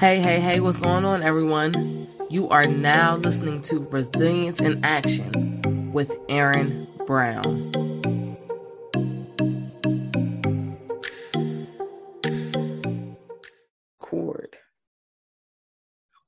Hey, 0.00 0.18
hey, 0.18 0.40
hey, 0.40 0.60
what's 0.60 0.78
going 0.78 1.04
on, 1.04 1.20
everyone? 1.20 2.08
You 2.30 2.48
are 2.48 2.64
now 2.64 3.16
listening 3.16 3.60
to 3.64 3.86
Resilience 3.92 4.58
in 4.58 4.80
Action 4.82 5.92
with 5.92 6.16
Erin 6.30 6.88
Brown. 7.06 7.70
Chord. 13.98 14.56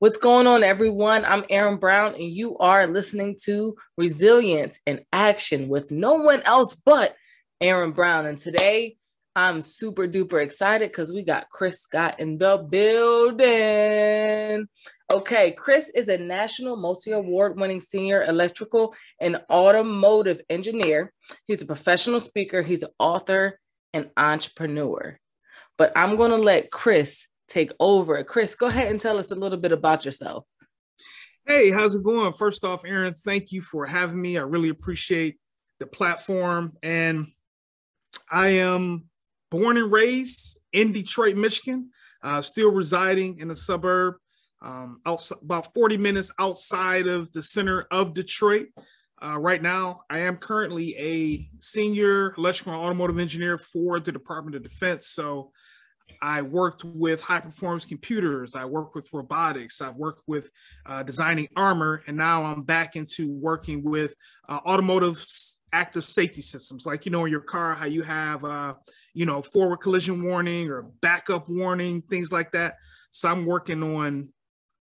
What's 0.00 0.18
going 0.18 0.46
on, 0.46 0.62
everyone? 0.62 1.24
I'm 1.24 1.46
Erin 1.48 1.78
Brown, 1.78 2.12
and 2.12 2.24
you 2.24 2.58
are 2.58 2.86
listening 2.86 3.38
to 3.44 3.74
Resilience 3.96 4.78
in 4.84 5.02
Action 5.14 5.70
with 5.70 5.90
no 5.90 6.16
one 6.16 6.42
else 6.42 6.74
but 6.74 7.16
Erin 7.62 7.92
Brown. 7.92 8.26
And 8.26 8.36
today, 8.36 8.98
I'm 9.34 9.62
super 9.62 10.06
duper 10.06 10.42
excited 10.42 10.90
because 10.90 11.10
we 11.10 11.22
got 11.22 11.48
Chris 11.48 11.80
Scott 11.80 12.20
in 12.20 12.36
the 12.36 12.58
building. 12.58 13.48
Okay, 15.10 15.52
Chris 15.52 15.90
is 15.94 16.08
a 16.08 16.18
national 16.18 16.76
multi 16.76 17.12
award 17.12 17.58
winning 17.58 17.80
senior 17.80 18.24
electrical 18.24 18.94
and 19.20 19.40
automotive 19.50 20.42
engineer. 20.50 21.14
He's 21.46 21.62
a 21.62 21.66
professional 21.66 22.20
speaker, 22.20 22.60
he's 22.60 22.82
an 22.82 22.90
author 22.98 23.58
and 23.94 24.10
entrepreneur. 24.18 25.18
But 25.78 25.92
I'm 25.96 26.16
going 26.16 26.30
to 26.32 26.36
let 26.36 26.70
Chris 26.70 27.26
take 27.48 27.72
over. 27.80 28.22
Chris, 28.24 28.54
go 28.54 28.66
ahead 28.66 28.90
and 28.90 29.00
tell 29.00 29.18
us 29.18 29.30
a 29.30 29.34
little 29.34 29.58
bit 29.58 29.72
about 29.72 30.04
yourself. 30.04 30.44
Hey, 31.46 31.70
how's 31.70 31.94
it 31.94 32.04
going? 32.04 32.34
First 32.34 32.64
off, 32.64 32.84
Erin, 32.84 33.14
thank 33.14 33.50
you 33.50 33.62
for 33.62 33.86
having 33.86 34.20
me. 34.20 34.36
I 34.36 34.42
really 34.42 34.68
appreciate 34.68 35.38
the 35.80 35.86
platform. 35.86 36.74
And 36.82 37.28
I 38.30 38.50
am 38.50 39.08
born 39.52 39.76
and 39.76 39.92
raised 39.92 40.58
in 40.72 40.92
Detroit, 40.92 41.36
Michigan, 41.36 41.90
uh, 42.24 42.40
still 42.40 42.72
residing 42.72 43.38
in 43.38 43.50
a 43.50 43.54
suburb 43.54 44.14
um, 44.62 45.00
outside, 45.04 45.38
about 45.42 45.74
40 45.74 45.98
minutes 45.98 46.30
outside 46.38 47.06
of 47.06 47.30
the 47.32 47.42
center 47.42 47.86
of 47.90 48.14
Detroit. 48.14 48.68
Uh, 49.22 49.38
right 49.38 49.62
now, 49.62 50.00
I 50.08 50.20
am 50.20 50.38
currently 50.38 50.96
a 50.98 51.46
senior 51.60 52.34
electrical 52.38 52.72
and 52.72 52.82
automotive 52.82 53.18
engineer 53.18 53.58
for 53.58 54.00
the 54.00 54.10
Department 54.10 54.56
of 54.56 54.62
Defense. 54.62 55.08
So 55.08 55.52
I 56.20 56.42
worked 56.42 56.84
with 56.84 57.22
high 57.22 57.40
performance 57.40 57.84
computers. 57.84 58.54
I 58.54 58.64
worked 58.64 58.94
with 58.94 59.08
robotics. 59.12 59.80
I've 59.80 59.96
worked 59.96 60.22
with 60.26 60.50
uh, 60.84 61.02
designing 61.02 61.48
armor. 61.56 62.02
And 62.06 62.16
now 62.16 62.44
I'm 62.44 62.62
back 62.62 62.96
into 62.96 63.32
working 63.32 63.82
with 63.82 64.14
uh, 64.48 64.58
automotive 64.66 65.24
active 65.72 66.04
safety 66.04 66.42
systems 66.42 66.84
like 66.84 67.06
you 67.06 67.12
know 67.12 67.24
in 67.24 67.30
your 67.30 67.40
car 67.40 67.74
how 67.74 67.86
you 67.86 68.02
have 68.02 68.44
uh 68.44 68.74
you 69.14 69.24
know 69.24 69.40
forward 69.40 69.78
collision 69.78 70.22
warning 70.22 70.68
or 70.68 70.82
backup 71.00 71.48
warning 71.48 72.02
things 72.02 72.30
like 72.30 72.52
that 72.52 72.74
so 73.10 73.30
i'm 73.30 73.46
working 73.46 73.82
on 73.82 74.28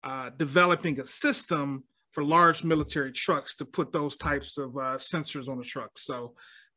uh 0.03 0.29
developing 0.37 0.99
a 0.99 1.03
system 1.03 1.83
for 2.11 2.25
large 2.25 2.65
military 2.65 3.11
trucks 3.11 3.55
to 3.55 3.63
put 3.63 3.93
those 3.93 4.17
types 4.17 4.57
of 4.57 4.75
uh, 4.75 4.97
sensors 4.97 5.47
on 5.47 5.57
the 5.57 5.63
trucks. 5.63 6.05
so 6.05 6.33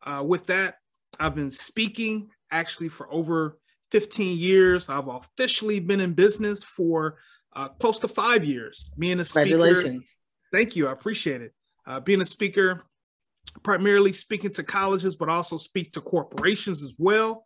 uh, 0.07 0.23
with 0.23 0.47
that 0.47 0.77
i've 1.19 1.35
been 1.35 1.51
speaking 1.51 2.29
actually 2.53 2.89
for 2.89 3.13
over 3.13 3.59
15 3.95 4.37
years 4.37 4.89
i've 4.89 5.09
officially 5.09 5.79
been 5.81 6.01
in 6.01 6.13
business 6.13 6.63
for 6.65 7.19
uh, 7.57 7.69
close 7.69 8.01
to 8.01 8.09
five 8.09 8.45
years 8.45 8.91
being 8.99 9.21
a 9.21 9.25
speaker 9.25 9.51
Congratulations. 9.51 10.17
thank 10.53 10.75
you 10.77 10.89
i 10.89 10.93
appreciate 10.93 11.41
it 11.41 11.53
uh, 11.87 12.01
being 12.01 12.21
a 12.21 12.25
speaker 12.25 12.81
primarily 13.63 14.13
speaking 14.13 14.51
to 14.51 14.63
colleges, 14.63 15.17
but 15.17 15.29
also 15.29 15.57
speak 15.57 15.93
to 15.93 16.01
corporations 16.01 16.83
as 16.83 16.97
well. 16.99 17.45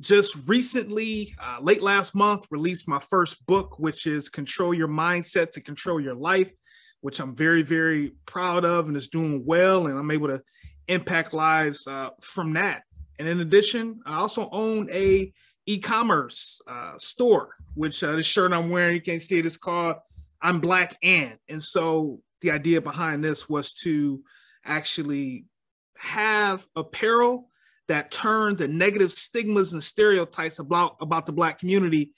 Just 0.00 0.38
recently, 0.48 1.34
uh, 1.40 1.58
late 1.60 1.82
last 1.82 2.14
month, 2.14 2.46
released 2.50 2.88
my 2.88 2.98
first 2.98 3.44
book, 3.46 3.78
which 3.78 4.06
is 4.06 4.28
Control 4.28 4.72
Your 4.72 4.88
Mindset 4.88 5.50
to 5.52 5.60
Control 5.60 6.00
Your 6.00 6.14
Life, 6.14 6.50
which 7.02 7.20
I'm 7.20 7.34
very, 7.34 7.62
very 7.62 8.12
proud 8.26 8.64
of 8.64 8.88
and 8.88 8.96
is 8.96 9.08
doing 9.08 9.44
well. 9.44 9.86
And 9.86 9.98
I'm 9.98 10.10
able 10.10 10.28
to 10.28 10.40
impact 10.88 11.34
lives 11.34 11.86
uh, 11.86 12.10
from 12.20 12.54
that. 12.54 12.82
And 13.18 13.28
in 13.28 13.40
addition, 13.40 14.00
I 14.06 14.16
also 14.16 14.48
own 14.50 14.88
a 14.90 15.32
e-commerce 15.66 16.60
uh, 16.66 16.92
store, 16.98 17.56
which 17.74 18.02
uh, 18.02 18.16
this 18.16 18.26
shirt 18.26 18.52
I'm 18.52 18.70
wearing, 18.70 18.94
you 18.94 19.00
can't 19.00 19.22
see 19.22 19.38
it, 19.38 19.46
is 19.46 19.56
called 19.56 19.96
I'm 20.40 20.60
Black 20.60 20.96
and. 21.02 21.38
And 21.48 21.62
so 21.62 22.20
the 22.40 22.50
idea 22.50 22.80
behind 22.80 23.22
this 23.22 23.48
was 23.48 23.72
to 23.74 24.22
actually 24.64 25.46
have 25.96 26.66
apparel 26.74 27.48
that 27.88 28.10
turn 28.10 28.56
the 28.56 28.68
negative 28.68 29.12
stigmas 29.12 29.72
and 29.72 29.82
stereotypes 29.82 30.58
about, 30.58 30.96
about 31.00 31.26
the 31.26 31.32
Black 31.32 31.58
community 31.58 32.12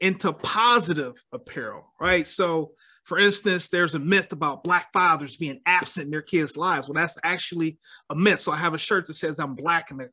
into 0.00 0.32
positive 0.32 1.22
apparel, 1.32 1.92
right? 2.00 2.26
So, 2.26 2.72
for 3.04 3.18
instance, 3.18 3.70
there's 3.70 3.94
a 3.94 3.98
myth 3.98 4.32
about 4.32 4.62
Black 4.64 4.92
fathers 4.92 5.36
being 5.36 5.60
absent 5.66 6.06
in 6.06 6.10
their 6.10 6.22
kids' 6.22 6.56
lives. 6.56 6.88
Well, 6.88 7.00
that's 7.00 7.18
actually 7.22 7.78
a 8.08 8.14
myth. 8.14 8.40
So, 8.40 8.52
I 8.52 8.56
have 8.56 8.74
a 8.74 8.78
shirt 8.78 9.06
that 9.06 9.14
says 9.14 9.38
I'm 9.38 9.54
Black 9.54 9.90
and 9.90 10.02
a, 10.02 10.08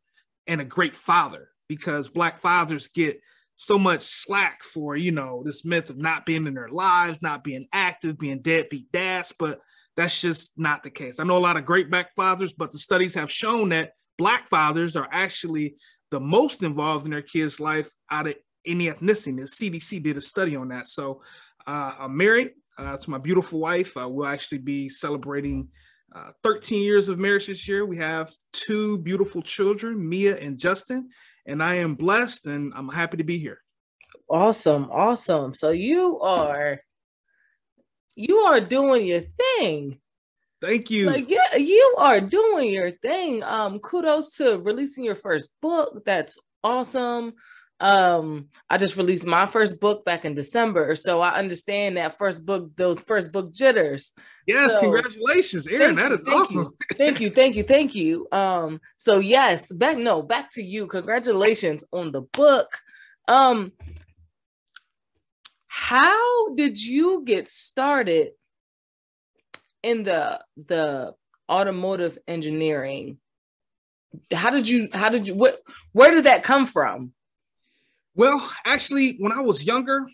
and 0.46 0.62
a 0.62 0.66
great 0.66 0.96
father 0.96 1.50
because 1.68 2.08
Black 2.08 2.40
fathers 2.40 2.88
get 2.88 3.22
so 3.56 3.80
much 3.80 4.04
slack 4.04 4.64
for, 4.64 4.96
you 4.96 5.12
know, 5.12 5.42
this 5.44 5.66
myth 5.66 5.90
of 5.90 5.98
not 5.98 6.26
being 6.26 6.46
in 6.46 6.54
their 6.54 6.70
lives, 6.70 7.22
not 7.22 7.44
being 7.44 7.68
active, 7.74 8.18
being 8.18 8.42
deadbeat 8.42 8.92
dads. 8.92 9.34
But 9.38 9.60
that's 9.96 10.22
just 10.22 10.52
not 10.58 10.84
the 10.84 10.92
case. 10.92 11.20
I 11.20 11.24
know 11.24 11.38
a 11.38 11.40
lot 11.40 11.58
of 11.58 11.66
great 11.66 11.90
black 11.90 12.16
fathers, 12.16 12.54
but 12.54 12.72
the 12.72 12.78
studies 12.78 13.16
have 13.16 13.32
shown 13.32 13.70
that 13.70 13.94
black 14.18 14.50
fathers 14.50 14.96
are 14.96 15.10
actually 15.12 15.76
the 16.12 16.20
most 16.20 16.64
involved 16.64 17.06
in 17.06 17.12
their 17.12 17.22
kids' 17.22 17.60
life 17.60 17.90
out 18.12 18.28
of 18.28 18.36
any 18.66 18.88
ethnicity. 18.88 19.38
The 19.38 19.44
CDC 19.44 20.04
did 20.04 20.18
a 20.18 20.22
study 20.22 20.56
on 20.56 20.70
that. 20.70 20.88
So 20.88 21.22
uh, 21.66 21.94
I'm 22.00 22.16
married 22.16 22.52
uh, 22.78 22.98
to 22.98 23.10
my 23.10 23.18
beautiful 23.18 23.60
wife. 23.60 23.98
Uh, 23.98 24.08
we'll 24.08 24.28
actually 24.28 24.60
be 24.60 24.88
celebrating 24.88 25.70
uh, 26.16 26.32
13 26.44 26.84
years 26.84 27.10
of 27.10 27.20
marriage 27.20 27.48
this 27.48 27.68
year. 27.68 27.86
We 27.86 27.98
have 27.98 28.32
two 28.54 29.00
beautiful 29.00 29.42
children, 29.42 30.08
Mia 30.08 30.38
and 30.38 30.58
Justin, 30.58 31.10
and 31.48 31.64
I 31.64 31.76
am 31.76 31.96
blessed 31.96 32.48
and 32.48 32.74
I'm 32.76 32.90
happy 32.90 33.18
to 33.18 33.24
be 33.24 33.40
here. 33.40 33.62
Awesome, 34.30 34.90
awesome. 34.92 35.54
So 35.54 35.72
you 35.72 36.20
are 36.20 36.82
you 38.16 38.38
are 38.38 38.60
doing 38.60 39.08
your 39.08 39.22
thing. 39.22 40.00
Thank 40.60 40.90
you. 40.90 41.08
Like 41.08 41.30
yeah, 41.30 41.56
you 41.56 41.96
are 41.98 42.20
doing 42.20 42.70
your 42.70 42.92
thing. 42.92 43.44
Um, 43.44 43.80
kudos 43.80 44.36
to 44.38 44.60
releasing 44.60 45.04
your 45.04 45.16
first 45.16 45.50
book. 45.62 46.04
That's 46.06 46.38
awesome. 46.64 47.34
Um, 47.80 48.50
I 48.70 48.78
just 48.78 48.98
released 48.98 49.28
my 49.28 49.46
first 49.46 49.80
book 49.80 50.04
back 50.04 50.26
in 50.26 50.34
December, 50.34 50.96
so 50.96 51.22
I 51.22 51.36
understand 51.36 51.98
that 51.98 52.18
first 52.18 52.46
book, 52.46 52.72
those 52.76 53.00
first 53.00 53.32
book 53.32 53.54
jitters. 53.54 54.14
Yes, 54.48 54.76
So, 54.76 54.80
congratulations, 54.80 55.68
Erin. 55.68 55.98
That 55.98 56.14
is 56.14 56.22
thank 56.22 56.30
awesome. 56.40 56.64
You, 56.64 56.78
thank 56.96 57.20
you, 57.20 57.30
thank 57.30 57.56
you, 57.58 57.64
thank 57.64 57.94
you. 57.94 58.28
Um, 58.32 58.80
so 58.96 59.20
yes, 59.20 59.70
back 59.72 59.98
no, 59.98 60.22
back 60.22 60.52
to 60.52 60.64
you. 60.64 60.88
Congratulations 60.88 61.84
on 61.92 62.14
the 62.14 62.22
book. 62.22 62.80
Um, 63.28 63.74
how 65.68 66.56
did 66.56 66.82
you 66.82 67.24
get 67.26 67.50
started 67.50 68.32
in 69.84 70.04
the 70.04 70.40
the 70.56 71.14
automotive 71.50 72.18
engineering? 72.26 73.18
How 74.34 74.50
did 74.50 74.68
you 74.68 74.88
how 74.94 75.10
did 75.10 75.28
you 75.28 75.36
what 75.36 75.60
where 75.92 76.12
did 76.12 76.24
that 76.24 76.44
come 76.44 76.66
from? 76.66 77.12
Well, 78.16 78.50
actually, 78.66 79.18
when 79.20 79.34
I 79.34 79.42
was 79.42 79.66
younger, 79.66 80.08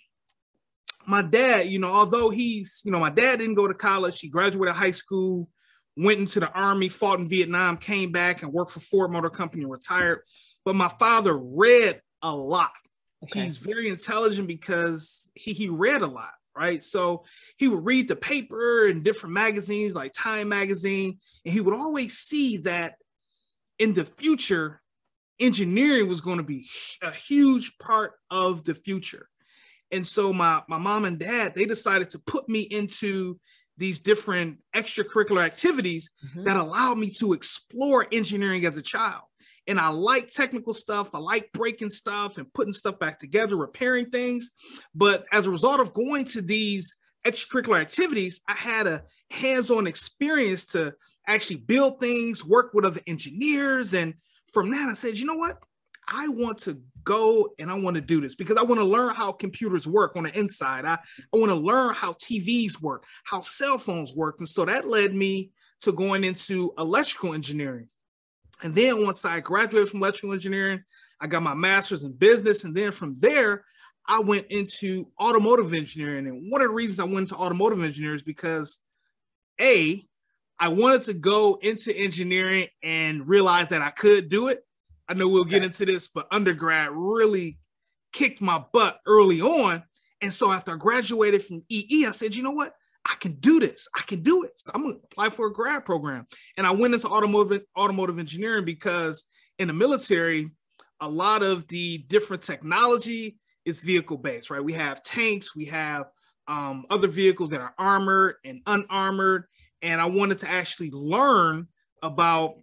my 1.05 1.21
dad, 1.21 1.67
you 1.69 1.79
know, 1.79 1.91
although 1.91 2.29
he's, 2.29 2.81
you 2.85 2.91
know, 2.91 2.99
my 2.99 3.09
dad 3.09 3.39
didn't 3.39 3.55
go 3.55 3.67
to 3.67 3.73
college, 3.73 4.19
he 4.19 4.29
graduated 4.29 4.75
high 4.75 4.91
school, 4.91 5.49
went 5.95 6.19
into 6.19 6.39
the 6.39 6.51
army, 6.51 6.89
fought 6.89 7.19
in 7.19 7.29
Vietnam, 7.29 7.77
came 7.77 8.11
back 8.11 8.41
and 8.41 8.51
worked 8.51 8.71
for 8.71 8.79
Ford 8.79 9.11
Motor 9.11 9.29
Company 9.29 9.63
and 9.63 9.71
retired. 9.71 10.21
But 10.65 10.75
my 10.75 10.89
father 10.89 11.37
read 11.37 12.01
a 12.21 12.33
lot. 12.35 12.71
Okay. 13.23 13.41
He's 13.41 13.57
very 13.57 13.89
intelligent 13.89 14.47
because 14.47 15.29
he, 15.33 15.53
he 15.53 15.69
read 15.69 16.01
a 16.01 16.07
lot, 16.07 16.33
right? 16.57 16.83
So 16.83 17.23
he 17.57 17.67
would 17.67 17.85
read 17.85 18.07
the 18.07 18.15
paper 18.15 18.87
and 18.87 19.03
different 19.03 19.33
magazines 19.33 19.95
like 19.95 20.11
Time 20.13 20.49
Magazine, 20.49 21.19
and 21.45 21.53
he 21.53 21.61
would 21.61 21.73
always 21.73 22.17
see 22.17 22.57
that 22.59 22.95
in 23.79 23.93
the 23.93 24.05
future, 24.05 24.81
engineering 25.39 26.07
was 26.07 26.21
going 26.21 26.37
to 26.37 26.43
be 26.43 26.67
a 27.01 27.11
huge 27.11 27.77
part 27.77 28.13
of 28.29 28.63
the 28.65 28.75
future. 28.75 29.27
And 29.93 30.05
so 30.05 30.33
my, 30.33 30.61
my 30.67 30.77
mom 30.77 31.05
and 31.05 31.17
dad, 31.19 31.53
they 31.55 31.65
decided 31.65 32.09
to 32.11 32.19
put 32.19 32.49
me 32.49 32.61
into 32.61 33.39
these 33.77 33.99
different 33.99 34.59
extracurricular 34.75 35.43
activities 35.45 36.09
Mhm. 36.35 36.45
that 36.45 36.57
allowed 36.57 36.97
me 36.97 37.09
to 37.19 37.33
explore 37.33 38.07
engineering 38.11 38.65
as 38.65 38.77
a 38.77 38.81
child. 38.81 39.23
And 39.67 39.79
I 39.79 39.89
like 39.89 40.29
technical 40.29 40.73
stuff. 40.73 41.15
I 41.15 41.19
like 41.19 41.51
breaking 41.53 41.89
stuff 41.89 42.37
and 42.37 42.51
putting 42.53 42.73
stuff 42.73 42.99
back 42.99 43.19
together, 43.19 43.55
repairing 43.55 44.09
things. 44.09 44.51
But 44.93 45.25
as 45.31 45.47
a 45.47 45.51
result 45.51 45.79
of 45.79 45.93
going 45.93 46.25
to 46.25 46.41
these 46.41 46.95
extracurricular 47.25 47.79
activities, 47.81 48.41
I 48.47 48.53
had 48.53 48.87
a 48.87 49.03
hands 49.31 49.71
on 49.71 49.87
experience 49.87 50.65
to 50.67 50.93
actually 51.27 51.55
build 51.57 51.99
things, 51.99 52.43
work 52.43 52.73
with 52.73 52.83
other 52.85 52.99
engineers. 53.07 53.93
And 53.93 54.15
from 54.51 54.69
that, 54.71 54.89
I 54.89 54.93
said, 54.93 55.17
you 55.17 55.25
know 55.25 55.35
what? 55.35 55.57
I 56.07 56.27
want 56.27 56.59
to 56.59 56.81
go 57.03 57.49
and 57.59 57.69
I 57.69 57.75
want 57.75 57.95
to 57.95 58.01
do 58.01 58.21
this 58.21 58.35
because 58.35 58.57
I 58.57 58.63
want 58.63 58.79
to 58.79 58.85
learn 58.85 59.13
how 59.13 59.31
computers 59.31 59.87
work 59.87 60.15
on 60.15 60.23
the 60.23 60.37
inside. 60.37 60.85
I, 60.85 60.93
I 61.33 61.37
want 61.37 61.49
to 61.49 61.55
learn 61.55 61.93
how 61.93 62.13
TVs 62.13 62.81
work, 62.81 63.05
how 63.23 63.41
cell 63.41 63.77
phones 63.77 64.15
work. 64.15 64.35
And 64.39 64.47
so 64.47 64.65
that 64.65 64.87
led 64.87 65.13
me 65.13 65.51
to 65.81 65.91
going 65.91 66.23
into 66.23 66.73
electrical 66.77 67.33
engineering. 67.33 67.89
And 68.63 68.73
then 68.73 69.03
once 69.03 69.25
I 69.25 69.39
graduated 69.39 69.89
from 69.89 70.01
electrical 70.01 70.33
engineering, 70.33 70.83
I 71.19 71.27
got 71.27 71.43
my 71.43 71.53
master's 71.53 72.03
in 72.03 72.13
business. 72.13 72.63
And 72.63 72.75
then 72.75 72.91
from 72.91 73.17
there, 73.19 73.65
I 74.05 74.19
went 74.19 74.47
into 74.49 75.07
automotive 75.19 75.73
engineering. 75.73 76.27
And 76.27 76.51
one 76.51 76.61
of 76.61 76.67
the 76.67 76.73
reasons 76.73 76.99
I 76.99 77.05
went 77.05 77.19
into 77.19 77.35
automotive 77.35 77.83
engineering 77.83 78.15
is 78.15 78.23
because 78.23 78.79
A, 79.59 80.01
I 80.59 80.69
wanted 80.69 81.03
to 81.03 81.13
go 81.13 81.59
into 81.61 81.95
engineering 81.95 82.67
and 82.81 83.27
realize 83.27 83.69
that 83.69 83.81
I 83.81 83.89
could 83.89 84.29
do 84.29 84.47
it. 84.47 84.63
I 85.09 85.13
know 85.13 85.27
we'll 85.27 85.43
get 85.43 85.63
into 85.63 85.85
this, 85.85 86.07
but 86.07 86.27
undergrad 86.31 86.89
really 86.91 87.57
kicked 88.13 88.41
my 88.41 88.63
butt 88.71 88.99
early 89.05 89.41
on. 89.41 89.83
And 90.21 90.33
so 90.33 90.51
after 90.51 90.73
I 90.73 90.77
graduated 90.77 91.43
from 91.43 91.63
EE, 91.69 92.05
I 92.05 92.11
said, 92.11 92.35
you 92.35 92.43
know 92.43 92.51
what? 92.51 92.73
I 93.05 93.15
can 93.19 93.33
do 93.33 93.59
this. 93.59 93.87
I 93.95 94.01
can 94.01 94.23
do 94.23 94.43
it. 94.43 94.51
So 94.55 94.71
I'm 94.73 94.83
gonna 94.83 94.95
apply 95.03 95.29
for 95.29 95.47
a 95.47 95.53
grad 95.53 95.83
program. 95.83 96.25
And 96.57 96.65
I 96.65 96.71
went 96.71 96.93
into 96.93 97.07
automotive 97.07 97.63
automotive 97.77 98.17
engineering 98.17 98.63
because 98.63 99.25
in 99.59 99.67
the 99.67 99.73
military, 99.73 100.49
a 101.01 101.09
lot 101.09 101.43
of 101.43 101.67
the 101.67 101.97
different 102.07 102.43
technology 102.43 103.37
is 103.65 103.81
vehicle 103.81 104.17
based, 104.17 104.49
right? 104.49 104.63
We 104.63 104.73
have 104.73 105.03
tanks, 105.03 105.53
we 105.53 105.65
have 105.65 106.05
um, 106.47 106.85
other 106.89 107.07
vehicles 107.07 107.49
that 107.49 107.61
are 107.61 107.73
armored 107.77 108.35
and 108.45 108.61
unarmored. 108.65 109.45
And 109.81 109.99
I 109.99 110.05
wanted 110.05 110.39
to 110.39 110.49
actually 110.49 110.91
learn 110.91 111.67
about 112.01 112.55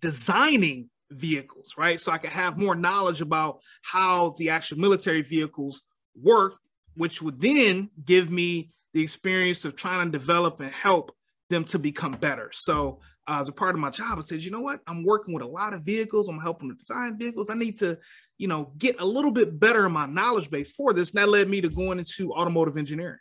designing 0.00 0.90
vehicles, 1.10 1.74
right? 1.76 2.00
So 2.00 2.12
I 2.12 2.18
could 2.18 2.32
have 2.32 2.58
more 2.58 2.74
knowledge 2.74 3.20
about 3.20 3.60
how 3.82 4.34
the 4.38 4.50
actual 4.50 4.78
military 4.78 5.22
vehicles 5.22 5.82
work, 6.20 6.54
which 6.96 7.22
would 7.22 7.40
then 7.40 7.90
give 8.04 8.30
me 8.30 8.70
the 8.92 9.02
experience 9.02 9.64
of 9.64 9.76
trying 9.76 10.10
to 10.10 10.18
develop 10.18 10.60
and 10.60 10.70
help 10.70 11.14
them 11.50 11.64
to 11.64 11.78
become 11.78 12.12
better. 12.12 12.50
So 12.52 13.00
uh, 13.28 13.38
as 13.40 13.48
a 13.48 13.52
part 13.52 13.74
of 13.74 13.80
my 13.80 13.90
job, 13.90 14.18
I 14.18 14.20
said, 14.20 14.42
you 14.42 14.50
know 14.50 14.60
what? 14.60 14.80
I'm 14.86 15.04
working 15.04 15.34
with 15.34 15.42
a 15.42 15.48
lot 15.48 15.74
of 15.74 15.82
vehicles. 15.82 16.28
I'm 16.28 16.40
helping 16.40 16.68
to 16.68 16.74
design 16.74 17.18
vehicles. 17.18 17.50
I 17.50 17.54
need 17.54 17.78
to, 17.78 17.98
you 18.38 18.48
know, 18.48 18.72
get 18.78 19.00
a 19.00 19.04
little 19.04 19.32
bit 19.32 19.58
better 19.58 19.86
in 19.86 19.92
my 19.92 20.06
knowledge 20.06 20.50
base 20.50 20.72
for 20.72 20.92
this. 20.92 21.10
And 21.10 21.22
that 21.22 21.28
led 21.28 21.48
me 21.48 21.60
to 21.60 21.68
going 21.68 21.98
into 21.98 22.32
automotive 22.32 22.76
engineering. 22.76 23.18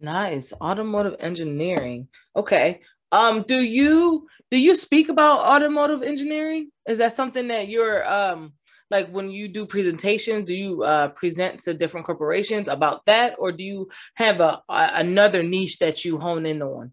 Nice. 0.00 0.52
Automotive 0.60 1.16
engineering. 1.20 2.08
Okay. 2.34 2.80
Um, 3.12 3.42
do 3.46 3.56
you 3.56 4.26
do 4.50 4.58
you 4.58 4.74
speak 4.74 5.08
about 5.08 5.40
automotive 5.40 6.02
engineering? 6.02 6.70
Is 6.88 6.98
that 6.98 7.12
something 7.12 7.48
that 7.48 7.68
you're 7.68 8.10
um 8.10 8.52
like 8.90 9.08
when 9.10 9.30
you 9.30 9.48
do 9.48 9.66
presentations, 9.66 10.46
do 10.46 10.54
you 10.54 10.82
uh, 10.82 11.10
present 11.10 11.60
to 11.60 11.74
different 11.74 12.06
corporations 12.06 12.66
about 12.66 13.06
that, 13.06 13.36
or 13.38 13.52
do 13.52 13.62
you 13.62 13.88
have 14.16 14.40
a, 14.40 14.62
a 14.68 14.90
another 14.94 15.42
niche 15.42 15.78
that 15.78 16.04
you 16.04 16.18
hone 16.18 16.44
in 16.44 16.60
on? 16.60 16.92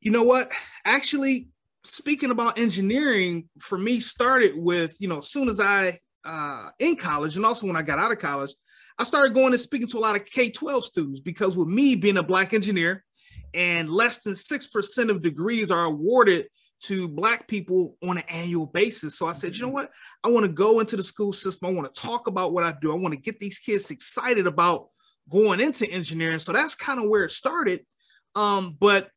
You 0.00 0.10
know 0.10 0.24
what? 0.24 0.52
Actually, 0.84 1.48
speaking 1.86 2.30
about 2.30 2.58
engineering, 2.58 3.48
for 3.60 3.78
me, 3.78 3.98
started 3.98 4.52
with 4.56 5.00
you 5.00 5.08
know, 5.08 5.18
as 5.18 5.28
soon 5.28 5.48
as 5.48 5.58
I 5.58 5.98
uh, 6.24 6.68
in 6.78 6.96
college, 6.96 7.36
and 7.36 7.46
also 7.46 7.66
when 7.66 7.76
I 7.76 7.82
got 7.82 7.98
out 7.98 8.12
of 8.12 8.18
college, 8.18 8.52
I 8.98 9.04
started 9.04 9.34
going 9.34 9.52
and 9.52 9.60
speaking 9.60 9.88
to 9.88 9.98
a 9.98 10.00
lot 10.00 10.16
of 10.16 10.26
K 10.26 10.50
twelve 10.50 10.84
students 10.84 11.20
because 11.20 11.56
with 11.56 11.68
me 11.68 11.96
being 11.96 12.18
a 12.18 12.22
black 12.22 12.52
engineer, 12.52 13.04
and 13.54 13.90
less 13.90 14.20
than 14.20 14.34
6% 14.34 15.10
of 15.10 15.22
degrees 15.22 15.70
are 15.70 15.84
awarded 15.84 16.48
to 16.82 17.08
black 17.08 17.48
people 17.48 17.96
on 18.02 18.18
an 18.18 18.24
annual 18.28 18.66
basis. 18.66 19.16
So 19.16 19.26
I 19.26 19.32
said, 19.32 19.54
you 19.54 19.62
know 19.62 19.68
mm-hmm. 19.68 19.74
what? 19.74 19.90
I 20.22 20.28
want 20.28 20.44
to 20.44 20.52
go 20.52 20.80
into 20.80 20.96
the 20.96 21.02
school 21.02 21.32
system. 21.32 21.68
I 21.68 21.72
want 21.72 21.92
to 21.92 22.00
talk 22.00 22.26
about 22.26 22.52
what 22.52 22.64
I 22.64 22.74
do. 22.80 22.92
I 22.92 22.96
want 22.96 23.14
to 23.14 23.20
get 23.20 23.38
these 23.38 23.58
kids 23.58 23.90
excited 23.90 24.46
about 24.46 24.88
going 25.30 25.60
into 25.60 25.90
engineering. 25.90 26.40
So 26.40 26.52
that's 26.52 26.74
kind 26.74 27.00
of 27.00 27.08
where 27.08 27.24
it 27.24 27.30
started. 27.30 27.86
Um, 28.34 28.76
but 28.78 29.08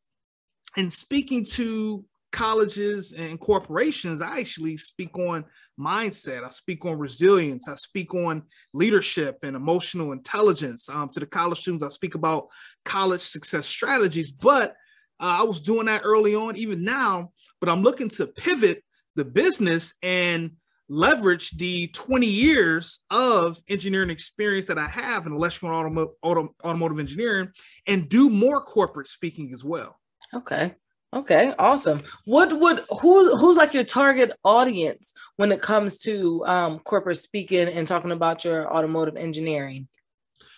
in 0.77 0.89
speaking 0.89 1.43
to 1.53 2.05
colleges 2.37 3.13
and 3.13 3.39
corporations, 3.39 4.21
I 4.21 4.39
actually 4.39 4.77
speak 4.77 5.17
on 5.17 5.43
mindset. 5.79 6.45
I 6.45 6.49
speak 6.49 6.85
on 6.85 6.99
resilience. 6.99 7.67
I 7.67 7.73
speak 7.73 8.13
on 8.13 8.43
leadership 8.73 9.39
and 9.41 9.55
emotional 9.55 10.11
intelligence. 10.11 10.87
Um, 10.87 11.09
to 11.09 11.19
the 11.19 11.25
college 11.25 11.61
students, 11.61 11.83
I 11.83 11.87
speak 11.87 12.13
about 12.13 12.49
college 12.85 13.21
success 13.21 13.65
strategies. 13.65 14.31
But 14.31 14.75
uh, 15.19 15.37
I 15.39 15.43
was 15.43 15.59
doing 15.59 15.87
that 15.87 16.03
early 16.03 16.35
on, 16.35 16.55
even 16.57 16.83
now. 16.83 17.31
But 17.59 17.69
I'm 17.69 17.81
looking 17.81 18.09
to 18.09 18.27
pivot 18.27 18.83
the 19.15 19.25
business 19.25 19.95
and 20.03 20.51
leverage 20.89 21.57
the 21.57 21.87
20 21.87 22.27
years 22.27 22.99
of 23.09 23.59
engineering 23.67 24.11
experience 24.11 24.67
that 24.67 24.77
I 24.77 24.87
have 24.87 25.25
in 25.25 25.33
electrical 25.33 25.75
and 25.75 25.97
autom- 25.97 26.11
autom- 26.23 26.53
automotive 26.63 26.99
engineering 26.99 27.49
and 27.87 28.07
do 28.07 28.29
more 28.29 28.61
corporate 28.61 29.07
speaking 29.07 29.53
as 29.53 29.65
well. 29.65 29.99
Okay. 30.35 30.75
Okay, 31.15 31.53
awesome. 31.57 32.03
What 32.25 32.59
would 32.59 32.83
who 33.01 33.37
who's 33.37 33.55
like 33.55 33.73
your 33.73 33.85
target 33.85 34.31
audience 34.43 35.13
when 35.37 35.53
it 35.53 35.61
comes 35.61 35.99
to 35.99 36.45
um, 36.45 36.79
corporate 36.79 37.17
speaking 37.17 37.69
and 37.69 37.87
talking 37.87 38.11
about 38.11 38.43
your 38.43 38.71
automotive 38.71 39.15
engineering? 39.15 39.87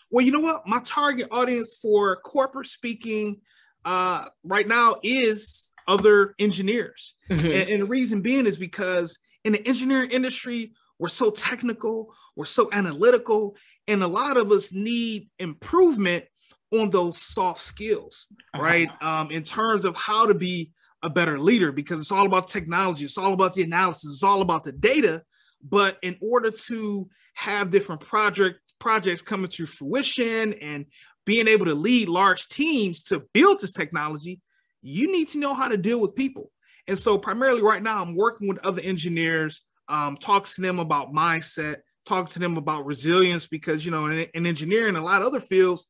Well, 0.09 0.25
you 0.25 0.31
know 0.31 0.39
what? 0.39 0.65
My 0.65 0.79
target 0.83 1.27
audience 1.29 1.77
for 1.79 2.15
corporate 2.15 2.65
speaking 2.65 3.41
uh, 3.85 4.25
right 4.43 4.67
now 4.67 4.95
is 5.03 5.71
other 5.87 6.33
engineers, 6.39 7.13
mm-hmm. 7.29 7.45
and, 7.45 7.69
and 7.69 7.81
the 7.83 7.87
reason 7.87 8.21
being 8.21 8.47
is 8.47 8.57
because 8.57 9.19
in 9.45 9.53
the 9.53 9.67
engineering 9.67 10.09
industry, 10.09 10.73
we're 10.97 11.09
so 11.09 11.29
technical, 11.29 12.13
we're 12.35 12.45
so 12.45 12.69
analytical, 12.71 13.55
and 13.87 14.01
a 14.01 14.07
lot 14.07 14.35
of 14.35 14.51
us 14.51 14.73
need 14.73 15.29
improvement 15.37 16.25
on 16.71 16.89
those 16.89 17.17
soft 17.17 17.59
skills, 17.59 18.27
uh-huh. 18.53 18.63
right? 18.63 18.89
Um, 19.01 19.31
in 19.31 19.43
terms 19.43 19.85
of 19.85 19.95
how 19.95 20.25
to 20.25 20.33
be 20.33 20.71
a 21.01 21.09
better 21.09 21.39
leader, 21.39 21.71
because 21.71 21.99
it's 22.01 22.11
all 22.11 22.25
about 22.25 22.47
technology, 22.47 23.05
it's 23.05 23.17
all 23.17 23.33
about 23.33 23.53
the 23.53 23.63
analysis, 23.63 24.11
it's 24.13 24.23
all 24.23 24.41
about 24.41 24.63
the 24.63 24.71
data. 24.71 25.23
But 25.61 25.97
in 26.01 26.17
order 26.21 26.51
to 26.51 27.09
have 27.35 27.69
different 27.69 28.01
project 28.01 28.59
projects 28.79 29.21
coming 29.21 29.49
to 29.49 29.65
fruition 29.65 30.53
and 30.53 30.85
being 31.25 31.47
able 31.47 31.65
to 31.65 31.75
lead 31.75 32.09
large 32.09 32.47
teams 32.47 33.03
to 33.03 33.23
build 33.33 33.59
this 33.59 33.73
technology, 33.73 34.41
you 34.81 35.11
need 35.11 35.27
to 35.29 35.37
know 35.37 35.53
how 35.53 35.67
to 35.67 35.77
deal 35.77 35.99
with 35.99 36.15
people. 36.15 36.51
And 36.87 36.97
so, 36.97 37.17
primarily 37.17 37.61
right 37.61 37.83
now, 37.83 38.01
I'm 38.01 38.15
working 38.15 38.47
with 38.47 38.57
other 38.65 38.81
engineers, 38.81 39.61
um, 39.89 40.17
talk 40.17 40.45
to 40.45 40.61
them 40.61 40.79
about 40.79 41.13
mindset, 41.13 41.77
talk 42.05 42.29
to 42.29 42.39
them 42.39 42.57
about 42.57 42.85
resilience, 42.85 43.45
because 43.47 43.85
you 43.85 43.91
know, 43.91 44.07
in, 44.07 44.27
in 44.33 44.47
engineering, 44.47 44.95
a 44.95 45.03
lot 45.03 45.21
of 45.21 45.27
other 45.27 45.39
fields, 45.39 45.87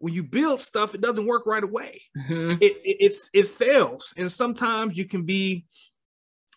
when 0.00 0.14
you 0.14 0.22
build 0.24 0.58
stuff, 0.58 0.94
it 0.94 1.00
doesn't 1.00 1.26
work 1.26 1.46
right 1.46 1.62
away. 1.62 2.02
Mm-hmm. 2.16 2.52
It, 2.60 2.80
it, 2.84 3.16
it 3.32 3.48
fails, 3.48 4.12
and 4.16 4.32
sometimes 4.32 4.96
you 4.96 5.04
can 5.04 5.22
be 5.22 5.66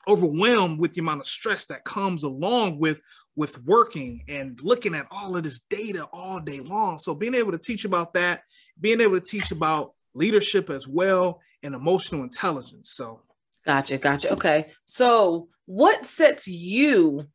overwhelmed 0.08 0.79
with 0.79 0.94
the 0.94 1.01
amount 1.01 1.22
of 1.22 1.27
stress 1.27 1.65
that 1.67 1.86
comes 1.86 2.24
along 2.24 2.79
with 2.79 3.00
with 3.36 3.62
working 3.63 4.24
and 4.27 4.60
looking 4.62 4.94
at 4.94 5.08
all 5.12 5.36
of 5.36 5.44
this 5.44 5.62
data 5.70 6.08
all 6.13 6.39
day 6.39 6.60
long. 6.60 6.98
So 6.98 7.15
being 7.15 7.36
able 7.36 7.51
to 7.51 7.58
teach 7.58 7.86
about 7.86 8.13
that, 8.13 8.41
being 8.79 9.01
able 9.01 9.20
to 9.20 9.25
teach 9.25 9.51
about 9.51 9.94
leadership 10.13 10.70
as 10.70 10.88
well 10.88 11.41
and 11.63 11.74
emotional 11.74 12.24
intelligence. 12.24 12.91
So 12.91 13.22
gotcha, 13.65 13.98
gotcha. 13.98 14.34
Okay. 14.34 14.67
So 14.86 15.48
what 15.65 16.06
sets 16.06 16.48
you, 16.48 17.25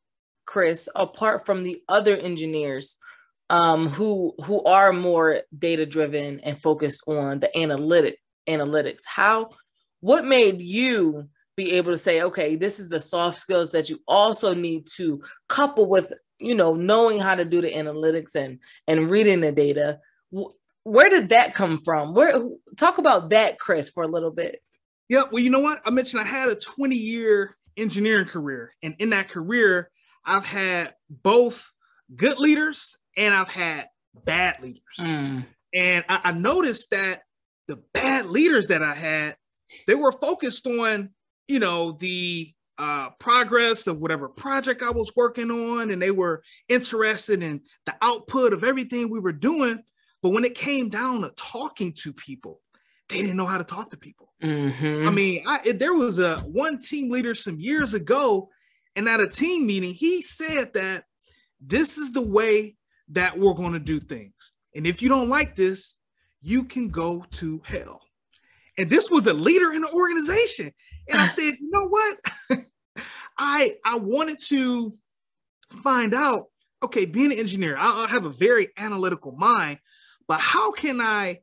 Chris, 0.47 0.89
apart 0.95 1.47
from 1.47 1.65
the 1.65 1.83
other 1.89 2.17
engineers 2.17 2.99
um, 3.51 3.89
who 3.89 4.35
who 4.45 4.63
are 4.65 4.93
more 4.93 5.43
data 5.57 5.87
driven 5.87 6.41
and 6.41 6.61
focused 6.61 7.03
on 7.07 7.41
the 7.41 7.57
analytic 7.59 8.19
analytics. 8.49 9.03
How 9.07 9.51
what 10.01 10.25
made 10.25 10.61
you 10.61 11.29
be 11.57 11.73
able 11.73 11.91
to 11.91 11.99
say, 11.99 12.23
okay, 12.23 12.55
this 12.55 12.79
is 12.79 12.89
the 12.89 13.01
soft 13.01 13.37
skills 13.37 13.73
that 13.73 13.91
you 13.91 13.99
also 14.07 14.55
need 14.55 14.87
to 14.87 15.21
couple 15.49 15.87
with, 15.89 16.13
you 16.39 16.55
know, 16.55 16.75
knowing 16.75 17.19
how 17.19 17.35
to 17.35 17.45
do 17.45 17.61
the 17.61 17.73
analytics 17.73 18.37
and 18.37 18.61
and 18.87 19.11
reading 19.11 19.41
the 19.41 19.51
data. 19.51 19.99
Where 20.85 21.11
did 21.11 21.31
that 21.31 21.55
come 21.55 21.81
from? 21.81 22.15
Where 22.15 22.49
talk 22.77 22.99
about 22.99 23.31
that, 23.31 23.59
Chris, 23.59 23.89
for 23.89 24.05
a 24.05 24.09
little 24.09 24.31
bit. 24.31 24.61
Yeah, 25.09 25.23
well, 25.33 25.43
you 25.43 25.51
know 25.51 25.59
what? 25.59 25.81
I 25.85 25.91
mentioned 25.91 26.23
I 26.23 26.27
had 26.27 26.49
a 26.49 26.55
20 26.55 26.95
year 26.95 27.55
engineering 27.77 28.27
career, 28.27 28.73
and 28.83 28.95
in 28.99 29.11
that 29.11 29.29
career, 29.29 29.91
I've 30.25 30.47
had 30.47 30.95
both 31.09 31.73
good 32.15 32.39
leaders 32.39 32.97
and 33.19 33.35
I've 33.35 33.51
had 33.51 33.89
bad 34.25 34.63
leaders. 34.63 34.83
Mm. 35.01 35.45
And 35.75 36.05
I, 36.09 36.21
I 36.25 36.33
noticed 36.33 36.91
that 36.93 37.23
the 37.67 37.77
bad 37.93 38.27
leaders 38.27 38.69
that 38.69 38.83
I 38.83 38.95
had, 38.95 39.37
they 39.87 39.95
were 39.95 40.13
focused 40.13 40.67
on, 40.67 41.11
you 41.47 41.59
know, 41.59 41.93
the 41.93 42.51
uh, 42.79 43.11
progress 43.19 43.87
of 43.87 44.01
whatever 44.01 44.29
project 44.29 44.83
I 44.83 44.91
was 44.91 45.13
working 45.17 45.51
on, 45.51 45.91
and 45.91 46.01
they 46.01 46.13
were 46.13 46.43
interested 46.69 47.43
in 47.43 47.61
the 47.85 47.95
output 48.01 48.53
of 48.53 48.65
everything 48.65 49.11
we 49.11 49.19
were 49.19 49.33
doing. 49.33 49.83
But 50.23 50.31
when 50.31 50.45
it 50.45 50.55
came 50.55 50.89
down 50.89 51.21
to 51.23 51.31
talking 51.37 51.93
to 52.05 52.13
people, 52.13 52.61
they 53.09 53.17
didn't 53.17 53.37
know 53.37 53.47
how 53.47 53.59
to 53.59 53.65
talk 53.65 53.91
to 53.91 53.97
people. 53.97 54.33
Mm-hmm. 54.43 55.09
I 55.09 55.11
mean, 55.11 55.43
I, 55.47 55.73
there 55.73 55.95
was 55.95 56.19
a 56.19 56.39
one 56.41 56.79
team 56.79 57.11
leader 57.11 57.35
some 57.35 57.59
years 57.59 57.95
ago, 57.95 58.49
and 58.95 59.09
at 59.09 59.21
a 59.21 59.29
team 59.29 59.67
meeting, 59.67 59.93
he 59.93 60.23
said 60.23 60.73
that 60.75 61.05
this 61.61 61.99
is 61.99 62.13
the 62.13 62.27
way 62.27 62.77
that 63.11 63.39
we're 63.39 63.55
going 63.55 63.73
to 63.73 63.79
do 63.79 64.01
things. 64.01 64.53
And 64.75 64.87
if 64.87 65.03
you 65.03 65.09
don't 65.09 65.29
like 65.29 65.57
this, 65.57 65.99
you 66.41 66.65
can 66.65 66.89
go 66.89 67.25
to 67.33 67.61
hell. 67.65 68.03
And 68.77 68.89
this 68.89 69.11
was 69.11 69.27
a 69.27 69.35
leader 69.35 69.73
in 69.73 69.83
the 69.83 69.91
organization. 69.93 70.73
And 71.09 71.21
I 71.21 71.27
said, 71.27 71.55
you 71.61 71.71
know 71.71 71.89
what? 71.89 72.19
I 73.39 73.77
I 73.85 73.99
wanted 73.99 74.39
to 74.49 74.97
find 75.83 76.15
out, 76.15 76.47
okay, 76.83 77.05
being 77.05 77.33
an 77.33 77.39
engineer, 77.39 77.77
I, 77.77 78.05
I 78.05 78.09
have 78.09 78.25
a 78.25 78.31
very 78.31 78.69
analytical 78.77 79.33
mind, 79.33 79.79
but 80.27 80.41
how 80.41 80.73
can 80.73 81.01
I 81.01 81.41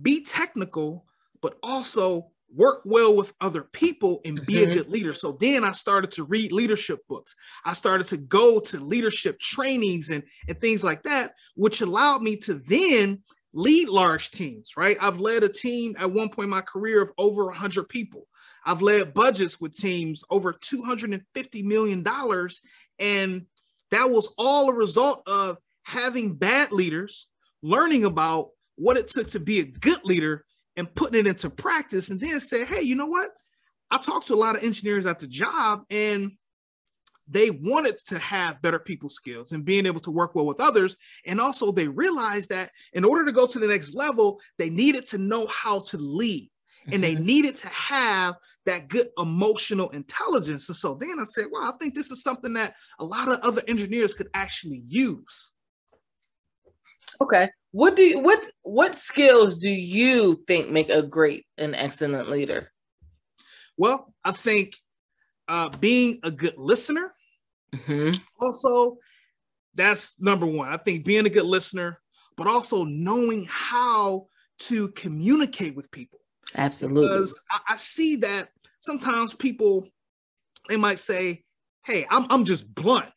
be 0.00 0.24
technical, 0.24 1.04
but 1.40 1.56
also 1.62 2.31
work 2.54 2.82
well 2.84 3.16
with 3.16 3.32
other 3.40 3.62
people 3.62 4.20
and 4.24 4.44
be 4.46 4.54
mm-hmm. 4.54 4.70
a 4.70 4.74
good 4.74 4.88
leader. 4.88 5.14
So 5.14 5.32
then 5.32 5.64
I 5.64 5.72
started 5.72 6.10
to 6.12 6.24
read 6.24 6.52
leadership 6.52 7.00
books. 7.08 7.34
I 7.64 7.74
started 7.74 8.06
to 8.08 8.16
go 8.16 8.60
to 8.60 8.78
leadership 8.80 9.38
trainings 9.38 10.10
and, 10.10 10.22
and 10.48 10.60
things 10.60 10.84
like 10.84 11.02
that, 11.04 11.32
which 11.54 11.80
allowed 11.80 12.22
me 12.22 12.36
to 12.38 12.54
then 12.54 13.22
lead 13.54 13.88
large 13.88 14.30
teams, 14.30 14.72
right? 14.76 14.96
I've 15.00 15.18
led 15.18 15.42
a 15.42 15.48
team 15.48 15.94
at 15.98 16.10
one 16.10 16.28
point 16.28 16.44
in 16.44 16.50
my 16.50 16.62
career 16.62 17.02
of 17.02 17.12
over 17.18 17.46
100 17.46 17.88
people. 17.88 18.26
I've 18.64 18.82
led 18.82 19.14
budgets 19.14 19.60
with 19.60 19.76
teams 19.76 20.24
over 20.30 20.52
$250 20.52 21.64
million. 21.64 22.04
And 22.98 23.46
that 23.90 24.10
was 24.10 24.32
all 24.38 24.70
a 24.70 24.74
result 24.74 25.22
of 25.26 25.58
having 25.82 26.34
bad 26.34 26.72
leaders, 26.72 27.28
learning 27.62 28.04
about 28.04 28.50
what 28.76 28.96
it 28.96 29.08
took 29.08 29.28
to 29.30 29.40
be 29.40 29.60
a 29.60 29.64
good 29.64 30.04
leader 30.04 30.44
and 30.76 30.92
putting 30.94 31.20
it 31.20 31.26
into 31.26 31.50
practice 31.50 32.10
and 32.10 32.20
then 32.20 32.40
say, 32.40 32.64
hey, 32.64 32.82
you 32.82 32.94
know 32.94 33.06
what? 33.06 33.30
I 33.90 33.98
talked 33.98 34.28
to 34.28 34.34
a 34.34 34.36
lot 34.36 34.56
of 34.56 34.62
engineers 34.62 35.06
at 35.06 35.18
the 35.18 35.26
job 35.26 35.82
and 35.90 36.32
they 37.28 37.50
wanted 37.50 37.98
to 38.06 38.18
have 38.18 38.62
better 38.62 38.78
people 38.78 39.08
skills 39.08 39.52
and 39.52 39.64
being 39.64 39.86
able 39.86 40.00
to 40.00 40.10
work 40.10 40.34
well 40.34 40.46
with 40.46 40.60
others. 40.60 40.96
And 41.26 41.40
also, 41.40 41.72
they 41.72 41.88
realized 41.88 42.50
that 42.50 42.70
in 42.92 43.04
order 43.04 43.24
to 43.24 43.32
go 43.32 43.46
to 43.46 43.58
the 43.58 43.66
next 43.66 43.94
level, 43.94 44.40
they 44.58 44.70
needed 44.70 45.06
to 45.06 45.18
know 45.18 45.46
how 45.46 45.80
to 45.80 45.98
lead 45.98 46.50
and 46.90 47.02
they 47.02 47.14
mm-hmm. 47.14 47.26
needed 47.26 47.56
to 47.56 47.68
have 47.68 48.34
that 48.66 48.88
good 48.88 49.08
emotional 49.18 49.90
intelligence. 49.90 50.68
And 50.68 50.76
so 50.76 50.94
then 50.94 51.18
I 51.20 51.24
said, 51.24 51.46
well, 51.50 51.62
I 51.62 51.72
think 51.80 51.94
this 51.94 52.10
is 52.10 52.22
something 52.22 52.54
that 52.54 52.74
a 52.98 53.04
lot 53.04 53.28
of 53.28 53.38
other 53.40 53.62
engineers 53.68 54.14
could 54.14 54.28
actually 54.34 54.82
use. 54.88 55.52
Okay. 57.20 57.48
What 57.72 57.96
do 57.96 58.02
you, 58.02 58.18
what 58.20 58.44
what 58.62 58.96
skills 58.96 59.56
do 59.56 59.70
you 59.70 60.42
think 60.46 60.70
make 60.70 60.90
a 60.90 61.02
great 61.02 61.46
and 61.56 61.74
excellent 61.74 62.28
leader? 62.28 62.70
Well, 63.76 64.12
I 64.24 64.32
think 64.32 64.76
uh, 65.48 65.70
being 65.70 66.20
a 66.22 66.30
good 66.30 66.54
listener. 66.58 67.14
Mm-hmm. 67.74 68.22
Also, 68.40 68.98
that's 69.74 70.20
number 70.20 70.46
one. 70.46 70.68
I 70.68 70.76
think 70.76 71.04
being 71.04 71.26
a 71.26 71.30
good 71.30 71.46
listener, 71.46 71.98
but 72.36 72.46
also 72.46 72.84
knowing 72.84 73.46
how 73.48 74.26
to 74.60 74.88
communicate 74.90 75.74
with 75.74 75.90
people. 75.90 76.20
Absolutely. 76.54 77.08
Because 77.08 77.40
I, 77.50 77.72
I 77.72 77.76
see 77.76 78.16
that 78.16 78.50
sometimes 78.80 79.32
people 79.32 79.88
they 80.68 80.76
might 80.76 80.98
say, 80.98 81.44
"Hey, 81.84 82.06
I'm 82.10 82.26
I'm 82.30 82.44
just 82.44 82.72
blunt. 82.74 83.08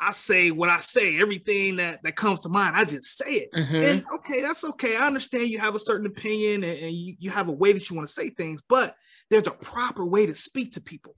I 0.00 0.10
say 0.10 0.50
what 0.50 0.68
I 0.68 0.78
say, 0.78 1.20
everything 1.20 1.76
that, 1.76 2.02
that 2.02 2.16
comes 2.16 2.40
to 2.40 2.48
mind, 2.48 2.76
I 2.76 2.84
just 2.84 3.16
say 3.16 3.30
it. 3.30 3.52
Mm-hmm. 3.54 3.76
And 3.76 4.04
okay, 4.16 4.42
that's 4.42 4.64
okay. 4.64 4.96
I 4.96 5.06
understand 5.06 5.48
you 5.48 5.60
have 5.60 5.74
a 5.74 5.80
certain 5.80 6.06
opinion 6.06 6.64
and, 6.64 6.78
and 6.78 6.92
you, 6.92 7.16
you 7.18 7.30
have 7.30 7.48
a 7.48 7.52
way 7.52 7.72
that 7.72 7.88
you 7.88 7.96
want 7.96 8.08
to 8.08 8.12
say 8.12 8.30
things, 8.30 8.60
but 8.68 8.96
there's 9.30 9.46
a 9.46 9.52
proper 9.52 10.04
way 10.04 10.26
to 10.26 10.34
speak 10.34 10.72
to 10.72 10.80
people. 10.80 11.14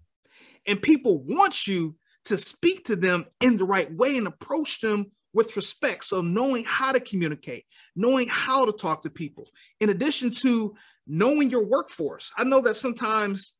And 0.66 0.80
people 0.80 1.23
want 1.23 1.66
you 1.66 1.97
to 2.26 2.37
speak 2.37 2.87
to 2.87 2.97
them 2.97 3.26
in 3.40 3.56
the 3.56 3.64
right 3.64 3.92
way 3.92 4.16
and 4.16 4.26
approach 4.26 4.80
them 4.80 5.06
with 5.33 5.56
respect. 5.56 6.04
So 6.04 6.21
knowing 6.21 6.64
how 6.64 6.92
to 6.92 7.00
communicate, 7.00 7.64
knowing 7.95 8.28
how 8.28 8.64
to 8.64 8.73
talk 8.73 9.02
to 9.02 9.11
people, 9.11 9.49
in 9.80 9.90
addition 9.90 10.30
to 10.42 10.75
knowing 11.06 11.50
your 11.50 11.64
workforce. 11.64 12.33
I 12.37 12.45
know 12.45 12.61
that 12.62 12.76
sometimes 12.76 13.54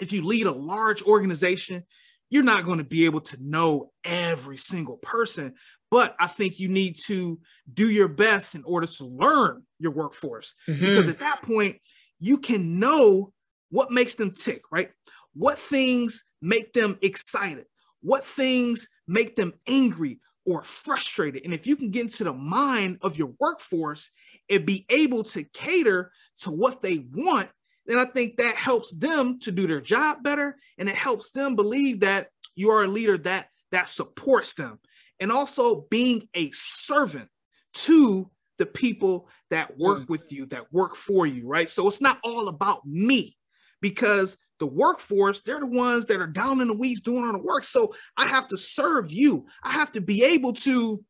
if 0.00 0.12
you 0.12 0.22
lead 0.24 0.46
a 0.46 0.52
large 0.52 1.02
organization, 1.02 1.84
you're 2.30 2.42
not 2.42 2.64
going 2.64 2.78
to 2.78 2.84
be 2.84 3.04
able 3.04 3.20
to 3.20 3.36
know 3.40 3.92
every 4.04 4.56
single 4.56 4.96
person, 4.96 5.54
but 5.90 6.16
I 6.18 6.26
think 6.26 6.58
you 6.58 6.68
need 6.68 6.96
to 7.06 7.38
do 7.72 7.88
your 7.88 8.08
best 8.08 8.54
in 8.54 8.64
order 8.64 8.86
to 8.86 9.04
learn 9.04 9.62
your 9.78 9.92
workforce. 9.92 10.54
Mm-hmm. 10.68 10.84
Because 10.84 11.08
at 11.08 11.20
that 11.20 11.42
point, 11.42 11.76
you 12.18 12.38
can 12.38 12.78
know 12.78 13.32
what 13.70 13.90
makes 13.90 14.14
them 14.14 14.32
tick, 14.32 14.62
right? 14.72 14.90
What 15.34 15.58
things 15.58 16.24
make 16.40 16.72
them 16.72 16.98
excited? 17.02 17.66
What 18.02 18.24
things 18.24 18.88
make 19.06 19.36
them 19.36 19.52
angry 19.66 20.20
or 20.46 20.62
frustrated? 20.62 21.44
And 21.44 21.54
if 21.54 21.66
you 21.66 21.76
can 21.76 21.90
get 21.90 22.02
into 22.02 22.24
the 22.24 22.32
mind 22.32 22.98
of 23.02 23.16
your 23.16 23.32
workforce 23.38 24.10
and 24.50 24.66
be 24.66 24.86
able 24.88 25.24
to 25.24 25.44
cater 25.44 26.12
to 26.40 26.50
what 26.50 26.82
they 26.82 27.06
want 27.12 27.50
then 27.86 27.98
I 27.98 28.06
think 28.06 28.36
that 28.36 28.56
helps 28.56 28.94
them 28.94 29.38
to 29.40 29.52
do 29.52 29.66
their 29.66 29.80
job 29.80 30.22
better 30.22 30.56
and 30.78 30.88
it 30.88 30.94
helps 30.94 31.30
them 31.30 31.56
believe 31.56 32.00
that 32.00 32.28
you 32.54 32.70
are 32.70 32.84
a 32.84 32.88
leader 32.88 33.18
that 33.18 33.48
that 33.72 33.88
supports 33.88 34.54
them. 34.54 34.78
And 35.20 35.32
also 35.32 35.86
being 35.90 36.28
a 36.34 36.50
servant 36.52 37.28
to 37.74 38.30
the 38.58 38.66
people 38.66 39.28
that 39.50 39.76
work 39.78 40.00
mm. 40.00 40.08
with 40.08 40.32
you, 40.32 40.46
that 40.46 40.72
work 40.72 40.94
for 40.94 41.26
you, 41.26 41.46
right? 41.46 41.68
So 41.68 41.86
it's 41.86 42.00
not 42.00 42.18
all 42.22 42.48
about 42.48 42.86
me 42.86 43.36
because 43.80 44.36
the 44.60 44.66
workforce, 44.66 45.42
they're 45.42 45.60
the 45.60 45.66
ones 45.66 46.06
that 46.06 46.20
are 46.20 46.26
down 46.26 46.60
in 46.60 46.68
the 46.68 46.76
weeds 46.76 47.00
doing 47.00 47.24
all 47.24 47.32
the 47.32 47.38
work. 47.38 47.64
So 47.64 47.92
I 48.16 48.26
have 48.26 48.46
to 48.48 48.56
serve 48.56 49.10
you. 49.10 49.46
I 49.62 49.72
have 49.72 49.92
to 49.92 50.00
be 50.00 50.22
able 50.22 50.52
to 50.52 51.04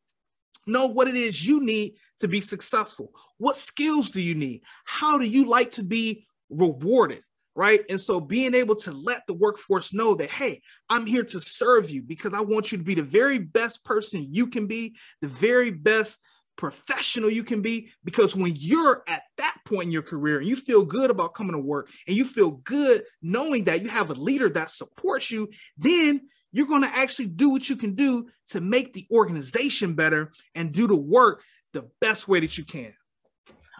know 0.67 0.87
what 0.87 1.07
it 1.07 1.15
is 1.15 1.47
you 1.47 1.63
need 1.63 1.93
to 2.19 2.27
be 2.27 2.41
successful. 2.41 3.11
What 3.37 3.55
skills 3.55 4.09
do 4.09 4.21
you 4.21 4.33
need? 4.33 4.63
How 4.85 5.19
do 5.19 5.27
you 5.27 5.45
like 5.45 5.71
to 5.71 5.83
be 5.83 6.25
rewarded 6.49 7.21
right? 7.55 7.81
And 7.89 7.99
so 7.99 8.19
being 8.19 8.53
able 8.53 8.75
to 8.75 8.91
let 8.91 9.25
the 9.27 9.33
workforce 9.33 9.93
know 9.93 10.13
that, 10.15 10.29
hey, 10.29 10.61
I'm 10.89 11.05
here 11.05 11.23
to 11.23 11.39
serve 11.39 11.89
you 11.89 12.03
because 12.03 12.33
I 12.33 12.41
want 12.41 12.71
you 12.71 12.77
to 12.77 12.83
be 12.83 12.95
the 12.95 13.03
very 13.03 13.39
best 13.39 13.85
person 13.85 14.27
you 14.29 14.47
can 14.47 14.67
be, 14.67 14.95
the 15.21 15.29
very 15.29 15.71
best 15.71 16.19
professional 16.57 17.29
you 17.29 17.43
can 17.43 17.61
be. 17.61 17.91
Because 18.03 18.35
when 18.35 18.53
you're 18.55 19.03
at 19.07 19.23
that 19.37 19.55
point 19.65 19.85
in 19.85 19.91
your 19.91 20.01
career 20.01 20.39
and 20.39 20.47
you 20.47 20.55
feel 20.55 20.83
good 20.83 21.09
about 21.09 21.33
coming 21.33 21.53
to 21.53 21.59
work 21.59 21.89
and 22.07 22.15
you 22.15 22.25
feel 22.25 22.51
good 22.51 23.03
knowing 23.21 23.63
that 23.65 23.81
you 23.81 23.89
have 23.89 24.09
a 24.09 24.15
leader 24.15 24.49
that 24.49 24.71
supports 24.71 25.31
you, 25.31 25.49
then 25.77 26.21
you're 26.51 26.67
going 26.67 26.83
to 26.83 26.95
actually 26.95 27.27
do 27.27 27.49
what 27.49 27.69
you 27.69 27.75
can 27.75 27.95
do 27.95 28.27
to 28.47 28.61
make 28.61 28.93
the 28.93 29.05
organization 29.11 29.93
better 29.93 30.31
and 30.55 30.71
do 30.71 30.87
the 30.87 30.95
work 30.95 31.41
the 31.73 31.89
best 31.99 32.27
way 32.27 32.39
that 32.39 32.57
you 32.57 32.63
can. 32.63 32.93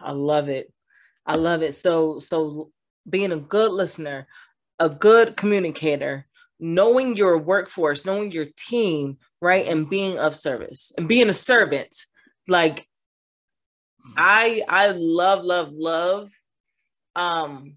I 0.02 0.12
love 0.12 0.48
it. 0.48 0.70
I 1.26 1.36
love 1.36 1.62
it. 1.62 1.74
So 1.74 2.18
so 2.20 2.70
being 3.08 3.32
a 3.32 3.36
good 3.36 3.72
listener, 3.72 4.26
a 4.78 4.88
good 4.88 5.36
communicator, 5.36 6.26
knowing 6.60 7.16
your 7.16 7.38
workforce, 7.38 8.04
knowing 8.04 8.32
your 8.32 8.46
team, 8.56 9.18
right? 9.40 9.66
And 9.66 9.90
being 9.90 10.18
of 10.18 10.36
service 10.36 10.92
and 10.96 11.08
being 11.08 11.28
a 11.28 11.34
servant. 11.34 11.94
Like 12.48 12.86
I 14.16 14.62
I 14.68 14.92
love, 14.92 15.44
love, 15.44 15.70
love 15.72 16.30
um 17.16 17.76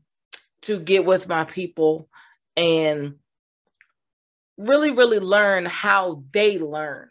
to 0.61 0.79
get 0.79 1.05
with 1.05 1.27
my 1.27 1.45
people 1.45 2.09
and 2.57 3.15
really, 4.57 4.91
really 4.91 5.19
learn 5.19 5.65
how 5.65 6.23
they 6.33 6.59
learn. 6.59 7.09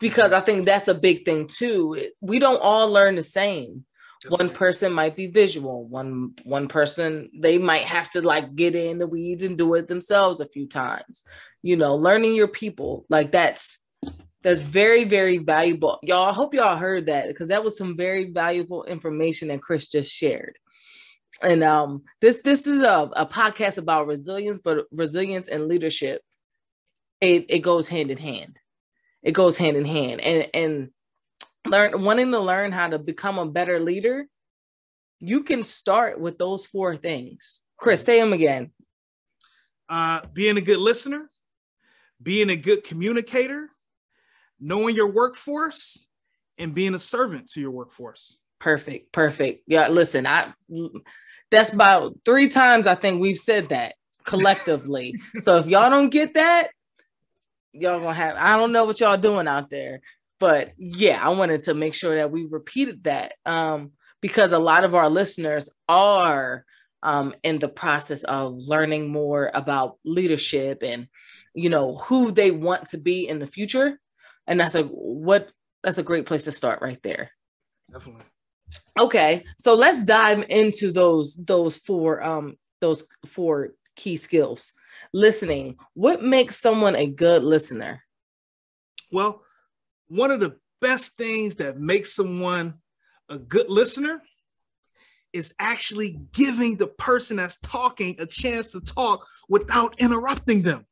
Because 0.00 0.32
I 0.32 0.40
think 0.40 0.66
that's 0.66 0.88
a 0.88 0.94
big 0.94 1.24
thing 1.24 1.46
too. 1.46 1.96
We 2.20 2.38
don't 2.38 2.60
all 2.60 2.90
learn 2.90 3.14
the 3.14 3.22
same 3.22 3.84
one 4.28 4.50
person 4.50 4.92
might 4.92 5.16
be 5.16 5.26
visual 5.26 5.84
one 5.86 6.34
one 6.44 6.68
person 6.68 7.30
they 7.38 7.58
might 7.58 7.84
have 7.84 8.10
to 8.10 8.22
like 8.22 8.54
get 8.54 8.74
in 8.74 8.98
the 8.98 9.06
weeds 9.06 9.42
and 9.42 9.58
do 9.58 9.74
it 9.74 9.88
themselves 9.88 10.40
a 10.40 10.48
few 10.48 10.66
times. 10.66 11.24
You 11.62 11.76
know 11.76 11.94
learning 11.94 12.34
your 12.34 12.48
people 12.48 13.06
like 13.08 13.32
that's 13.32 13.78
that's 14.42 14.60
very 14.60 15.04
very 15.04 15.38
valuable. 15.38 15.98
Y'all 16.02 16.28
I 16.28 16.32
hope 16.32 16.54
y'all 16.54 16.76
heard 16.76 17.06
that 17.06 17.28
because 17.28 17.48
that 17.48 17.64
was 17.64 17.78
some 17.78 17.96
very 17.96 18.30
valuable 18.30 18.84
information 18.84 19.48
that 19.48 19.62
chris 19.62 19.86
just 19.86 20.12
shared. 20.12 20.58
And 21.42 21.64
um 21.64 22.02
this 22.20 22.40
this 22.42 22.66
is 22.66 22.82
a, 22.82 23.10
a 23.14 23.26
podcast 23.26 23.78
about 23.78 24.06
resilience 24.06 24.60
but 24.62 24.86
resilience 24.92 25.48
and 25.48 25.68
leadership 25.68 26.22
it, 27.24 27.46
it 27.48 27.58
goes 27.60 27.88
hand 27.88 28.10
in 28.10 28.18
hand. 28.18 28.58
It 29.22 29.32
goes 29.32 29.56
hand 29.56 29.76
in 29.76 29.84
hand. 29.84 30.20
And 30.20 30.48
and 30.52 30.90
learn 31.66 32.02
wanting 32.02 32.30
to 32.30 32.40
learn 32.40 32.72
how 32.72 32.88
to 32.88 32.98
become 32.98 33.38
a 33.38 33.46
better 33.46 33.80
leader, 33.80 34.26
you 35.20 35.42
can 35.42 35.62
start 35.62 36.20
with 36.20 36.38
those 36.38 36.66
four 36.66 36.96
things. 36.96 37.60
Chris, 37.78 38.04
say 38.04 38.20
them 38.20 38.32
again. 38.32 38.70
Uh, 39.88 40.20
being 40.32 40.56
a 40.56 40.62
good 40.62 40.78
listener, 40.78 41.28
being 42.22 42.50
a 42.50 42.56
good 42.56 42.84
communicator, 42.84 43.68
knowing 44.60 44.94
your 44.94 45.10
workforce, 45.10 46.08
and 46.58 46.74
being 46.74 46.94
a 46.94 46.98
servant 46.98 47.48
to 47.48 47.60
your 47.60 47.70
workforce. 47.70 48.38
Perfect, 48.60 49.12
perfect. 49.12 49.64
Yeah, 49.66 49.88
listen, 49.88 50.26
I 50.26 50.54
that's 51.50 51.72
about 51.72 52.16
three 52.24 52.48
times 52.48 52.86
I 52.86 52.94
think 52.94 53.20
we've 53.20 53.38
said 53.38 53.68
that 53.70 53.94
collectively. 54.24 55.14
so 55.40 55.56
if 55.56 55.66
y'all 55.66 55.90
don't 55.90 56.10
get 56.10 56.34
that, 56.34 56.70
y'all 57.72 58.00
gonna 58.00 58.14
have 58.14 58.36
I 58.36 58.56
don't 58.56 58.72
know 58.72 58.84
what 58.84 59.00
y'all 59.00 59.16
doing 59.16 59.48
out 59.48 59.70
there, 59.70 60.00
but 60.38 60.72
yeah, 60.76 61.20
I 61.22 61.30
wanted 61.30 61.64
to 61.64 61.74
make 61.74 61.94
sure 61.94 62.16
that 62.16 62.30
we 62.30 62.44
repeated 62.44 63.04
that 63.04 63.34
um, 63.46 63.92
because 64.20 64.52
a 64.52 64.58
lot 64.58 64.84
of 64.84 64.94
our 64.94 65.08
listeners 65.08 65.70
are 65.88 66.64
um, 67.02 67.34
in 67.42 67.58
the 67.58 67.68
process 67.68 68.24
of 68.24 68.56
learning 68.66 69.08
more 69.08 69.50
about 69.52 69.98
leadership 70.04 70.82
and 70.82 71.08
you 71.54 71.68
know 71.68 71.96
who 71.96 72.32
they 72.32 72.50
want 72.50 72.86
to 72.86 72.98
be 72.98 73.28
in 73.28 73.38
the 73.38 73.46
future, 73.46 74.00
and 74.46 74.58
that's 74.58 74.74
a 74.74 74.82
what 74.82 75.50
that's 75.82 75.98
a 75.98 76.02
great 76.02 76.26
place 76.26 76.44
to 76.44 76.52
start 76.52 76.82
right 76.82 77.00
there. 77.02 77.30
Definitely. 77.92 78.24
Okay, 78.98 79.44
so 79.58 79.74
let's 79.74 80.04
dive 80.04 80.46
into 80.48 80.90
those 80.90 81.36
those 81.36 81.76
four 81.76 82.22
um 82.24 82.56
those 82.80 83.04
four 83.26 83.70
key 83.96 84.16
skills. 84.16 84.72
Listening. 85.12 85.76
What 85.94 86.22
makes 86.22 86.56
someone 86.56 86.96
a 86.96 87.06
good 87.06 87.44
listener? 87.44 88.02
Well, 89.12 89.42
one 90.08 90.30
of 90.30 90.40
the 90.40 90.56
best 90.80 91.16
things 91.16 91.56
that 91.56 91.78
makes 91.78 92.14
someone 92.14 92.80
a 93.28 93.38
good 93.38 93.68
listener 93.68 94.22
is 95.32 95.52
actually 95.58 96.20
giving 96.32 96.76
the 96.76 96.86
person 96.86 97.38
that's 97.38 97.58
talking 97.62 98.14
a 98.18 98.26
chance 98.26 98.72
to 98.72 98.80
talk 98.80 99.26
without 99.48 99.98
interrupting 99.98 100.62
them. 100.62 100.86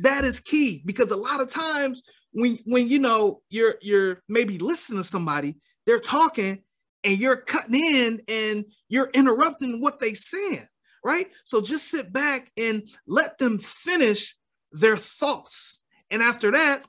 That 0.00 0.24
is 0.24 0.40
key 0.40 0.82
because 0.84 1.12
a 1.12 1.16
lot 1.16 1.40
of 1.40 1.48
times 1.48 2.02
when 2.32 2.58
when 2.64 2.88
you 2.88 2.98
know 2.98 3.42
you're 3.48 3.76
you're 3.80 4.22
maybe 4.28 4.58
listening 4.58 4.98
to 4.98 5.08
somebody, 5.08 5.54
they're 5.86 6.00
talking 6.00 6.64
and 7.04 7.18
you're 7.18 7.36
cutting 7.36 7.74
in 7.74 8.22
and 8.26 8.64
you're 8.88 9.10
interrupting 9.14 9.80
what 9.80 10.00
they 10.00 10.14
saying, 10.14 10.66
right? 11.04 11.26
So 11.44 11.60
just 11.60 11.88
sit 11.88 12.12
back 12.12 12.50
and 12.56 12.90
let 13.06 13.38
them 13.38 13.58
finish 13.58 14.36
their 14.72 14.96
thoughts. 14.96 15.80
And 16.10 16.22
after 16.22 16.50
that, 16.50 16.84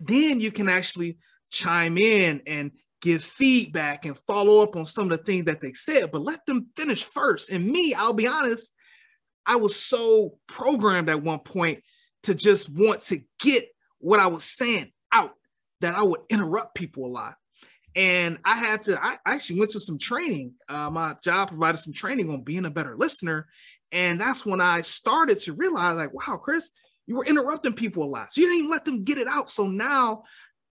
then 0.00 0.40
you 0.40 0.50
can 0.50 0.68
actually 0.68 1.18
chime 1.50 1.98
in 1.98 2.42
and 2.46 2.72
give 3.00 3.22
feedback 3.22 4.04
and 4.04 4.18
follow 4.26 4.62
up 4.62 4.76
on 4.76 4.86
some 4.86 5.10
of 5.10 5.18
the 5.18 5.24
things 5.24 5.46
that 5.46 5.60
they 5.60 5.72
said, 5.72 6.10
but 6.10 6.22
let 6.22 6.44
them 6.46 6.68
finish 6.76 7.04
first. 7.04 7.50
And 7.50 7.66
me, 7.66 7.94
I'll 7.94 8.12
be 8.12 8.26
honest, 8.26 8.72
I 9.46 9.56
was 9.56 9.76
so 9.76 10.38
programmed 10.46 11.08
at 11.08 11.22
one 11.22 11.38
point 11.38 11.82
to 12.24 12.34
just 12.34 12.68
want 12.68 13.02
to 13.02 13.20
get 13.40 13.68
what 13.98 14.20
I 14.20 14.26
was 14.26 14.44
saying 14.44 14.92
out 15.12 15.32
that 15.80 15.94
I 15.94 16.02
would 16.02 16.20
interrupt 16.28 16.74
people 16.74 17.06
a 17.06 17.08
lot. 17.08 17.34
And 17.96 18.38
I 18.44 18.56
had 18.56 18.82
to, 18.84 19.02
I 19.02 19.18
actually 19.26 19.58
went 19.58 19.72
to 19.72 19.80
some 19.80 19.98
training. 19.98 20.54
Uh, 20.68 20.90
my 20.90 21.16
job 21.24 21.48
provided 21.48 21.78
some 21.78 21.92
training 21.92 22.30
on 22.30 22.42
being 22.42 22.64
a 22.64 22.70
better 22.70 22.96
listener. 22.96 23.48
And 23.90 24.20
that's 24.20 24.46
when 24.46 24.60
I 24.60 24.82
started 24.82 25.38
to 25.40 25.54
realize, 25.54 25.96
like, 25.96 26.14
wow, 26.14 26.36
Chris, 26.36 26.70
you 27.10 27.16
were 27.16 27.24
interrupting 27.26 27.72
people 27.72 28.04
a 28.04 28.06
lot. 28.06 28.30
So 28.30 28.40
you 28.40 28.48
didn't 28.48 28.70
let 28.70 28.84
them 28.84 29.02
get 29.02 29.18
it 29.18 29.26
out. 29.26 29.50
So 29.50 29.66
now 29.66 30.22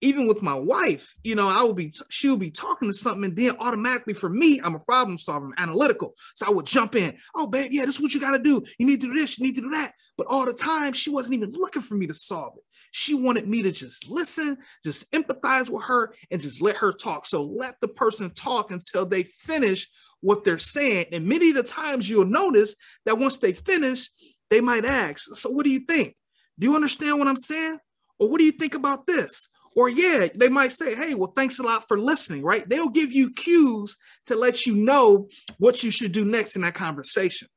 even 0.02 0.28
with 0.28 0.42
my 0.42 0.56
wife, 0.56 1.14
you 1.24 1.36
know, 1.36 1.48
I 1.48 1.62
would 1.62 1.76
be, 1.76 1.94
she 2.10 2.28
would 2.28 2.40
be 2.40 2.50
talking 2.50 2.90
to 2.90 2.94
something, 2.94 3.24
and 3.24 3.38
then 3.38 3.56
automatically 3.60 4.16
for 4.16 4.30
me, 4.30 4.60
I'm 4.64 4.74
a 4.74 4.80
problem 4.80 5.16
solver, 5.16 5.46
I'm 5.46 5.54
analytical. 5.64 6.16
So 6.34 6.48
I 6.48 6.50
would 6.50 6.66
jump 6.66 6.96
in. 6.96 7.16
Oh, 7.36 7.46
babe, 7.46 7.72
yeah, 7.72 7.86
this 7.86 7.96
is 7.96 8.02
what 8.02 8.16
you 8.16 8.20
got 8.20 8.32
to 8.32 8.40
do. 8.40 8.64
You 8.80 8.88
need 8.88 9.00
to 9.02 9.08
do 9.08 9.14
this, 9.14 9.38
you 9.38 9.46
need 9.46 9.56
to 9.56 9.62
do 9.62 9.70
that. 9.70 9.94
But 10.18 10.26
all 10.28 10.46
the 10.46 10.54
time, 10.54 10.92
she 10.92 11.12
wasn't 11.12 11.36
even 11.36 11.52
looking 11.52 11.84
for 11.84 11.94
me 11.94 12.08
to 12.08 12.16
solve 12.16 12.54
it. 12.58 12.64
She 12.92 13.14
wanted 13.14 13.48
me 13.48 13.62
to 13.62 13.72
just 13.72 14.10
listen, 14.10 14.58
just 14.84 15.10
empathize 15.12 15.70
with 15.70 15.84
her, 15.84 16.16
and 16.32 16.42
just 16.42 16.64
let 16.64 16.78
her 16.78 16.92
talk. 16.94 17.28
So 17.28 17.44
let 17.44 17.76
the 17.80 17.90
person 17.90 18.32
talk 18.32 18.72
until 18.72 19.06
they 19.06 19.22
finish 19.22 19.88
what 20.20 20.44
they're 20.44 20.58
saying. 20.58 21.06
And 21.12 21.28
many 21.28 21.52
of 21.52 21.56
the 21.56 21.64
times 21.64 22.10
you'll 22.10 22.26
notice 22.26 22.76
that 23.06 23.20
once 23.20 23.38
they 23.38 23.54
finish, 23.54 24.10
they 24.50 24.62
might 24.62 24.86
ask, 24.86 25.34
So 25.36 25.50
what 25.50 25.64
do 25.64 25.72
you 25.72 25.82
think? 25.82 26.16
Do 26.60 26.68
you 26.68 26.76
understand 26.76 27.20
what 27.20 27.28
I'm 27.28 27.36
saying? 27.36 27.80
Or 28.20 28.30
what 28.30 28.40
do 28.40 28.46
you 28.46 28.52
think 28.52 28.74
about 28.74 29.08
this? 29.08 29.50
Or, 29.76 29.90
yeah, 29.90 30.28
they 30.36 30.50
might 30.50 30.72
say, 30.72 30.94
hey, 30.96 31.16
well, 31.16 31.34
thanks 31.36 31.58
a 31.58 31.64
lot 31.64 31.88
for 31.88 32.00
listening, 32.00 32.44
right? 32.44 32.68
They'll 32.68 32.90
give 32.90 33.12
you 33.12 33.32
cues 33.32 33.98
to 34.28 34.36
let 34.36 34.68
you 34.68 34.76
know 34.76 35.28
what 35.58 35.84
you 35.84 35.90
should 35.90 36.12
do 36.12 36.24
next 36.24 36.56
in 36.56 36.62
that 36.62 36.76
conversation. 36.76 37.48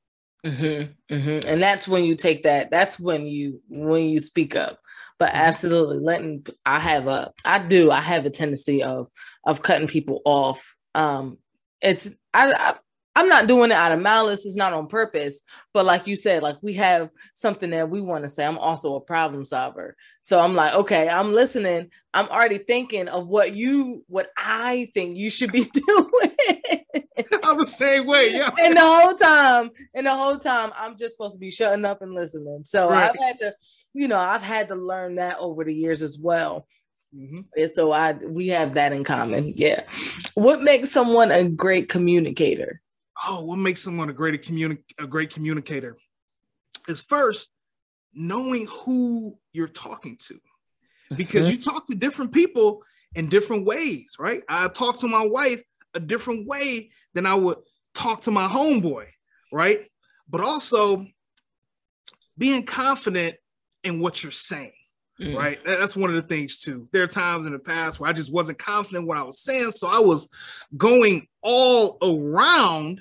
Mm-hmm, 0.44 1.14
mm-hmm. 1.14 1.48
And 1.48 1.62
that's 1.62 1.88
when 1.88 2.04
you 2.04 2.14
take 2.14 2.44
that, 2.44 2.70
that's 2.70 3.00
when 3.00 3.26
you 3.26 3.60
when 3.68 4.04
you 4.08 4.20
speak 4.20 4.54
up. 4.54 4.78
But 5.18 5.30
mm-hmm. 5.30 5.38
absolutely 5.38 5.98
letting 5.98 6.46
I 6.64 6.78
have 6.78 7.08
a 7.08 7.32
I 7.44 7.58
do, 7.58 7.90
I 7.90 8.00
have 8.00 8.26
a 8.26 8.30
tendency 8.30 8.82
of 8.82 9.08
of 9.44 9.62
cutting 9.62 9.88
people 9.88 10.22
off. 10.24 10.76
Um 10.94 11.38
it's 11.80 12.10
I, 12.32 12.52
I 12.52 12.74
I'm 13.16 13.28
not 13.28 13.46
doing 13.46 13.70
it 13.70 13.74
out 13.74 13.92
of 13.92 14.00
malice. 14.00 14.44
It's 14.44 14.56
not 14.56 14.74
on 14.74 14.88
purpose. 14.88 15.42
But 15.72 15.86
like 15.86 16.06
you 16.06 16.16
said, 16.16 16.42
like 16.42 16.56
we 16.62 16.74
have 16.74 17.08
something 17.34 17.70
that 17.70 17.88
we 17.88 18.02
want 18.02 18.24
to 18.24 18.28
say. 18.28 18.44
I'm 18.44 18.58
also 18.58 18.94
a 18.94 19.00
problem 19.00 19.46
solver. 19.46 19.96
So 20.20 20.38
I'm 20.38 20.54
like, 20.54 20.74
okay, 20.74 21.08
I'm 21.08 21.32
listening. 21.32 21.88
I'm 22.12 22.28
already 22.28 22.58
thinking 22.58 23.08
of 23.08 23.30
what 23.30 23.56
you, 23.56 24.04
what 24.06 24.28
I 24.36 24.90
think 24.92 25.16
you 25.16 25.30
should 25.30 25.50
be 25.50 25.64
doing. 25.72 26.36
I'm 27.42 27.56
the 27.56 27.64
same 27.64 28.06
way. 28.06 28.34
Yeah. 28.34 28.50
And 28.60 28.76
the 28.76 28.80
whole 28.80 29.14
time, 29.14 29.70
and 29.94 30.06
the 30.06 30.14
whole 30.14 30.36
time, 30.36 30.72
I'm 30.76 30.94
just 30.98 31.14
supposed 31.14 31.34
to 31.34 31.40
be 31.40 31.50
shutting 31.50 31.86
up 31.86 32.02
and 32.02 32.12
listening. 32.12 32.64
So 32.66 32.90
right. 32.90 33.10
I've 33.10 33.18
had 33.18 33.38
to, 33.38 33.54
you 33.94 34.08
know, 34.08 34.18
I've 34.18 34.42
had 34.42 34.68
to 34.68 34.74
learn 34.74 35.14
that 35.14 35.38
over 35.38 35.64
the 35.64 35.74
years 35.74 36.02
as 36.02 36.18
well. 36.18 36.66
Mm-hmm. 37.16 37.40
And 37.56 37.70
so 37.70 37.92
I 37.92 38.12
we 38.12 38.48
have 38.48 38.74
that 38.74 38.92
in 38.92 39.04
common. 39.04 39.52
Yeah. 39.56 39.84
What 40.34 40.62
makes 40.62 40.90
someone 40.90 41.30
a 41.30 41.44
great 41.44 41.88
communicator? 41.88 42.82
Oh, 43.26 43.44
what 43.44 43.56
makes 43.56 43.82
someone 43.82 44.10
a 44.10 44.12
great 44.12 44.42
communi- 44.42 44.82
a 44.98 45.06
great 45.06 45.30
communicator 45.32 45.96
is 46.88 47.02
first 47.02 47.50
knowing 48.12 48.66
who 48.66 49.38
you're 49.52 49.68
talking 49.68 50.16
to, 50.18 50.38
because 51.16 51.42
uh-huh. 51.42 51.52
you 51.52 51.60
talk 51.60 51.86
to 51.86 51.94
different 51.94 52.32
people 52.32 52.82
in 53.14 53.28
different 53.28 53.64
ways, 53.64 54.16
right? 54.18 54.42
I 54.48 54.68
talk 54.68 54.98
to 55.00 55.08
my 55.08 55.24
wife 55.24 55.62
a 55.94 56.00
different 56.00 56.46
way 56.46 56.90
than 57.14 57.26
I 57.26 57.34
would 57.34 57.58
talk 57.94 58.22
to 58.22 58.30
my 58.30 58.46
homeboy, 58.46 59.06
right? 59.52 59.86
But 60.28 60.42
also 60.42 61.06
being 62.36 62.64
confident 62.64 63.36
in 63.82 64.00
what 64.00 64.22
you're 64.22 64.32
saying. 64.32 64.72
Mm. 65.20 65.34
Right. 65.34 65.58
That's 65.64 65.96
one 65.96 66.10
of 66.10 66.16
the 66.16 66.22
things 66.22 66.58
too. 66.58 66.88
There 66.92 67.02
are 67.02 67.08
times 67.08 67.46
in 67.46 67.52
the 67.52 67.58
past 67.58 67.98
where 67.98 68.10
I 68.10 68.12
just 68.12 68.32
wasn't 68.32 68.58
confident 68.58 69.06
what 69.06 69.16
I 69.16 69.22
was 69.22 69.40
saying. 69.40 69.70
So 69.72 69.88
I 69.88 69.98
was 69.98 70.28
going 70.76 71.26
all 71.40 71.96
around 72.02 73.00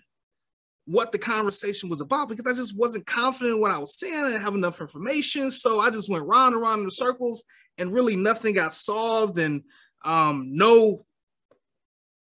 what 0.85 1.11
the 1.11 1.17
conversation 1.17 1.89
was 1.89 1.99
about 1.99 2.29
because 2.29 2.45
I 2.45 2.53
just 2.53 2.75
wasn't 2.75 3.05
confident 3.05 3.55
in 3.55 3.61
what 3.61 3.71
I 3.71 3.79
was 3.79 3.97
saying. 3.99 4.13
I 4.13 4.27
didn't 4.29 4.43
have 4.43 4.53
enough 4.53 4.79
information. 4.79 5.51
So 5.51 5.79
I 5.79 5.89
just 5.89 6.09
went 6.09 6.25
round 6.25 6.53
and 6.53 6.61
round 6.61 6.79
in 6.79 6.85
the 6.85 6.91
circles 6.91 7.43
and 7.77 7.91
really 7.91 8.15
nothing 8.15 8.53
got 8.53 8.73
solved 8.73 9.37
and 9.37 9.63
um, 10.05 10.49
no 10.55 11.05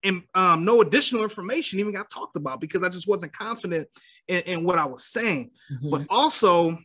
and 0.03 0.23
um, 0.35 0.65
no 0.65 0.81
additional 0.81 1.25
information 1.25 1.81
even 1.81 1.93
got 1.93 2.09
talked 2.09 2.37
about 2.37 2.61
because 2.61 2.83
I 2.83 2.89
just 2.89 3.09
wasn't 3.09 3.33
confident 3.33 3.89
in, 4.29 4.41
in 4.43 4.65
what 4.65 4.79
I 4.79 4.85
was 4.85 5.05
saying. 5.05 5.51
Mm-hmm. 5.73 5.91
But 5.91 6.07
also 6.09 6.79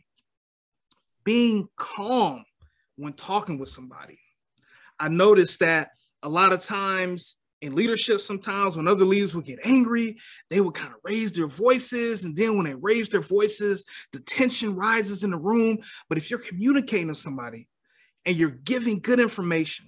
being 1.24 1.68
calm 1.76 2.44
when 2.96 3.12
talking 3.12 3.58
with 3.58 3.68
somebody. 3.68 4.18
I 4.98 5.08
noticed 5.08 5.60
that 5.60 5.90
a 6.22 6.28
lot 6.28 6.52
of 6.52 6.62
times 6.62 7.36
in 7.62 7.76
leadership 7.76 8.20
sometimes 8.20 8.76
when 8.76 8.88
other 8.88 9.04
leaders 9.04 9.34
would 9.34 9.44
get 9.44 9.58
angry 9.64 10.16
they 10.50 10.60
would 10.60 10.74
kind 10.74 10.92
of 10.92 10.98
raise 11.04 11.32
their 11.32 11.46
voices 11.46 12.24
and 12.24 12.36
then 12.36 12.56
when 12.56 12.66
they 12.66 12.74
raise 12.74 13.08
their 13.08 13.22
voices 13.22 13.84
the 14.12 14.20
tension 14.20 14.74
rises 14.74 15.24
in 15.24 15.30
the 15.30 15.38
room 15.38 15.78
but 16.08 16.18
if 16.18 16.28
you're 16.28 16.40
communicating 16.40 17.08
with 17.08 17.18
somebody 17.18 17.68
and 18.26 18.36
you're 18.36 18.50
giving 18.50 18.98
good 18.98 19.20
information 19.20 19.86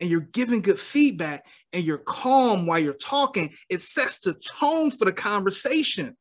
and 0.00 0.08
you're 0.08 0.20
giving 0.20 0.62
good 0.62 0.78
feedback 0.78 1.46
and 1.74 1.84
you're 1.84 1.98
calm 1.98 2.66
while 2.66 2.78
you're 2.78 2.94
talking 2.94 3.50
it 3.68 3.82
sets 3.82 4.18
the 4.20 4.34
tone 4.34 4.90
for 4.90 5.04
the 5.04 5.12
conversation 5.12 6.16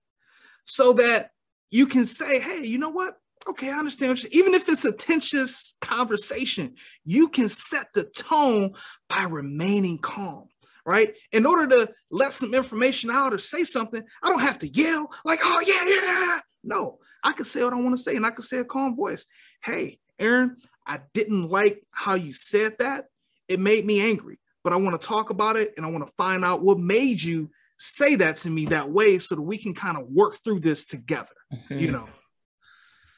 so 0.65 0.93
that 0.93 1.31
you 1.71 1.87
can 1.87 2.05
say 2.05 2.39
hey 2.39 2.65
you 2.65 2.77
know 2.77 2.89
what 2.89 3.15
okay, 3.47 3.69
I 3.69 3.77
understand. 3.77 4.19
Even 4.31 4.53
if 4.53 4.67
it's 4.67 4.85
a 4.85 4.91
tensious 4.91 5.75
conversation, 5.81 6.75
you 7.05 7.29
can 7.29 7.49
set 7.49 7.87
the 7.93 8.03
tone 8.03 8.73
by 9.07 9.23
remaining 9.23 9.97
calm 9.97 10.49
right? 10.85 11.15
In 11.31 11.45
order 11.45 11.67
to 11.67 11.93
let 12.09 12.33
some 12.33 12.55
information 12.55 13.11
out 13.11 13.31
or 13.31 13.37
say 13.37 13.63
something, 13.63 14.01
I 14.23 14.27
don't 14.27 14.41
have 14.41 14.57
to 14.59 14.67
yell 14.67 15.11
like, 15.23 15.39
oh, 15.43 15.59
yeah, 15.59 15.83
yeah. 15.85 16.39
No, 16.63 16.97
I 17.23 17.33
can 17.33 17.45
say 17.45 17.63
what 17.63 17.73
I 17.73 17.75
want 17.75 17.95
to 17.95 18.01
say 18.01 18.15
and 18.15 18.25
I 18.25 18.31
can 18.31 18.41
say 18.41 18.57
a 18.57 18.65
calm 18.65 18.95
voice. 18.95 19.27
Hey, 19.63 19.99
Erin, 20.17 20.57
I 20.87 21.01
didn't 21.13 21.47
like 21.47 21.83
how 21.91 22.15
you 22.15 22.33
said 22.33 22.77
that. 22.79 23.05
It 23.47 23.59
made 23.59 23.85
me 23.85 24.01
angry, 24.01 24.39
but 24.63 24.73
I 24.73 24.77
want 24.77 24.99
to 24.99 25.07
talk 25.07 25.29
about 25.29 25.57
it 25.57 25.73
and 25.77 25.85
I 25.85 25.89
want 25.89 26.07
to 26.07 26.13
find 26.17 26.43
out 26.43 26.63
what 26.63 26.79
made 26.79 27.21
you 27.21 27.51
say 27.77 28.15
that 28.15 28.37
to 28.37 28.49
me 28.49 28.65
that 28.65 28.89
way 28.89 29.19
so 29.19 29.35
that 29.35 29.41
we 29.43 29.59
can 29.59 29.75
kind 29.75 29.95
of 29.95 30.07
work 30.09 30.43
through 30.43 30.61
this 30.61 30.85
together, 30.85 31.35
mm-hmm. 31.53 31.79
you 31.79 31.91
know? 31.91 32.09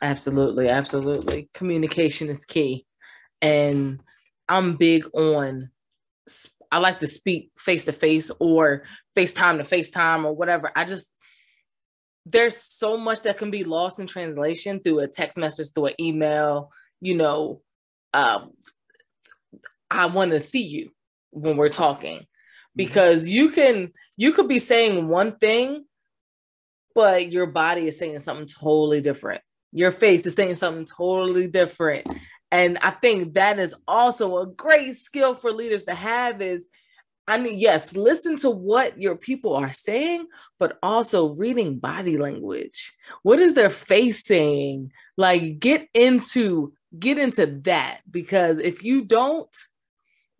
Absolutely. 0.01 0.69
Absolutely. 0.69 1.49
Communication 1.53 2.29
is 2.29 2.45
key. 2.45 2.85
And 3.41 4.01
I'm 4.47 4.75
big 4.75 5.05
on 5.13 5.69
I 6.71 6.77
like 6.77 6.99
to 6.99 7.07
speak 7.07 7.51
face 7.57 7.85
to 7.85 7.91
face 7.91 8.31
or 8.39 8.83
FaceTime 9.15 9.57
to 9.57 9.63
FaceTime 9.63 10.23
or 10.23 10.33
whatever. 10.33 10.71
I 10.75 10.85
just 10.85 11.11
there's 12.25 12.55
so 12.55 12.97
much 12.97 13.23
that 13.23 13.37
can 13.37 13.51
be 13.51 13.63
lost 13.63 13.99
in 13.99 14.07
translation 14.07 14.79
through 14.79 14.99
a 14.99 15.07
text 15.07 15.37
message, 15.37 15.73
through 15.73 15.87
an 15.87 15.95
email, 15.99 16.71
you 17.01 17.15
know, 17.15 17.61
um, 18.13 18.51
I 19.89 20.05
want 20.05 20.31
to 20.31 20.39
see 20.39 20.61
you 20.61 20.91
when 21.31 21.57
we're 21.57 21.69
talking 21.69 22.19
mm-hmm. 22.19 22.25
because 22.75 23.29
you 23.29 23.49
can 23.49 23.91
you 24.17 24.31
could 24.31 24.47
be 24.47 24.59
saying 24.59 25.07
one 25.07 25.37
thing 25.37 25.85
but 26.93 27.31
your 27.31 27.47
body 27.47 27.87
is 27.87 27.97
saying 27.97 28.19
something 28.19 28.45
totally 28.45 29.01
different 29.01 29.41
your 29.71 29.91
face 29.91 30.25
is 30.25 30.35
saying 30.35 30.55
something 30.55 30.85
totally 30.85 31.47
different 31.47 32.07
and 32.51 32.77
i 32.79 32.91
think 32.91 33.33
that 33.33 33.59
is 33.59 33.73
also 33.87 34.39
a 34.39 34.47
great 34.47 34.95
skill 34.95 35.33
for 35.33 35.51
leaders 35.51 35.85
to 35.85 35.95
have 35.95 36.41
is 36.41 36.67
I 37.27 37.37
mean, 37.37 37.59
yes, 37.59 37.95
listen 37.95 38.35
to 38.37 38.49
what 38.49 38.99
your 38.99 39.15
people 39.15 39.55
are 39.55 39.71
saying, 39.71 40.27
but 40.59 40.77
also 40.83 41.35
reading 41.35 41.79
body 41.79 42.17
language. 42.17 42.91
What 43.21 43.39
is 43.39 43.53
their 43.53 43.69
face 43.69 44.25
saying? 44.25 44.91
Like 45.17 45.59
get 45.59 45.87
into 45.93 46.73
get 46.97 47.17
into 47.17 47.45
that 47.63 48.01
because 48.09 48.59
if 48.59 48.83
you 48.83 49.05
don't, 49.05 49.55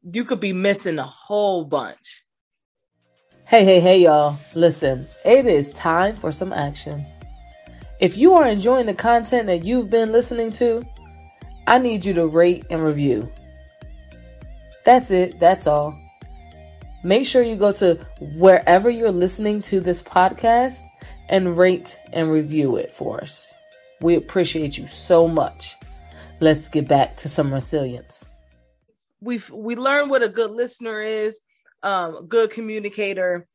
you 0.04 0.26
could 0.26 0.40
be 0.40 0.54
missing 0.54 1.00
a 1.00 1.04
whole 1.04 1.66
bunch. 1.66 2.26
Hey, 3.46 3.64
hey, 3.64 3.80
hey, 3.80 4.02
y'all. 4.02 4.38
Listen, 4.56 5.08
it 5.24 5.46
is 5.46 5.72
time 5.72 6.16
for 6.16 6.32
some 6.32 6.52
action. 6.52 7.06
If 8.02 8.18
you 8.18 8.34
are 8.34 8.48
enjoying 8.48 8.88
the 8.88 8.94
content 8.94 9.48
that 9.48 9.64
you've 9.64 9.90
been 9.90 10.12
listening 10.12 10.52
to, 10.54 10.82
I 11.68 11.78
need 11.78 12.04
you 12.04 12.14
to 12.14 12.28
rate 12.28 12.66
and 12.70 12.84
review. 12.84 13.32
That's 14.84 15.12
it. 15.12 15.40
That's 15.40 15.68
all. 15.68 15.98
Make 17.04 17.26
sure 17.26 17.44
you 17.44 17.56
go 17.56 17.72
to 17.74 17.96
wherever 18.36 18.90
you're 18.90 19.12
listening 19.12 19.62
to 19.64 19.80
this 19.80 20.04
podcast 20.04 20.82
and 21.30 21.58
rate 21.58 21.98
and 22.12 22.30
review 22.30 22.76
it 22.76 22.92
for 22.92 23.22
us. 23.22 23.54
We 24.02 24.16
appreciate 24.16 24.78
you 24.78 24.88
so 24.88 25.28
much. 25.28 25.76
Let's 26.40 26.68
get 26.68 26.88
back 26.88 27.16
to 27.18 27.30
some 27.30 27.54
resilience 27.54 28.32
we've 29.22 29.50
we 29.50 29.76
learned 29.76 30.10
what 30.10 30.24
a 30.24 30.30
good 30.30 30.52
listener 30.52 31.02
is, 31.02 31.40
um, 31.84 32.26
good 32.28 32.50
communicator. 32.50 33.48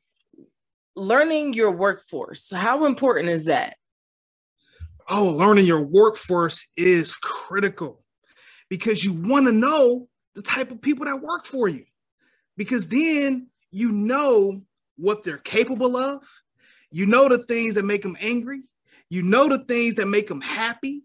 Learning 0.95 1.53
your 1.53 1.73
workforce. 1.73 2.51
How 2.51 2.87
important 2.87 3.29
is 3.29 3.45
that? 3.45 3.77
Oh, 5.09 5.27
learning 5.31 5.67
your 5.67 5.83
workforce 5.83 6.67
is 6.77 7.15
critical 7.17 8.05
because 8.69 9.05
you 9.05 9.13
want 9.13 9.47
to 9.47 9.53
know 9.53 10.09
the 10.35 10.43
type 10.43 10.71
of 10.71 10.83
people 10.83 11.05
that 11.05 11.21
work 11.23 11.47
for 11.47 11.69
you. 11.69 11.85
Because 12.57 12.89
then 12.89 13.49
you 13.71 13.93
know 13.93 14.63
what 14.97 15.23
they're 15.23 15.39
capable 15.39 15.97
of. 15.97 16.23
You 16.91 17.07
know 17.07 17.29
the 17.29 17.39
things 17.45 17.75
that 17.75 17.85
make 17.85 18.03
them 18.03 18.17
angry. 18.21 18.63
You 19.11 19.23
know 19.23 19.49
the 19.49 19.65
things 19.65 19.95
that 19.97 20.07
make 20.07 20.29
them 20.29 20.41
happy. 20.41 21.03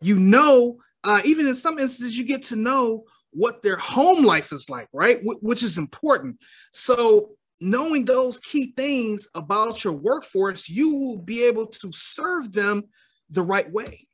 You 0.00 0.18
know, 0.18 0.78
uh, 1.02 1.20
even 1.24 1.46
in 1.46 1.54
some 1.54 1.78
instances, 1.78 2.16
you 2.18 2.24
get 2.24 2.42
to 2.44 2.56
know 2.56 3.04
what 3.32 3.62
their 3.62 3.76
home 3.76 4.24
life 4.24 4.52
is 4.52 4.68
like, 4.68 4.88
right? 4.92 5.18
Wh- 5.24 5.42
which 5.42 5.62
is 5.62 5.78
important. 5.78 6.36
So, 6.72 7.30
knowing 7.60 8.04
those 8.04 8.38
key 8.40 8.72
things 8.76 9.28
about 9.34 9.84
your 9.84 9.92
workforce, 9.92 10.68
you 10.68 10.94
will 10.96 11.18
be 11.18 11.44
able 11.44 11.66
to 11.66 11.90
serve 11.92 12.52
them 12.52 12.84
the 13.30 13.42
right 13.42 13.70
way. 13.70 14.06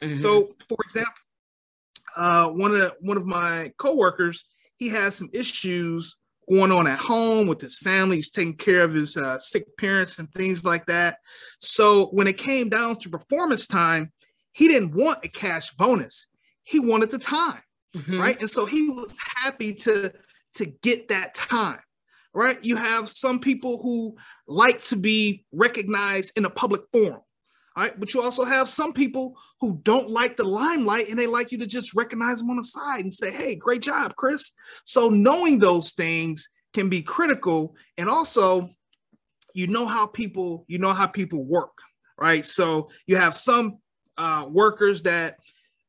Mm-hmm. 0.00 0.20
So, 0.20 0.54
for 0.68 0.78
example, 0.84 1.12
uh, 2.16 2.48
one 2.48 2.74
of 2.74 2.92
one 3.00 3.16
of 3.16 3.26
my 3.26 3.72
coworkers, 3.78 4.44
he 4.76 4.88
has 4.88 5.14
some 5.14 5.30
issues 5.32 6.16
going 6.48 6.72
on 6.72 6.86
at 6.86 6.98
home 6.98 7.46
with 7.46 7.60
his 7.60 7.78
family. 7.78 8.16
He's 8.16 8.30
taking 8.30 8.56
care 8.56 8.82
of 8.82 8.92
his 8.92 9.16
uh, 9.16 9.38
sick 9.38 9.76
parents 9.78 10.18
and 10.18 10.30
things 10.32 10.64
like 10.64 10.86
that. 10.86 11.18
So 11.60 12.06
when 12.06 12.26
it 12.26 12.36
came 12.36 12.68
down 12.68 12.96
to 12.96 13.08
performance 13.08 13.66
time, 13.66 14.12
he 14.52 14.68
didn't 14.68 14.94
want 14.94 15.24
a 15.24 15.28
cash 15.28 15.70
bonus. 15.72 16.26
He 16.64 16.80
wanted 16.80 17.10
the 17.10 17.18
time 17.18 17.62
mm-hmm. 17.96 18.20
right? 18.20 18.38
And 18.40 18.48
so 18.48 18.66
he 18.66 18.90
was 18.90 19.18
happy 19.36 19.74
to 19.74 20.12
to 20.54 20.66
get 20.66 21.08
that 21.08 21.34
time, 21.34 21.80
right? 22.34 22.62
You 22.62 22.76
have 22.76 23.08
some 23.08 23.40
people 23.40 23.78
who 23.82 24.16
like 24.46 24.82
to 24.84 24.96
be 24.96 25.44
recognized 25.52 26.32
in 26.36 26.44
a 26.44 26.50
public 26.50 26.82
forum, 26.92 27.20
all 27.76 27.84
right? 27.84 27.98
But 27.98 28.12
you 28.14 28.22
also 28.22 28.44
have 28.44 28.68
some 28.68 28.92
people 28.92 29.36
who 29.60 29.80
don't 29.82 30.10
like 30.10 30.36
the 30.36 30.44
limelight 30.44 31.08
and 31.08 31.18
they 31.18 31.26
like 31.26 31.52
you 31.52 31.58
to 31.58 31.66
just 31.66 31.94
recognize 31.94 32.38
them 32.38 32.50
on 32.50 32.56
the 32.56 32.64
side 32.64 33.00
and 33.00 33.12
say, 33.12 33.30
"Hey, 33.30 33.54
great 33.54 33.82
job, 33.82 34.16
Chris." 34.16 34.52
So 34.84 35.08
knowing 35.08 35.58
those 35.58 35.92
things 35.92 36.48
can 36.74 36.88
be 36.88 37.02
critical, 37.02 37.76
and 37.96 38.08
also 38.08 38.70
you 39.54 39.66
know 39.66 39.86
how 39.86 40.06
people 40.06 40.64
you 40.68 40.78
know 40.78 40.92
how 40.92 41.06
people 41.06 41.44
work, 41.44 41.76
right? 42.18 42.46
So 42.46 42.90
you 43.06 43.16
have 43.16 43.34
some 43.34 43.78
uh, 44.18 44.46
workers 44.48 45.02
that 45.02 45.36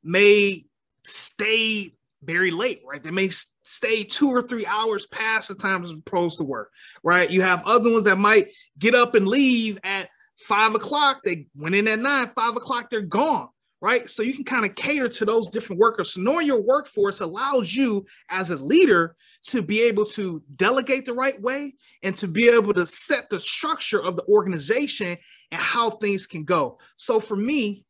may 0.04 0.66
stay 1.04 1.96
very 2.24 2.52
late, 2.52 2.82
right? 2.86 3.04
They 3.04 3.12
may 3.12 3.30
stay 3.64 4.04
two 4.04 4.30
or 4.30 4.42
three 4.42 4.66
hours 4.66 5.06
past 5.08 5.50
the 5.50 5.56
time 5.56 5.82
they're 5.82 5.90
supposed 5.90 6.38
to 6.38 6.44
work, 6.44 6.72
right? 7.04 7.30
You 7.30 7.42
have 7.42 7.64
other 7.66 7.92
ones 7.92 8.06
that 8.06 8.18
might 8.18 8.52
get 8.80 8.96
up 8.96 9.16
and 9.16 9.28
leave 9.28 9.78
at 9.84 10.10
five 10.44 10.76
o'clock. 10.76 11.22
They 11.24 11.48
went 11.56 11.76
in 11.76 11.88
at 11.88 12.00
nine, 12.00 12.32
five 12.36 12.56
o'clock, 12.56 12.90
they're 12.90 13.02
gone, 13.02 13.50
right? 13.82 14.10
So 14.10 14.24
you 14.24 14.34
can 14.34 14.44
kind 14.44 14.66
of 14.66 14.76
cater 14.76 15.10
to 15.10 15.26
those 15.26 15.48
different 15.48 15.80
workers. 15.80 16.14
So 16.14 16.22
knowing 16.22 16.48
your 16.48 16.62
workforce 16.62 17.22
allows 17.22 17.74
you 17.74 18.06
as 18.30 18.50
a 18.50 18.58
leader 18.58 19.16
to 19.48 19.62
be 19.62 19.82
able 19.84 20.06
to 20.06 20.44
delegate 20.56 21.06
the 21.06 21.14
right 21.14 21.40
way 21.42 21.74
and 22.02 22.16
to 22.18 22.28
be 22.28 22.50
able 22.50 22.74
to 22.74 22.86
set 22.86 23.30
the 23.30 23.40
structure 23.40 24.02
of 24.02 24.16
the 24.16 24.26
organization 24.26 25.18
and 25.52 25.62
how 25.62 25.90
things 25.90 26.28
can 26.28 26.44
go. 26.44 26.78
So 26.96 27.20
for 27.20 27.36
me, 27.36 27.86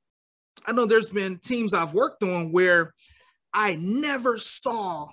I 0.65 0.71
know 0.71 0.85
there's 0.85 1.09
been 1.09 1.39
teams 1.39 1.73
I've 1.73 1.93
worked 1.93 2.23
on 2.23 2.51
where 2.51 2.93
I 3.53 3.75
never 3.75 4.37
saw 4.37 5.09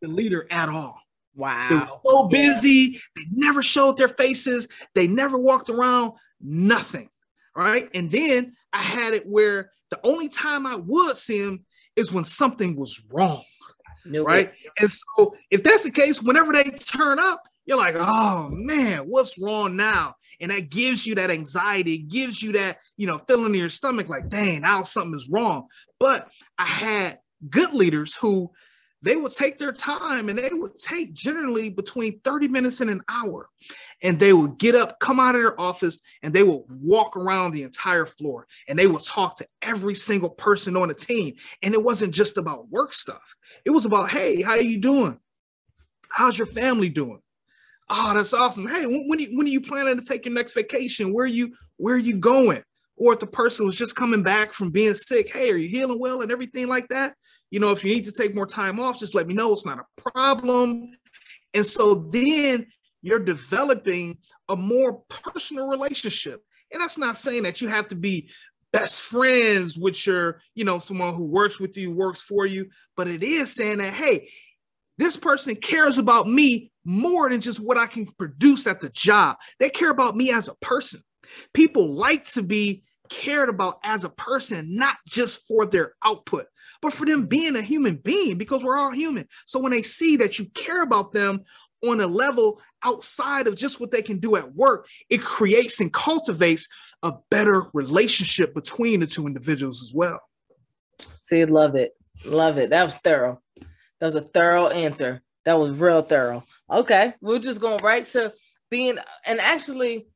the 0.00 0.08
leader 0.08 0.46
at 0.50 0.68
all. 0.68 0.98
Wow. 1.34 1.66
They 1.68 1.74
were 1.76 1.86
so 2.04 2.28
busy. 2.28 3.00
They 3.16 3.22
never 3.30 3.62
showed 3.62 3.96
their 3.96 4.08
faces. 4.08 4.68
They 4.94 5.06
never 5.06 5.38
walked 5.38 5.70
around, 5.70 6.12
nothing. 6.42 7.08
Right. 7.54 7.90
And 7.94 8.10
then 8.10 8.54
I 8.72 8.78
had 8.78 9.12
it 9.12 9.26
where 9.26 9.70
the 9.90 10.00
only 10.04 10.28
time 10.28 10.66
I 10.66 10.76
would 10.76 11.16
see 11.16 11.38
him 11.38 11.66
is 11.96 12.10
when 12.10 12.24
something 12.24 12.76
was 12.76 13.02
wrong. 13.10 13.44
No 14.04 14.24
right. 14.24 14.48
Way. 14.48 14.54
And 14.78 14.90
so 14.90 15.34
if 15.50 15.62
that's 15.62 15.84
the 15.84 15.90
case, 15.90 16.22
whenever 16.22 16.52
they 16.52 16.64
turn 16.64 17.18
up, 17.18 17.42
you're 17.66 17.76
like, 17.76 17.94
oh 17.96 18.48
man, 18.50 19.00
what's 19.00 19.38
wrong 19.38 19.76
now? 19.76 20.14
And 20.40 20.50
that 20.50 20.70
gives 20.70 21.06
you 21.06 21.14
that 21.16 21.30
anxiety, 21.30 21.94
it 21.94 22.08
gives 22.08 22.42
you 22.42 22.52
that, 22.52 22.78
you 22.96 23.06
know, 23.06 23.18
feeling 23.28 23.54
in 23.54 23.60
your 23.60 23.68
stomach, 23.68 24.08
like, 24.08 24.28
dang, 24.28 24.62
now 24.62 24.82
something 24.82 25.14
is 25.14 25.28
wrong. 25.30 25.68
But 26.00 26.28
I 26.58 26.64
had 26.64 27.18
good 27.48 27.72
leaders 27.72 28.16
who 28.16 28.50
they 29.02 29.16
would 29.16 29.32
take 29.32 29.58
their 29.58 29.72
time 29.72 30.28
and 30.28 30.38
they 30.38 30.50
would 30.52 30.76
take 30.76 31.12
generally 31.12 31.70
between 31.70 32.20
30 32.20 32.48
minutes 32.48 32.80
and 32.80 32.88
an 32.88 33.02
hour. 33.08 33.48
And 34.02 34.18
they 34.18 34.32
would 34.32 34.58
get 34.58 34.74
up 34.74 35.00
come 35.00 35.18
out 35.18 35.34
of 35.34 35.40
their 35.40 35.60
office 35.60 36.00
and 36.22 36.32
they 36.32 36.44
would 36.44 36.62
walk 36.68 37.16
around 37.16 37.52
the 37.52 37.64
entire 37.64 38.06
floor. 38.06 38.46
And 38.68 38.78
they 38.78 38.86
would 38.86 39.02
talk 39.02 39.36
to 39.38 39.46
every 39.60 39.94
single 39.94 40.30
person 40.30 40.76
on 40.76 40.88
the 40.88 40.94
team. 40.94 41.34
And 41.62 41.74
it 41.74 41.82
wasn't 41.82 42.14
just 42.14 42.38
about 42.38 42.70
work 42.70 42.94
stuff. 42.94 43.34
It 43.64 43.70
was 43.70 43.84
about 43.84 44.10
hey 44.10 44.40
how 44.40 44.52
are 44.52 44.60
you 44.60 44.80
doing? 44.80 45.18
How's 46.08 46.38
your 46.38 46.46
family 46.46 46.88
doing? 46.88 47.20
Oh 47.90 48.14
that's 48.14 48.32
awesome. 48.32 48.68
Hey 48.68 48.86
when, 48.86 49.08
when, 49.08 49.18
you, 49.18 49.36
when 49.36 49.46
are 49.46 49.50
you 49.50 49.60
planning 49.60 49.98
to 49.98 50.04
take 50.04 50.24
your 50.24 50.34
next 50.34 50.54
vacation? 50.54 51.12
Where 51.12 51.24
are 51.24 51.28
you 51.28 51.52
where 51.76 51.96
are 51.96 51.98
you 51.98 52.18
going? 52.18 52.62
Or 52.96 53.14
if 53.14 53.18
the 53.18 53.26
person 53.26 53.66
was 53.66 53.76
just 53.76 53.96
coming 53.96 54.22
back 54.22 54.52
from 54.52 54.70
being 54.70 54.94
sick, 54.94 55.32
hey, 55.32 55.50
are 55.50 55.56
you 55.56 55.68
healing 55.68 55.98
well 55.98 56.20
and 56.20 56.30
everything 56.30 56.68
like 56.68 56.86
that? 56.88 57.14
You 57.52 57.60
know, 57.60 57.70
if 57.70 57.84
you 57.84 57.94
need 57.94 58.06
to 58.06 58.12
take 58.12 58.34
more 58.34 58.46
time 58.46 58.80
off, 58.80 58.98
just 58.98 59.14
let 59.14 59.26
me 59.26 59.34
know. 59.34 59.52
It's 59.52 59.66
not 59.66 59.78
a 59.78 60.10
problem. 60.10 60.90
And 61.52 61.66
so 61.66 62.06
then 62.10 62.66
you're 63.02 63.18
developing 63.18 64.16
a 64.48 64.56
more 64.56 65.02
personal 65.10 65.68
relationship. 65.68 66.42
And 66.72 66.80
that's 66.80 66.96
not 66.96 67.18
saying 67.18 67.42
that 67.42 67.60
you 67.60 67.68
have 67.68 67.88
to 67.88 67.94
be 67.94 68.30
best 68.72 69.02
friends 69.02 69.76
with 69.76 70.06
your, 70.06 70.40
you 70.54 70.64
know, 70.64 70.78
someone 70.78 71.12
who 71.12 71.26
works 71.26 71.60
with 71.60 71.76
you, 71.76 71.92
works 71.92 72.22
for 72.22 72.46
you, 72.46 72.70
but 72.96 73.06
it 73.06 73.22
is 73.22 73.54
saying 73.54 73.78
that, 73.78 73.92
hey, 73.92 74.30
this 74.96 75.18
person 75.18 75.54
cares 75.54 75.98
about 75.98 76.26
me 76.26 76.70
more 76.86 77.28
than 77.28 77.42
just 77.42 77.60
what 77.60 77.76
I 77.76 77.86
can 77.86 78.06
produce 78.06 78.66
at 78.66 78.80
the 78.80 78.88
job. 78.88 79.36
They 79.60 79.68
care 79.68 79.90
about 79.90 80.16
me 80.16 80.32
as 80.32 80.48
a 80.48 80.54
person. 80.62 81.02
People 81.52 81.92
like 81.92 82.24
to 82.32 82.42
be 82.42 82.84
cared 83.08 83.48
about 83.48 83.78
as 83.84 84.04
a 84.04 84.08
person, 84.08 84.76
not 84.76 84.96
just 85.06 85.46
for 85.46 85.66
their 85.66 85.92
output, 86.04 86.46
but 86.80 86.92
for 86.92 87.04
them 87.06 87.26
being 87.26 87.56
a 87.56 87.62
human 87.62 87.96
being 87.96 88.38
because 88.38 88.62
we're 88.62 88.76
all 88.76 88.92
human. 88.92 89.26
So 89.46 89.60
when 89.60 89.72
they 89.72 89.82
see 89.82 90.16
that 90.16 90.38
you 90.38 90.46
care 90.46 90.82
about 90.82 91.12
them 91.12 91.42
on 91.84 92.00
a 92.00 92.06
level 92.06 92.60
outside 92.84 93.46
of 93.46 93.56
just 93.56 93.80
what 93.80 93.90
they 93.90 94.02
can 94.02 94.18
do 94.18 94.36
at 94.36 94.54
work, 94.54 94.88
it 95.10 95.20
creates 95.20 95.80
and 95.80 95.92
cultivates 95.92 96.68
a 97.02 97.12
better 97.30 97.64
relationship 97.72 98.54
between 98.54 99.00
the 99.00 99.06
two 99.06 99.26
individuals 99.26 99.82
as 99.82 99.92
well. 99.94 100.20
See, 101.18 101.44
love 101.44 101.74
it. 101.74 101.92
Love 102.24 102.58
it. 102.58 102.70
That 102.70 102.84
was 102.84 102.96
thorough. 102.98 103.40
That 104.00 104.06
was 104.06 104.14
a 104.14 104.20
thorough 104.20 104.68
answer. 104.68 105.22
That 105.44 105.58
was 105.58 105.72
real 105.72 106.02
thorough. 106.02 106.44
Okay. 106.70 107.14
We're 107.20 107.40
just 107.40 107.60
going 107.60 107.82
right 107.82 108.08
to 108.10 108.32
being, 108.70 108.98
and 109.26 109.40
actually, 109.40 110.06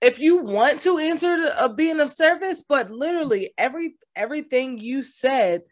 if 0.00 0.18
you 0.18 0.38
want 0.38 0.80
to 0.80 0.98
answer 0.98 1.52
a 1.56 1.68
being 1.72 2.00
of 2.00 2.12
service, 2.12 2.64
but 2.66 2.90
literally 2.90 3.52
every 3.56 3.96
everything 4.14 4.78
you 4.78 5.02
said 5.02 5.62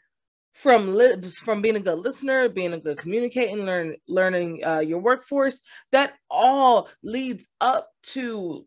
from 0.55 0.95
li- 0.95 1.17
from 1.43 1.61
being 1.61 1.77
a 1.77 1.81
good 1.81 1.99
listener, 1.99 2.49
being 2.49 2.73
a 2.73 2.81
good 2.81 2.99
communicating, 2.99 3.65
learn 3.67 3.97
learning 4.09 4.65
uh, 4.65 4.79
your 4.79 5.01
workforce. 5.01 5.61
That 5.93 6.15
all 6.31 6.89
leads 7.03 7.49
up 7.61 7.91
to 8.15 8.67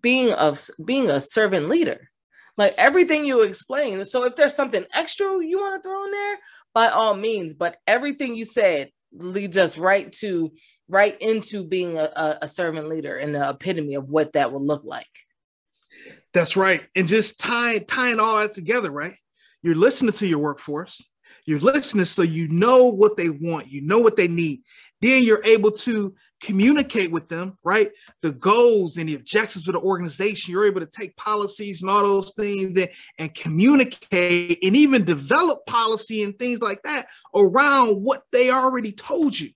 being 0.00 0.32
of 0.32 0.68
being 0.84 1.10
a 1.10 1.20
servant 1.20 1.68
leader. 1.68 2.10
Like 2.56 2.74
everything 2.78 3.26
you 3.26 3.42
explain. 3.42 4.04
So 4.04 4.24
if 4.24 4.36
there's 4.36 4.54
something 4.54 4.84
extra 4.94 5.26
you 5.44 5.58
want 5.58 5.82
to 5.82 5.88
throw 5.88 6.04
in 6.04 6.12
there, 6.12 6.38
by 6.72 6.88
all 6.88 7.14
means. 7.16 7.52
But 7.52 7.76
everything 7.86 8.36
you 8.36 8.44
said 8.44 8.90
leads 9.14 9.56
us 9.56 9.78
right 9.78 10.12
to 10.12 10.52
right 10.88 11.20
into 11.20 11.64
being 11.64 11.98
a, 11.98 12.38
a 12.42 12.48
servant 12.48 12.88
leader 12.88 13.16
and 13.16 13.34
the 13.34 13.48
epitome 13.50 13.94
of 13.94 14.08
what 14.08 14.32
that 14.32 14.52
would 14.52 14.62
look 14.62 14.82
like. 14.84 15.06
That's 16.32 16.56
right. 16.56 16.82
And 16.94 17.08
just 17.08 17.40
tying 17.40 17.84
tying 17.86 18.20
all 18.20 18.38
that 18.38 18.52
together, 18.52 18.90
right? 18.90 19.14
You're 19.62 19.76
listening 19.76 20.12
to 20.12 20.26
your 20.26 20.40
workforce. 20.40 21.08
You're 21.46 21.60
listening 21.60 22.04
so 22.04 22.22
you 22.22 22.48
know 22.48 22.88
what 22.88 23.16
they 23.16 23.28
want, 23.28 23.68
you 23.68 23.82
know 23.82 23.98
what 23.98 24.16
they 24.16 24.28
need. 24.28 24.62
Then 25.04 25.22
you're 25.22 25.44
able 25.44 25.70
to 25.70 26.14
communicate 26.40 27.10
with 27.10 27.28
them, 27.28 27.58
right? 27.62 27.90
The 28.22 28.32
goals 28.32 28.96
and 28.96 29.06
the 29.06 29.16
objectives 29.16 29.68
of 29.68 29.74
the 29.74 29.80
organization. 29.80 30.52
You're 30.52 30.64
able 30.64 30.80
to 30.80 30.86
take 30.86 31.14
policies 31.16 31.82
and 31.82 31.90
all 31.90 32.02
those 32.02 32.32
things 32.32 32.76
and, 32.78 32.88
and 33.18 33.34
communicate 33.34 34.60
and 34.62 34.74
even 34.74 35.04
develop 35.04 35.66
policy 35.66 36.22
and 36.22 36.38
things 36.38 36.62
like 36.62 36.80
that 36.84 37.08
around 37.34 37.96
what 37.96 38.22
they 38.32 38.50
already 38.50 38.92
told 38.92 39.38
you. 39.38 39.50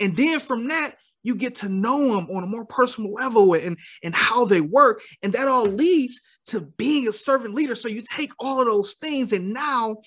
And 0.00 0.14
then 0.14 0.38
from 0.38 0.68
that, 0.68 0.96
you 1.22 1.34
get 1.34 1.56
to 1.56 1.68
know 1.68 2.14
them 2.14 2.28
on 2.30 2.42
a 2.42 2.46
more 2.46 2.66
personal 2.66 3.12
level 3.12 3.54
and, 3.54 3.78
and 4.04 4.14
how 4.14 4.44
they 4.44 4.60
work. 4.60 5.00
And 5.22 5.32
that 5.32 5.48
all 5.48 5.64
leads 5.64 6.20
to 6.46 6.60
being 6.60 7.08
a 7.08 7.12
servant 7.12 7.54
leader. 7.54 7.74
So 7.74 7.88
you 7.88 8.02
take 8.14 8.32
all 8.38 8.60
of 8.60 8.66
those 8.66 8.94
things, 8.94 9.32
and 9.32 9.52
now 9.52 9.98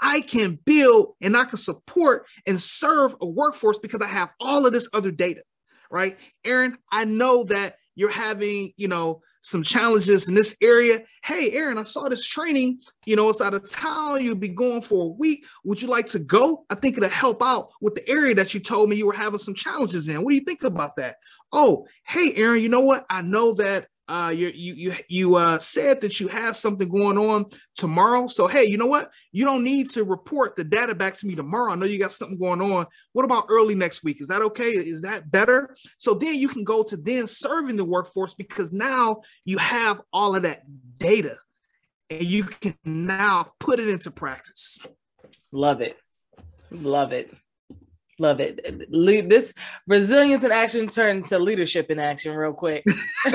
I 0.00 0.20
can 0.20 0.58
build 0.64 1.14
and 1.20 1.36
I 1.36 1.44
can 1.44 1.58
support 1.58 2.26
and 2.46 2.60
serve 2.60 3.14
a 3.20 3.26
workforce 3.26 3.78
because 3.78 4.00
I 4.00 4.08
have 4.08 4.30
all 4.40 4.66
of 4.66 4.72
this 4.72 4.88
other 4.92 5.10
data, 5.10 5.42
right? 5.90 6.18
Erin, 6.44 6.78
I 6.90 7.04
know 7.04 7.44
that 7.44 7.76
you're 7.94 8.10
having, 8.10 8.72
you 8.76 8.88
know, 8.88 9.22
some 9.40 9.62
challenges 9.62 10.28
in 10.28 10.34
this 10.34 10.56
area. 10.60 11.02
Hey, 11.24 11.52
Erin, 11.52 11.78
I 11.78 11.84
saw 11.84 12.08
this 12.08 12.26
training. 12.26 12.80
You 13.06 13.14
know, 13.14 13.28
it's 13.28 13.40
out 13.40 13.54
of 13.54 13.70
town. 13.70 14.24
You'll 14.24 14.34
be 14.34 14.48
going 14.48 14.82
for 14.82 15.04
a 15.04 15.08
week. 15.08 15.46
Would 15.64 15.80
you 15.80 15.86
like 15.86 16.08
to 16.08 16.18
go? 16.18 16.66
I 16.68 16.74
think 16.74 16.96
it'll 16.96 17.08
help 17.08 17.42
out 17.42 17.70
with 17.80 17.94
the 17.94 18.08
area 18.08 18.34
that 18.34 18.54
you 18.54 18.60
told 18.60 18.90
me 18.90 18.96
you 18.96 19.06
were 19.06 19.12
having 19.12 19.38
some 19.38 19.54
challenges 19.54 20.08
in. 20.08 20.24
What 20.24 20.32
do 20.32 20.34
you 20.34 20.40
think 20.40 20.64
about 20.64 20.96
that? 20.96 21.16
Oh, 21.52 21.86
hey, 22.04 22.34
Erin, 22.34 22.60
you 22.60 22.68
know 22.68 22.80
what? 22.80 23.06
I 23.08 23.22
know 23.22 23.54
that 23.54 23.86
uh, 24.08 24.32
you 24.34 24.48
you 24.54 24.94
you 25.08 25.34
uh, 25.34 25.58
said 25.58 26.00
that 26.00 26.20
you 26.20 26.28
have 26.28 26.56
something 26.56 26.88
going 26.88 27.18
on 27.18 27.46
tomorrow. 27.76 28.28
So 28.28 28.46
hey, 28.46 28.64
you 28.64 28.78
know 28.78 28.86
what? 28.86 29.12
You 29.32 29.44
don't 29.44 29.64
need 29.64 29.90
to 29.90 30.04
report 30.04 30.54
the 30.54 30.64
data 30.64 30.94
back 30.94 31.16
to 31.16 31.26
me 31.26 31.34
tomorrow. 31.34 31.72
I 31.72 31.74
know 31.74 31.86
you 31.86 31.98
got 31.98 32.12
something 32.12 32.38
going 32.38 32.60
on. 32.60 32.86
What 33.12 33.24
about 33.24 33.46
early 33.48 33.74
next 33.74 34.04
week? 34.04 34.20
Is 34.20 34.28
that 34.28 34.42
okay? 34.42 34.68
Is 34.68 35.02
that 35.02 35.30
better? 35.30 35.76
So 35.98 36.14
then 36.14 36.36
you 36.36 36.48
can 36.48 36.62
go 36.62 36.84
to 36.84 36.96
then 36.96 37.26
serving 37.26 37.76
the 37.76 37.84
workforce 37.84 38.34
because 38.34 38.72
now 38.72 39.22
you 39.44 39.58
have 39.58 40.00
all 40.12 40.36
of 40.36 40.42
that 40.42 40.62
data, 40.98 41.36
and 42.08 42.22
you 42.22 42.44
can 42.44 42.76
now 42.84 43.52
put 43.58 43.80
it 43.80 43.88
into 43.88 44.12
practice. 44.12 44.78
Love 45.50 45.80
it, 45.80 45.98
love 46.70 47.12
it. 47.12 47.34
Love 48.18 48.40
it. 48.40 48.88
This 49.28 49.52
resilience 49.86 50.42
in 50.42 50.50
action 50.52 50.86
turned 50.88 51.26
to 51.26 51.38
leadership 51.38 51.90
in 51.90 51.98
action 51.98 52.34
real 52.34 52.54
quick. 52.54 52.84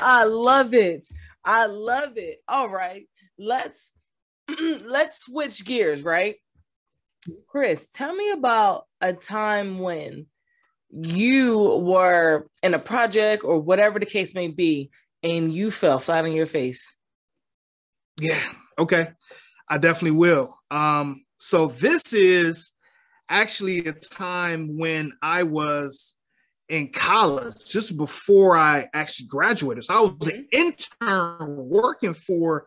I 0.00 0.24
love 0.24 0.74
it. 0.74 1.06
I 1.44 1.66
love 1.66 2.16
it. 2.16 2.42
All 2.46 2.68
right. 2.68 3.08
Let's 3.38 3.90
let's 4.84 5.24
switch 5.24 5.64
gears, 5.64 6.02
right? 6.02 6.36
Chris, 7.46 7.90
tell 7.90 8.14
me 8.14 8.30
about 8.30 8.86
a 9.00 9.14
time 9.14 9.78
when 9.78 10.26
you 10.90 11.58
were 11.82 12.46
in 12.62 12.74
a 12.74 12.78
project 12.78 13.44
or 13.44 13.58
whatever 13.60 13.98
the 13.98 14.06
case 14.06 14.34
may 14.34 14.48
be 14.48 14.90
and 15.22 15.52
you 15.52 15.70
fell 15.70 15.98
flat 15.98 16.24
on 16.24 16.32
your 16.32 16.46
face. 16.46 16.94
Yeah. 18.20 18.38
Okay. 18.78 19.08
I 19.68 19.78
definitely 19.78 20.18
will. 20.18 20.58
Um, 20.70 21.24
so 21.38 21.68
this 21.68 22.12
is 22.12 22.72
actually 23.28 23.86
a 23.86 23.92
time 23.92 24.78
when 24.78 25.12
I 25.22 25.42
was 25.44 26.16
in 26.68 26.90
college, 26.90 27.54
just 27.66 27.96
before 27.96 28.56
I 28.56 28.88
actually 28.94 29.26
graduated. 29.26 29.84
So 29.84 29.94
I 29.94 30.00
was 30.00 30.28
an 30.28 30.46
intern 30.52 31.56
working 31.68 32.14
for 32.14 32.66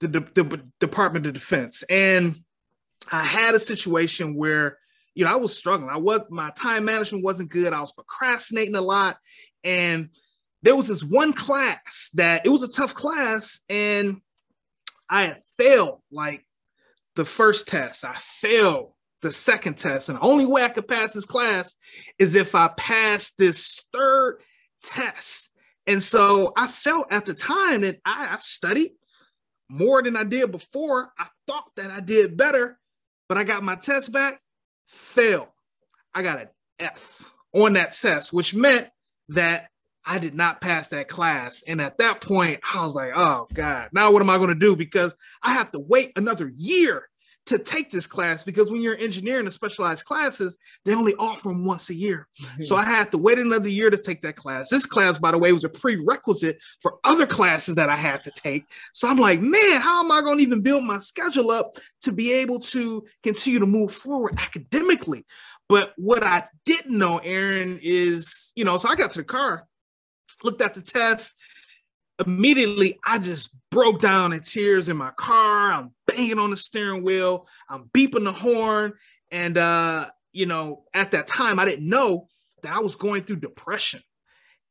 the, 0.00 0.08
the, 0.08 0.20
the 0.34 0.62
Department 0.80 1.26
of 1.26 1.34
Defense, 1.34 1.82
and 1.84 2.40
I 3.10 3.22
had 3.22 3.54
a 3.54 3.60
situation 3.60 4.34
where 4.34 4.78
you 5.14 5.24
know 5.24 5.32
I 5.32 5.36
was 5.36 5.56
struggling. 5.56 5.90
I 5.90 5.98
was 5.98 6.22
my 6.30 6.50
time 6.50 6.84
management 6.84 7.24
wasn't 7.24 7.50
good. 7.50 7.72
I 7.72 7.80
was 7.80 7.92
procrastinating 7.92 8.74
a 8.74 8.80
lot, 8.80 9.16
and 9.64 10.10
there 10.62 10.76
was 10.76 10.88
this 10.88 11.04
one 11.04 11.32
class 11.32 12.10
that 12.14 12.44
it 12.44 12.50
was 12.50 12.62
a 12.62 12.72
tough 12.72 12.94
class, 12.94 13.60
and 13.68 14.20
I 15.08 15.24
had 15.24 15.42
failed 15.56 16.00
like 16.10 16.44
the 17.16 17.24
first 17.24 17.68
test. 17.68 18.04
I 18.04 18.14
failed 18.14 18.92
the 19.22 19.30
second 19.30 19.76
test. 19.76 20.08
And 20.08 20.18
the 20.18 20.22
only 20.22 20.46
way 20.46 20.64
I 20.64 20.68
could 20.68 20.88
pass 20.88 21.14
this 21.14 21.24
class 21.24 21.76
is 22.18 22.34
if 22.34 22.54
I 22.54 22.68
passed 22.68 23.36
this 23.38 23.84
third 23.92 24.40
test. 24.82 25.50
And 25.86 26.02
so 26.02 26.52
I 26.56 26.66
felt 26.66 27.10
at 27.10 27.24
the 27.24 27.34
time 27.34 27.80
that 27.80 27.98
I, 28.04 28.28
I 28.34 28.36
studied 28.38 28.90
more 29.68 30.02
than 30.02 30.16
I 30.16 30.24
did 30.24 30.52
before. 30.52 31.10
I 31.18 31.26
thought 31.46 31.70
that 31.76 31.90
I 31.90 32.00
did 32.00 32.36
better, 32.36 32.78
but 33.28 33.38
I 33.38 33.44
got 33.44 33.62
my 33.62 33.74
test 33.74 34.12
back, 34.12 34.40
failed. 34.86 35.48
I 36.14 36.22
got 36.22 36.40
an 36.40 36.48
F 36.78 37.34
on 37.52 37.74
that 37.74 37.92
test, 37.92 38.32
which 38.32 38.54
meant 38.54 38.88
that 39.30 39.68
I 40.08 40.18
did 40.18 40.34
not 40.34 40.62
pass 40.62 40.88
that 40.88 41.06
class. 41.06 41.62
And 41.66 41.82
at 41.82 41.98
that 41.98 42.22
point, 42.22 42.60
I 42.74 42.82
was 42.82 42.94
like, 42.94 43.12
oh 43.14 43.46
God, 43.52 43.90
now 43.92 44.10
what 44.10 44.22
am 44.22 44.30
I 44.30 44.38
going 44.38 44.48
to 44.48 44.54
do? 44.54 44.74
Because 44.74 45.14
I 45.42 45.52
have 45.52 45.70
to 45.72 45.80
wait 45.80 46.12
another 46.16 46.50
year 46.56 47.08
to 47.44 47.58
take 47.58 47.90
this 47.90 48.06
class 48.06 48.42
because 48.42 48.70
when 48.70 48.80
you're 48.82 48.94
an 48.94 49.00
engineer 49.00 49.38
in 49.38 49.44
the 49.44 49.50
specialized 49.50 50.04
classes, 50.06 50.56
they 50.84 50.94
only 50.94 51.14
offer 51.18 51.48
them 51.48 51.64
once 51.64 51.90
a 51.90 51.94
year. 51.94 52.26
Mm-hmm. 52.42 52.62
So 52.62 52.76
I 52.76 52.84
had 52.84 53.10
to 53.12 53.18
wait 53.18 53.38
another 53.38 53.68
year 53.68 53.90
to 53.90 53.96
take 53.96 54.22
that 54.22 54.36
class. 54.36 54.70
This 54.70 54.86
class, 54.86 55.18
by 55.18 55.30
the 55.30 55.38
way, 55.38 55.52
was 55.52 55.64
a 55.64 55.68
prerequisite 55.68 56.62
for 56.80 56.96
other 57.04 57.26
classes 57.26 57.74
that 57.76 57.88
I 57.90 57.96
had 57.96 58.22
to 58.24 58.30
take. 58.30 58.64
So 58.94 59.08
I'm 59.08 59.18
like, 59.18 59.40
man, 59.40 59.80
how 59.80 60.02
am 60.02 60.10
I 60.10 60.22
going 60.22 60.38
to 60.38 60.42
even 60.42 60.62
build 60.62 60.84
my 60.84 60.98
schedule 60.98 61.50
up 61.50 61.78
to 62.02 62.12
be 62.12 62.32
able 62.32 62.60
to 62.60 63.04
continue 63.22 63.60
to 63.60 63.66
move 63.66 63.92
forward 63.92 64.34
academically? 64.38 65.24
But 65.68 65.92
what 65.96 66.22
I 66.22 66.44
didn't 66.64 66.96
know, 66.96 67.18
Erin, 67.18 67.78
is, 67.82 68.52
you 68.56 68.64
know, 68.64 68.78
so 68.78 68.88
I 68.88 68.94
got 68.94 69.10
to 69.12 69.20
the 69.20 69.24
car 69.24 69.66
looked 70.42 70.62
at 70.62 70.74
the 70.74 70.82
test. 70.82 71.34
Immediately, 72.24 72.98
I 73.04 73.18
just 73.18 73.56
broke 73.70 74.00
down 74.00 74.32
in 74.32 74.40
tears 74.40 74.88
in 74.88 74.96
my 74.96 75.12
car. 75.12 75.72
I'm 75.72 75.92
banging 76.06 76.38
on 76.38 76.50
the 76.50 76.56
steering 76.56 77.04
wheel. 77.04 77.46
I'm 77.68 77.90
beeping 77.94 78.24
the 78.24 78.32
horn. 78.32 78.94
And, 79.30 79.56
uh, 79.56 80.06
you 80.32 80.46
know, 80.46 80.84
at 80.94 81.12
that 81.12 81.26
time, 81.26 81.58
I 81.58 81.64
didn't 81.64 81.88
know 81.88 82.26
that 82.62 82.72
I 82.72 82.80
was 82.80 82.96
going 82.96 83.22
through 83.22 83.36
depression 83.36 84.02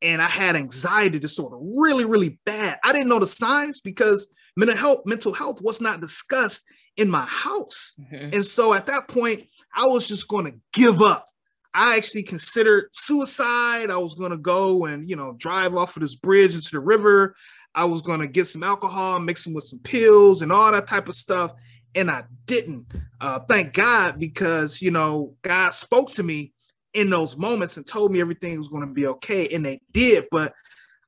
and 0.02 0.22
I 0.22 0.28
had 0.28 0.56
anxiety 0.56 1.20
disorder 1.20 1.58
really, 1.60 2.06
really 2.06 2.40
bad. 2.46 2.78
I 2.84 2.92
didn't 2.92 3.10
know 3.10 3.20
the 3.20 3.28
signs 3.28 3.82
because 3.82 4.28
mental 4.56 4.78
health, 4.78 5.02
mental 5.06 5.34
health 5.34 5.62
was 5.62 5.82
not 5.82 6.02
discussed 6.02 6.64
in 6.98 7.10
my 7.10 7.26
house. 7.26 7.96
Mm-hmm. 8.00 8.34
And 8.34 8.46
so 8.46 8.74
at 8.74 8.88
that 8.88 9.08
point, 9.08 9.48
I 9.76 9.88
was 9.88 10.08
just 10.08 10.28
going 10.28 10.46
to 10.46 10.58
give 10.74 11.02
up. 11.02 11.30
I 11.74 11.98
actually 11.98 12.24
considered 12.24 12.90
suicide. 12.92 13.90
I 13.90 13.98
was 13.98 14.16
going 14.16 14.32
to 14.32 14.38
go 14.38 14.86
and, 14.86 15.10
you 15.10 15.16
know, 15.16 15.34
drive 15.38 15.76
off 15.76 15.96
of 15.96 16.02
this 16.02 16.16
bridge 16.16 16.56
into 16.56 16.72
the 16.72 16.80
river. 16.80 17.36
I 17.76 17.86
was 17.86 18.02
going 18.02 18.22
to 18.22 18.28
get 18.28 18.48
some 18.48 18.64
alcohol, 18.64 19.20
mix 19.20 19.44
them 19.44 19.54
with 19.54 19.66
some 19.66 19.80
pills 19.80 20.42
and 20.42 20.52
all 20.52 20.72
that 20.72 20.88
type 20.88 21.08
of 21.08 21.16
stuff. 21.16 21.52
And 21.94 22.10
I 22.10 22.24
didn't. 22.46 22.88
Uh, 23.22 23.40
thank 23.40 23.74
God 23.74 24.20
because, 24.20 24.82
you 24.82 24.92
know, 24.92 25.36
God 25.42 25.72
spoke 25.72 26.12
to 26.12 26.24
me 26.24 26.54
in 26.94 27.10
those 27.10 27.38
moments 27.38 27.78
and 27.78 27.86
told 27.86 28.12
me 28.12 28.22
everything 28.22 28.58
was 28.58 28.70
going 28.70 28.88
to 28.88 28.94
be 28.94 29.08
okay. 29.08 29.48
And 29.50 29.66
they 29.66 29.82
did. 29.92 30.26
But 30.32 30.54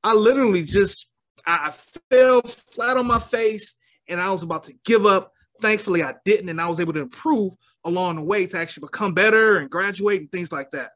I 0.04 0.14
literally 0.14 0.62
just, 0.62 1.10
I 1.46 1.72
fell 2.10 2.42
flat 2.42 2.96
on 2.96 3.06
my 3.06 3.18
face 3.18 3.74
and 4.08 4.20
I 4.20 4.30
was 4.30 4.42
about 4.42 4.64
to 4.64 4.74
give 4.84 5.06
up. 5.06 5.32
Thankfully, 5.60 6.02
I 6.02 6.14
didn't. 6.24 6.48
And 6.48 6.60
I 6.60 6.68
was 6.68 6.80
able 6.80 6.92
to 6.94 7.00
improve 7.00 7.52
along 7.84 8.16
the 8.16 8.22
way 8.22 8.46
to 8.46 8.58
actually 8.58 8.86
become 8.86 9.14
better 9.14 9.58
and 9.58 9.70
graduate 9.70 10.20
and 10.20 10.32
things 10.32 10.52
like 10.52 10.70
that. 10.72 10.90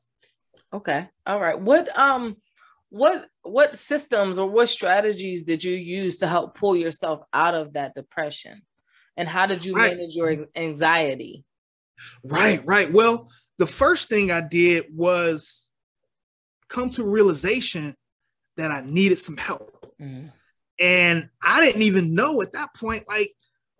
Okay. 0.72 1.09
All 1.27 1.40
right. 1.40 1.59
What 1.59 1.96
um 1.98 2.37
what 2.90 3.27
what 3.42 3.77
systems 3.77 4.38
or 4.38 4.48
what 4.48 4.68
strategies 4.68 5.42
did 5.42 5.64
you 5.64 5.74
use 5.74 6.18
to 6.18 6.29
help 6.29 6.55
pull 6.57 6.77
yourself 6.77 7.20
out 7.33 7.55
of 7.55 7.72
that 7.74 7.94
depression? 7.94 8.62
And 9.16 9.29
how 9.29 9.46
did 9.46 9.64
you 9.64 9.74
right. 9.74 9.96
manage 9.96 10.14
your 10.14 10.46
anxiety? 10.57 11.44
Right, 12.24 12.64
right. 12.66 12.92
Well, 12.92 13.29
the 13.59 13.66
first 13.66 14.09
thing 14.09 14.31
I 14.31 14.40
did 14.40 14.87
was 14.92 15.68
come 16.68 16.90
to 16.90 17.05
realization 17.05 17.94
that 18.57 18.70
I 18.70 18.81
needed 18.85 19.18
some 19.18 19.37
help. 19.37 19.94
Mm. 20.00 20.33
And 20.81 21.29
I 21.42 21.61
didn't 21.61 21.83
even 21.83 22.14
know 22.14 22.42
at 22.42 22.53
that 22.53 22.74
point, 22.74 23.05
like 23.09 23.33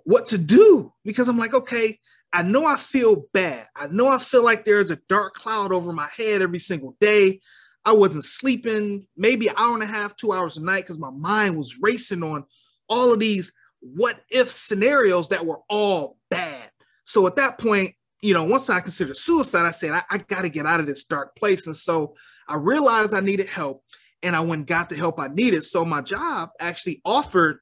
what 0.05 0.27
to 0.27 0.39
do 0.39 0.93
because 1.05 1.29
I'm 1.29 1.39
like, 1.39 1.55
okay, 1.55 1.99
I 2.33 2.43
know 2.43 2.67
I 2.67 2.77
feel 2.77 3.27
bad. 3.33 3.67
I 3.77 3.87
know 3.89 4.09
I 4.09 4.19
feel 4.19 4.45
like 4.45 4.65
there's 4.65 4.91
a 4.91 4.99
dark 5.09 5.35
cloud 5.35 5.73
over 5.73 5.93
my 5.93 6.09
head 6.17 6.43
every 6.43 6.59
single 6.59 6.97
day. 7.01 7.41
I 7.85 7.93
wasn't 7.93 8.25
sleeping 8.25 9.07
maybe 9.17 9.49
an 9.49 9.55
hour 9.57 9.75
and 9.75 9.83
a 9.83 9.87
half, 9.87 10.17
two 10.17 10.33
hours 10.33 10.57
a 10.57 10.63
night 10.63 10.83
because 10.83 10.99
my 10.99 11.11
mind 11.11 11.57
was 11.57 11.79
racing 11.81 12.23
on 12.23 12.45
all 12.89 13.13
of 13.13 13.21
these 13.21 13.53
what 13.81 14.21
if 14.31 14.51
scenarios 14.51 15.29
that 15.29 15.45
were 15.45 15.61
all 15.69 16.17
bad. 16.31 16.71
So 17.05 17.27
at 17.27 17.37
that 17.37 17.59
point, 17.59 17.95
you 18.23 18.33
know, 18.33 18.45
once 18.45 18.71
I 18.71 18.81
considered 18.81 19.17
suicide, 19.17 19.67
I 19.67 19.71
said, 19.71 19.93
I, 19.93 20.03
I 20.11 20.19
got 20.19 20.43
to 20.43 20.49
get 20.49 20.65
out 20.65 20.81
of 20.81 20.87
this 20.87 21.05
dark 21.05 21.37
place. 21.37 21.67
And 21.67 21.77
so 21.77 22.15
I 22.49 22.57
realized 22.57 23.13
I 23.13 23.21
needed 23.21 23.49
help 23.49 23.85
and 24.23 24.35
I 24.35 24.41
went 24.41 24.67
got 24.67 24.89
the 24.89 24.97
help 24.97 25.21
I 25.21 25.29
needed. 25.29 25.63
So 25.65 25.85
my 25.85 26.01
job 26.01 26.49
actually 26.59 27.03
offered 27.05 27.59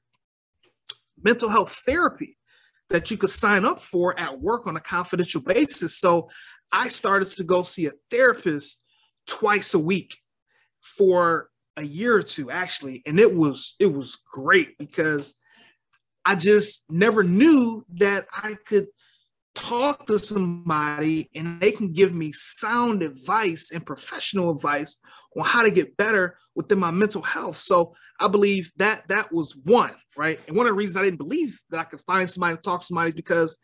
mental 1.23 1.49
health 1.49 1.71
therapy 1.85 2.37
that 2.89 3.09
you 3.09 3.17
could 3.17 3.29
sign 3.29 3.65
up 3.65 3.79
for 3.79 4.17
at 4.19 4.39
work 4.39 4.67
on 4.67 4.75
a 4.75 4.81
confidential 4.81 5.41
basis. 5.41 5.99
So 5.99 6.29
I 6.71 6.89
started 6.89 7.31
to 7.31 7.43
go 7.43 7.63
see 7.63 7.85
a 7.85 7.91
therapist 8.11 8.81
twice 9.27 9.73
a 9.73 9.79
week 9.79 10.17
for 10.81 11.49
a 11.77 11.83
year 11.83 12.15
or 12.17 12.23
two 12.23 12.51
actually 12.51 13.01
and 13.07 13.19
it 13.19 13.35
was 13.35 13.75
it 13.79 13.91
was 13.91 14.19
great 14.31 14.77
because 14.77 15.35
I 16.25 16.35
just 16.35 16.83
never 16.89 17.23
knew 17.23 17.85
that 17.95 18.27
I 18.31 18.55
could 18.65 18.87
talk 19.55 20.05
to 20.07 20.17
somebody 20.19 21.29
and 21.35 21.59
they 21.59 21.71
can 21.71 21.91
give 21.91 22.13
me 22.13 22.31
sound 22.31 23.03
advice 23.03 23.71
and 23.71 23.85
professional 23.85 24.51
advice 24.51 24.97
on 25.37 25.45
how 25.45 25.63
to 25.63 25.71
get 25.71 25.95
better 25.97 26.37
within 26.55 26.79
my 26.79 26.91
mental 26.91 27.21
health. 27.21 27.57
So 27.57 27.93
I 28.19 28.27
believe 28.27 28.71
that 28.77 29.07
that 29.09 29.31
was 29.31 29.55
one, 29.55 29.93
right? 30.17 30.39
And 30.47 30.55
one 30.55 30.65
of 30.65 30.71
the 30.71 30.77
reasons 30.77 30.97
I 30.97 31.03
didn't 31.03 31.17
believe 31.17 31.59
that 31.69 31.79
I 31.79 31.83
could 31.83 32.01
find 32.01 32.29
somebody 32.29 32.55
to 32.55 32.61
talk 32.61 32.81
to 32.81 32.85
somebody 32.85 33.09
is 33.09 33.15
because 33.15 33.57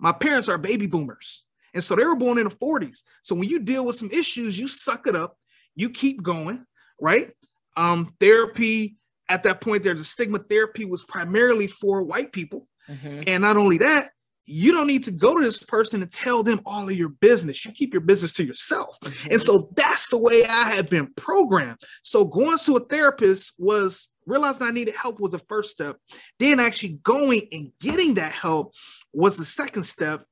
my 0.00 0.12
parents 0.12 0.48
are 0.48 0.58
baby 0.58 0.86
boomers. 0.86 1.44
And 1.74 1.84
so 1.84 1.94
they 1.94 2.04
were 2.04 2.16
born 2.16 2.38
in 2.38 2.48
the 2.48 2.54
40s. 2.56 2.98
So 3.22 3.34
when 3.34 3.48
you 3.48 3.60
deal 3.60 3.86
with 3.86 3.96
some 3.96 4.10
issues, 4.10 4.58
you 4.58 4.68
suck 4.68 5.06
it 5.06 5.14
up, 5.14 5.36
you 5.76 5.90
keep 5.90 6.22
going, 6.22 6.64
right? 7.00 7.30
Um, 7.76 8.14
therapy 8.18 8.96
at 9.28 9.42
that 9.42 9.60
point, 9.60 9.82
there's 9.82 10.00
a 10.00 10.04
stigma 10.04 10.38
therapy 10.38 10.84
was 10.84 11.04
primarily 11.04 11.66
for 11.66 12.02
white 12.02 12.32
people. 12.32 12.66
Mm-hmm. 12.88 13.24
And 13.26 13.42
not 13.42 13.56
only 13.56 13.78
that, 13.78 14.10
you 14.48 14.72
don't 14.72 14.86
need 14.86 15.04
to 15.04 15.12
go 15.12 15.36
to 15.36 15.44
this 15.44 15.62
person 15.62 16.00
and 16.00 16.10
tell 16.10 16.42
them 16.42 16.60
all 16.64 16.88
of 16.88 16.96
your 16.96 17.10
business. 17.10 17.64
You 17.64 17.72
keep 17.72 17.92
your 17.92 18.00
business 18.00 18.32
to 18.34 18.44
yourself. 18.44 18.98
Mm-hmm. 19.00 19.32
And 19.32 19.40
so 19.40 19.70
that's 19.76 20.08
the 20.08 20.18
way 20.18 20.46
I 20.46 20.74
had 20.74 20.88
been 20.88 21.12
programmed. 21.14 21.78
So 22.02 22.24
going 22.24 22.56
to 22.64 22.76
a 22.76 22.80
therapist 22.80 23.52
was 23.58 24.08
realizing 24.26 24.66
I 24.66 24.70
needed 24.70 24.94
help 24.94 25.20
was 25.20 25.32
the 25.32 25.38
first 25.40 25.70
step. 25.70 25.96
Then 26.38 26.60
actually 26.60 26.98
going 27.02 27.42
and 27.52 27.72
getting 27.80 28.14
that 28.14 28.32
help 28.32 28.72
was 29.12 29.36
the 29.36 29.44
second 29.44 29.82
step. 29.82 30.24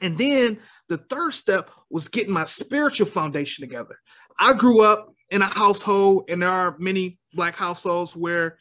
And 0.00 0.16
then 0.16 0.60
the 0.88 0.98
third 0.98 1.34
step 1.34 1.70
was 1.90 2.08
getting 2.08 2.32
my 2.32 2.44
spiritual 2.44 3.06
foundation 3.06 3.66
together. 3.66 3.98
I 4.38 4.52
grew 4.52 4.82
up 4.82 5.12
in 5.30 5.42
a 5.42 5.46
household, 5.46 6.24
and 6.28 6.40
there 6.40 6.50
are 6.50 6.76
many 6.78 7.18
black 7.34 7.56
households 7.56 8.16
where 8.16 8.58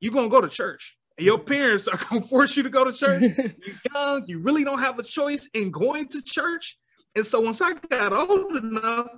you're 0.00 0.12
gonna 0.12 0.28
go 0.28 0.40
to 0.40 0.48
church. 0.48 0.98
And 1.18 1.26
your 1.26 1.38
parents 1.38 1.88
are 1.88 1.98
gonna 2.10 2.22
force 2.22 2.56
you 2.56 2.62
to 2.62 2.70
go 2.70 2.84
to 2.84 2.92
church. 2.92 3.22
you're 3.38 3.76
young, 3.94 4.24
you 4.26 4.40
really 4.40 4.64
don't 4.64 4.80
have 4.80 4.98
a 4.98 5.02
choice 5.02 5.48
in 5.54 5.70
going 5.70 6.06
to 6.08 6.22
church. 6.22 6.78
And 7.14 7.26
so 7.26 7.40
once 7.40 7.60
I 7.60 7.74
got 7.74 8.12
old 8.12 8.56
enough, 8.56 9.08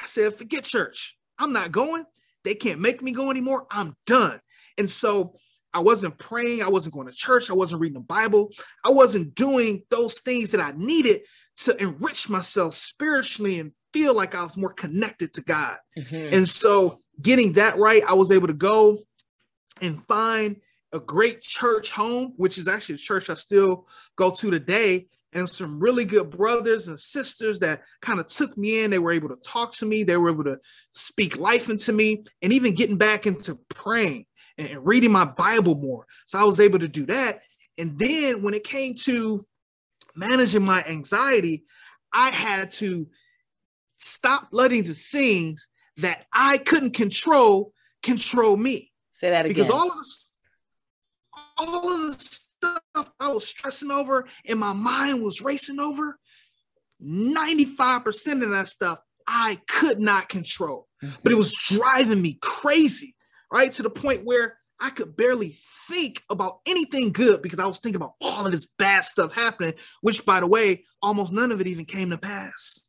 I 0.00 0.06
said, 0.06 0.34
forget 0.34 0.64
church. 0.64 1.16
I'm 1.38 1.52
not 1.52 1.72
going. 1.72 2.04
They 2.44 2.54
can't 2.54 2.80
make 2.80 3.02
me 3.02 3.12
go 3.12 3.30
anymore. 3.30 3.66
I'm 3.70 3.94
done. 4.06 4.40
And 4.76 4.90
so 4.90 5.36
I 5.72 5.80
wasn't 5.80 6.18
praying. 6.18 6.62
I 6.62 6.68
wasn't 6.68 6.94
going 6.94 7.08
to 7.08 7.12
church. 7.12 7.50
I 7.50 7.54
wasn't 7.54 7.80
reading 7.80 7.94
the 7.94 8.00
Bible. 8.00 8.50
I 8.84 8.90
wasn't 8.90 9.34
doing 9.34 9.82
those 9.90 10.20
things 10.20 10.50
that 10.52 10.60
I 10.60 10.72
needed 10.72 11.20
to 11.58 11.76
enrich 11.80 12.28
myself 12.28 12.74
spiritually 12.74 13.58
and 13.60 13.72
feel 13.92 14.14
like 14.14 14.34
I 14.34 14.42
was 14.42 14.56
more 14.56 14.72
connected 14.72 15.34
to 15.34 15.42
God. 15.42 15.76
Mm-hmm. 15.98 16.34
And 16.34 16.48
so 16.48 17.00
getting 17.20 17.52
that 17.54 17.78
right, 17.78 18.02
I 18.06 18.14
was 18.14 18.30
able 18.30 18.46
to 18.46 18.54
go 18.54 18.98
and 19.80 20.04
find 20.06 20.56
a 20.92 21.00
great 21.00 21.40
church 21.40 21.92
home, 21.92 22.32
which 22.36 22.58
is 22.58 22.68
actually 22.68 22.96
a 22.96 22.98
church 22.98 23.30
I 23.30 23.34
still 23.34 23.86
go 24.16 24.30
to 24.30 24.50
today, 24.50 25.06
and 25.32 25.48
some 25.48 25.78
really 25.78 26.04
good 26.04 26.30
brothers 26.30 26.88
and 26.88 26.98
sisters 26.98 27.58
that 27.58 27.82
kind 28.00 28.18
of 28.18 28.26
took 28.26 28.56
me 28.56 28.82
in. 28.82 28.90
They 28.90 28.98
were 28.98 29.12
able 29.12 29.28
to 29.28 29.36
talk 29.36 29.74
to 29.76 29.86
me, 29.86 30.02
they 30.02 30.16
were 30.16 30.30
able 30.30 30.44
to 30.44 30.58
speak 30.92 31.36
life 31.36 31.68
into 31.68 31.92
me, 31.92 32.24
and 32.40 32.52
even 32.52 32.74
getting 32.74 32.96
back 32.96 33.26
into 33.26 33.58
praying 33.68 34.26
and 34.56 34.84
reading 34.84 35.12
my 35.12 35.24
Bible 35.24 35.74
more. 35.74 36.06
So 36.26 36.38
I 36.38 36.44
was 36.44 36.60
able 36.60 36.78
to 36.78 36.88
do 36.88 37.06
that. 37.06 37.42
And 37.76 37.98
then 37.98 38.42
when 38.42 38.54
it 38.54 38.64
came 38.64 38.94
to 39.04 39.46
managing 40.16 40.64
my 40.64 40.82
anxiety, 40.84 41.64
I 42.12 42.30
had 42.30 42.70
to 42.70 43.08
stop 43.98 44.48
letting 44.50 44.84
the 44.84 44.94
things 44.94 45.68
that 45.98 46.24
I 46.32 46.58
couldn't 46.58 46.94
control 46.94 47.72
control 48.02 48.56
me. 48.56 48.90
Say 49.10 49.30
that 49.30 49.44
again. 49.44 49.54
Because 49.54 49.70
all 49.70 49.90
of 49.90 49.96
this, 49.96 50.27
all 51.58 51.92
of 51.92 52.12
the 52.12 52.16
stuff 52.18 53.10
I 53.20 53.32
was 53.32 53.46
stressing 53.46 53.90
over 53.90 54.26
and 54.46 54.58
my 54.58 54.72
mind 54.72 55.22
was 55.22 55.42
racing 55.42 55.80
over, 55.80 56.18
95% 57.02 58.42
of 58.42 58.50
that 58.50 58.68
stuff 58.68 58.98
I 59.26 59.58
could 59.68 60.00
not 60.00 60.28
control. 60.28 60.86
Mm-hmm. 61.02 61.14
But 61.22 61.32
it 61.32 61.36
was 61.36 61.54
driving 61.54 62.22
me 62.22 62.38
crazy, 62.40 63.14
right? 63.52 63.70
To 63.72 63.82
the 63.82 63.90
point 63.90 64.24
where 64.24 64.58
I 64.80 64.90
could 64.90 65.16
barely 65.16 65.56
think 65.88 66.22
about 66.30 66.60
anything 66.66 67.12
good 67.12 67.42
because 67.42 67.58
I 67.58 67.66
was 67.66 67.78
thinking 67.78 68.00
about 68.00 68.14
all 68.20 68.46
of 68.46 68.52
this 68.52 68.66
bad 68.78 69.04
stuff 69.04 69.32
happening, 69.32 69.74
which, 70.02 70.24
by 70.24 70.40
the 70.40 70.46
way, 70.46 70.84
almost 71.02 71.32
none 71.32 71.52
of 71.52 71.60
it 71.60 71.66
even 71.66 71.84
came 71.84 72.10
to 72.10 72.18
pass. 72.18 72.87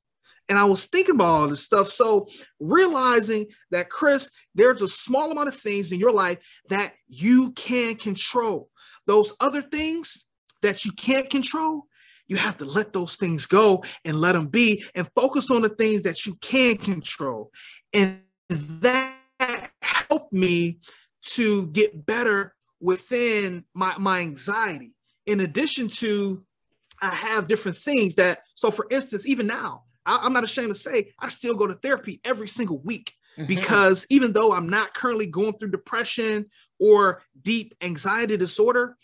And 0.49 0.57
I 0.57 0.65
was 0.65 0.87
thinking 0.87 1.15
about 1.15 1.41
all 1.41 1.47
this 1.47 1.63
stuff. 1.63 1.87
So 1.87 2.27
realizing 2.59 3.47
that, 3.69 3.89
Chris, 3.89 4.31
there's 4.55 4.81
a 4.81 4.87
small 4.87 5.31
amount 5.31 5.47
of 5.47 5.55
things 5.55 5.91
in 5.91 5.99
your 5.99 6.11
life 6.11 6.39
that 6.69 6.93
you 7.07 7.51
can 7.51 7.95
control. 7.95 8.69
Those 9.05 9.31
other 9.39 9.61
things 9.61 10.25
that 10.61 10.83
you 10.85 10.91
can't 10.91 11.29
control, 11.29 11.83
you 12.27 12.37
have 12.37 12.57
to 12.57 12.65
let 12.65 12.93
those 12.93 13.15
things 13.15 13.45
go 13.45 13.83
and 14.03 14.19
let 14.19 14.33
them 14.33 14.47
be 14.47 14.83
and 14.95 15.09
focus 15.15 15.49
on 15.51 15.61
the 15.61 15.69
things 15.69 16.03
that 16.03 16.25
you 16.25 16.35
can 16.41 16.77
control. 16.77 17.51
And 17.93 18.21
that 18.49 19.15
helped 19.81 20.33
me 20.33 20.79
to 21.21 21.67
get 21.67 22.05
better 22.05 22.55
within 22.79 23.65
my, 23.73 23.97
my 23.97 24.19
anxiety. 24.19 24.95
In 25.25 25.39
addition 25.41 25.89
to, 25.89 26.43
I 27.01 27.13
have 27.13 27.47
different 27.47 27.77
things 27.77 28.15
that, 28.15 28.39
so 28.55 28.71
for 28.71 28.87
instance, 28.89 29.27
even 29.27 29.47
now, 29.47 29.83
I, 30.09 30.25
am 30.25 30.33
not 30.33 30.43
ashamed 30.43 30.69
to 30.69 30.75
say 30.75 31.11
I 31.19 31.29
still 31.29 31.55
go 31.55 31.67
to 31.67 31.75
therapy 31.75 32.19
every 32.23 32.47
single 32.47 32.79
week 32.79 33.13
mm-hmm. 33.37 33.47
because 33.47 34.07
even 34.09 34.33
though 34.33 34.53
I'm 34.53 34.69
not 34.69 34.93
currently 34.93 35.27
going 35.27 35.53
through 35.53 35.71
depression 35.71 36.47
or 36.79 37.21
deep 37.41 37.75
anxiety 37.81 38.37
disorder, 38.37 38.97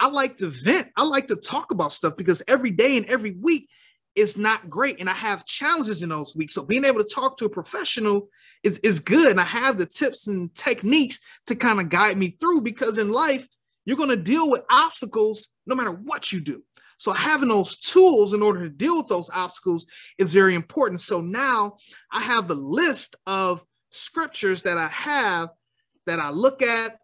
I 0.00 0.08
like 0.08 0.38
to 0.38 0.48
vent. 0.48 0.88
I 0.96 1.04
like 1.04 1.26
to 1.28 1.36
talk 1.36 1.70
about 1.70 1.92
stuff 1.92 2.16
because 2.16 2.42
every 2.48 2.70
day 2.70 2.96
and 2.96 3.06
every 3.06 3.34
week 3.34 3.68
is 4.14 4.36
not 4.36 4.70
great. 4.70 5.00
And 5.00 5.10
I 5.10 5.14
have 5.14 5.44
challenges 5.44 6.02
in 6.02 6.08
those 6.08 6.34
weeks. 6.34 6.54
So 6.54 6.64
being 6.64 6.84
able 6.84 7.02
to 7.02 7.14
talk 7.14 7.36
to 7.38 7.44
a 7.44 7.50
professional 7.50 8.28
is, 8.62 8.78
is 8.78 9.00
good. 9.00 9.30
And 9.30 9.40
I 9.40 9.44
have 9.44 9.78
the 9.78 9.86
tips 9.86 10.26
and 10.26 10.54
techniques 10.54 11.18
to 11.46 11.54
kind 11.54 11.80
of 11.80 11.88
guide 11.88 12.16
me 12.16 12.30
through 12.40 12.62
because 12.62 12.98
in 12.98 13.10
life, 13.10 13.46
you're 13.84 13.96
going 13.96 14.08
to 14.10 14.16
deal 14.16 14.50
with 14.50 14.62
obstacles 14.68 15.48
no 15.66 15.74
matter 15.74 15.92
what 15.92 16.32
you 16.32 16.40
do. 16.40 16.62
So 16.98 17.12
having 17.12 17.48
those 17.48 17.76
tools 17.76 18.34
in 18.34 18.42
order 18.42 18.64
to 18.64 18.70
deal 18.70 18.98
with 18.98 19.06
those 19.06 19.30
obstacles 19.30 19.86
is 20.18 20.34
very 20.34 20.54
important. 20.54 21.00
So 21.00 21.20
now 21.20 21.78
I 22.12 22.20
have 22.20 22.48
the 22.48 22.54
list 22.54 23.16
of 23.26 23.64
scriptures 23.90 24.64
that 24.64 24.76
I 24.76 24.88
have 24.88 25.48
that 26.06 26.20
I 26.20 26.30
look 26.30 26.60
at 26.60 26.98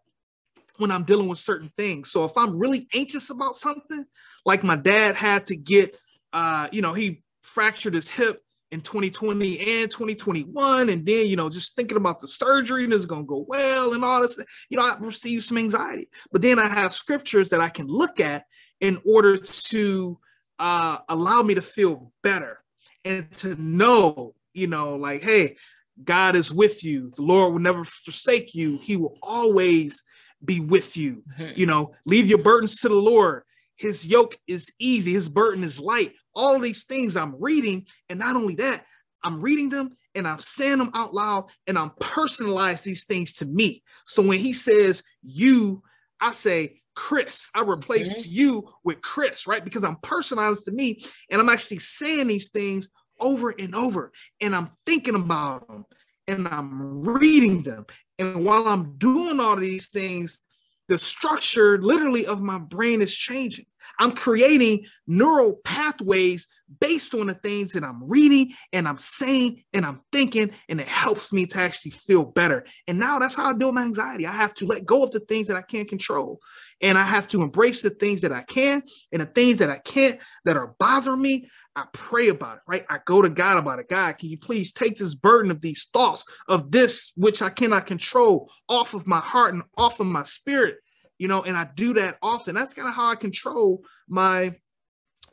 when 0.77 0.91
I'm 0.91 1.05
dealing 1.05 1.27
with 1.29 1.39
certain 1.39 1.71
things. 1.77 2.11
So 2.11 2.25
if 2.25 2.37
I'm 2.37 2.59
really 2.59 2.87
anxious 2.93 3.29
about 3.29 3.55
something, 3.55 4.05
like 4.45 4.63
my 4.63 4.75
dad 4.75 5.15
had 5.15 5.47
to 5.47 5.55
get, 5.55 5.97
uh, 6.33 6.67
you 6.71 6.81
know, 6.81 6.93
he 6.93 7.23
fractured 7.43 7.93
his 7.93 8.11
hip 8.11 8.41
in 8.75 8.81
2020 8.81 9.81
and 9.81 9.89
2021 9.89 10.89
and 10.89 11.05
then 11.05 11.25
you 11.25 11.35
know 11.35 11.49
just 11.49 11.75
thinking 11.75 11.97
about 11.97 12.19
the 12.19 12.27
surgery 12.27 12.83
and 12.83 12.93
it's 12.93 13.05
going 13.05 13.23
to 13.23 13.27
go 13.27 13.45
well 13.47 13.93
and 13.93 14.05
all 14.05 14.21
this 14.21 14.39
you 14.69 14.77
know 14.77 14.83
i 14.83 14.95
received 14.99 15.43
some 15.43 15.57
anxiety 15.57 16.07
but 16.31 16.41
then 16.41 16.59
i 16.59 16.67
have 16.67 16.93
scriptures 16.93 17.49
that 17.49 17.61
i 17.61 17.69
can 17.69 17.87
look 17.87 18.19
at 18.19 18.43
in 18.81 19.01
order 19.05 19.37
to 19.37 20.19
uh, 20.59 20.97
allow 21.09 21.41
me 21.41 21.55
to 21.55 21.61
feel 21.61 22.11
better 22.23 22.59
and 23.03 23.31
to 23.31 23.55
know, 23.61 24.33
you 24.53 24.67
know, 24.67 24.95
like, 24.95 25.21
hey, 25.21 25.55
God 26.03 26.35
is 26.35 26.53
with 26.53 26.83
you. 26.83 27.11
The 27.15 27.21
Lord 27.21 27.53
will 27.53 27.59
never 27.59 27.83
forsake 27.83 28.53
you. 28.53 28.79
He 28.81 28.97
will 28.97 29.17
always 29.21 30.03
be 30.43 30.59
with 30.59 30.97
you. 30.97 31.23
You 31.55 31.65
know, 31.65 31.93
leave 32.05 32.27
your 32.27 32.39
burdens 32.39 32.79
to 32.81 32.89
the 32.89 32.95
Lord. 32.95 33.43
His 33.77 34.07
yoke 34.07 34.37
is 34.47 34.73
easy, 34.79 35.13
his 35.13 35.27
burden 35.27 35.63
is 35.63 35.79
light. 35.79 36.13
All 36.35 36.59
these 36.59 36.83
things 36.83 37.15
I'm 37.15 37.35
reading. 37.39 37.87
And 38.09 38.19
not 38.19 38.35
only 38.35 38.55
that, 38.55 38.85
I'm 39.23 39.41
reading 39.41 39.69
them 39.69 39.97
and 40.13 40.27
I'm 40.27 40.39
saying 40.39 40.77
them 40.77 40.91
out 40.93 41.13
loud 41.13 41.49
and 41.67 41.77
I'm 41.77 41.91
personalized 41.99 42.85
these 42.85 43.05
things 43.05 43.33
to 43.33 43.45
me. 43.45 43.83
So 44.05 44.21
when 44.21 44.37
he 44.37 44.53
says 44.53 45.03
you, 45.23 45.81
I 46.21 46.31
say, 46.31 46.81
Chris. 46.95 47.51
I 47.53 47.61
replaced 47.61 48.29
mm-hmm. 48.29 48.31
you 48.31 48.69
with 48.83 49.01
Chris, 49.01 49.45
right? 49.47 49.63
Because 49.63 49.83
I'm 49.83 49.97
personalized 49.97 50.65
to 50.65 50.71
me 50.71 51.03
and 51.29 51.39
I'm 51.39 51.49
actually 51.49 51.79
saying 51.79 52.27
these 52.27 52.49
things 52.49 52.89
over 53.19 53.49
and 53.57 53.75
over 53.75 54.11
and 54.41 54.55
I'm 54.55 54.71
thinking 54.85 55.15
about 55.15 55.67
them 55.67 55.85
and 56.27 56.47
I'm 56.47 57.01
reading 57.01 57.63
them. 57.63 57.85
And 58.17 58.45
while 58.45 58.67
I'm 58.67 58.97
doing 58.97 59.39
all 59.39 59.57
these 59.57 59.89
things, 59.89 60.39
the 60.87 60.97
structure 60.97 61.81
literally 61.81 62.25
of 62.25 62.41
my 62.41 62.57
brain 62.57 63.01
is 63.01 63.15
changing. 63.15 63.65
I'm 63.99 64.11
creating 64.11 64.85
neural 65.07 65.59
pathways 65.63 66.47
based 66.79 67.13
on 67.13 67.27
the 67.27 67.33
things 67.35 67.73
that 67.73 67.83
I'm 67.83 68.07
reading 68.07 68.51
and 68.73 68.87
I'm 68.87 68.97
saying 68.97 69.63
and 69.73 69.85
I'm 69.85 70.01
thinking, 70.11 70.51
and 70.69 70.79
it 70.79 70.87
helps 70.87 71.31
me 71.31 71.45
to 71.47 71.59
actually 71.59 71.91
feel 71.91 72.25
better. 72.25 72.65
And 72.87 72.99
now 72.99 73.19
that's 73.19 73.35
how 73.35 73.49
I 73.49 73.53
deal 73.53 73.69
with 73.69 73.75
my 73.75 73.83
anxiety. 73.83 74.25
I 74.25 74.31
have 74.31 74.53
to 74.55 74.65
let 74.65 74.85
go 74.85 75.03
of 75.03 75.11
the 75.11 75.19
things 75.19 75.47
that 75.47 75.57
I 75.57 75.61
can't 75.61 75.87
control, 75.87 76.39
and 76.81 76.97
I 76.97 77.03
have 77.03 77.27
to 77.29 77.41
embrace 77.41 77.81
the 77.81 77.89
things 77.89 78.21
that 78.21 78.31
I 78.31 78.43
can, 78.43 78.83
and 79.11 79.21
the 79.21 79.27
things 79.27 79.57
that 79.57 79.69
I 79.69 79.77
can't 79.77 80.19
that 80.45 80.57
are 80.57 80.75
bothering 80.79 81.21
me. 81.21 81.49
I 81.77 81.85
pray 81.91 82.29
about 82.29 82.57
it, 82.57 82.61
right? 82.67 82.85
I 82.89 82.99
go 83.05 83.21
to 83.21 83.29
God 83.29 83.57
about 83.57 83.79
it. 83.79 83.89
God, 83.89 84.17
can 84.17 84.29
you 84.29 84.37
please 84.37 84.71
take 84.71 84.95
this 84.95 85.13
burden 85.13 85.51
of 85.51 85.59
these 85.59 85.89
thoughts 85.93 86.25
of 86.47 86.71
this 86.71 87.11
which 87.17 87.41
I 87.41 87.49
cannot 87.49 87.85
control 87.85 88.49
off 88.69 88.93
of 88.93 89.05
my 89.05 89.19
heart 89.19 89.53
and 89.53 89.63
off 89.77 89.99
of 89.99 90.07
my 90.07 90.23
spirit? 90.23 90.77
You 91.17 91.27
know, 91.27 91.43
and 91.43 91.57
I 91.57 91.67
do 91.75 91.93
that 91.93 92.17
often. 92.21 92.55
That's 92.55 92.73
kind 92.73 92.87
of 92.87 92.93
how 92.93 93.07
I 93.07 93.15
control 93.15 93.83
my 94.07 94.55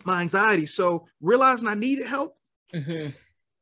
my 0.05 0.23
anxiety. 0.23 0.67
So 0.67 1.07
realizing 1.21 1.69
I 1.69 1.75
needed 1.75 2.07
help, 2.07 2.37
mm-hmm. 2.75 3.11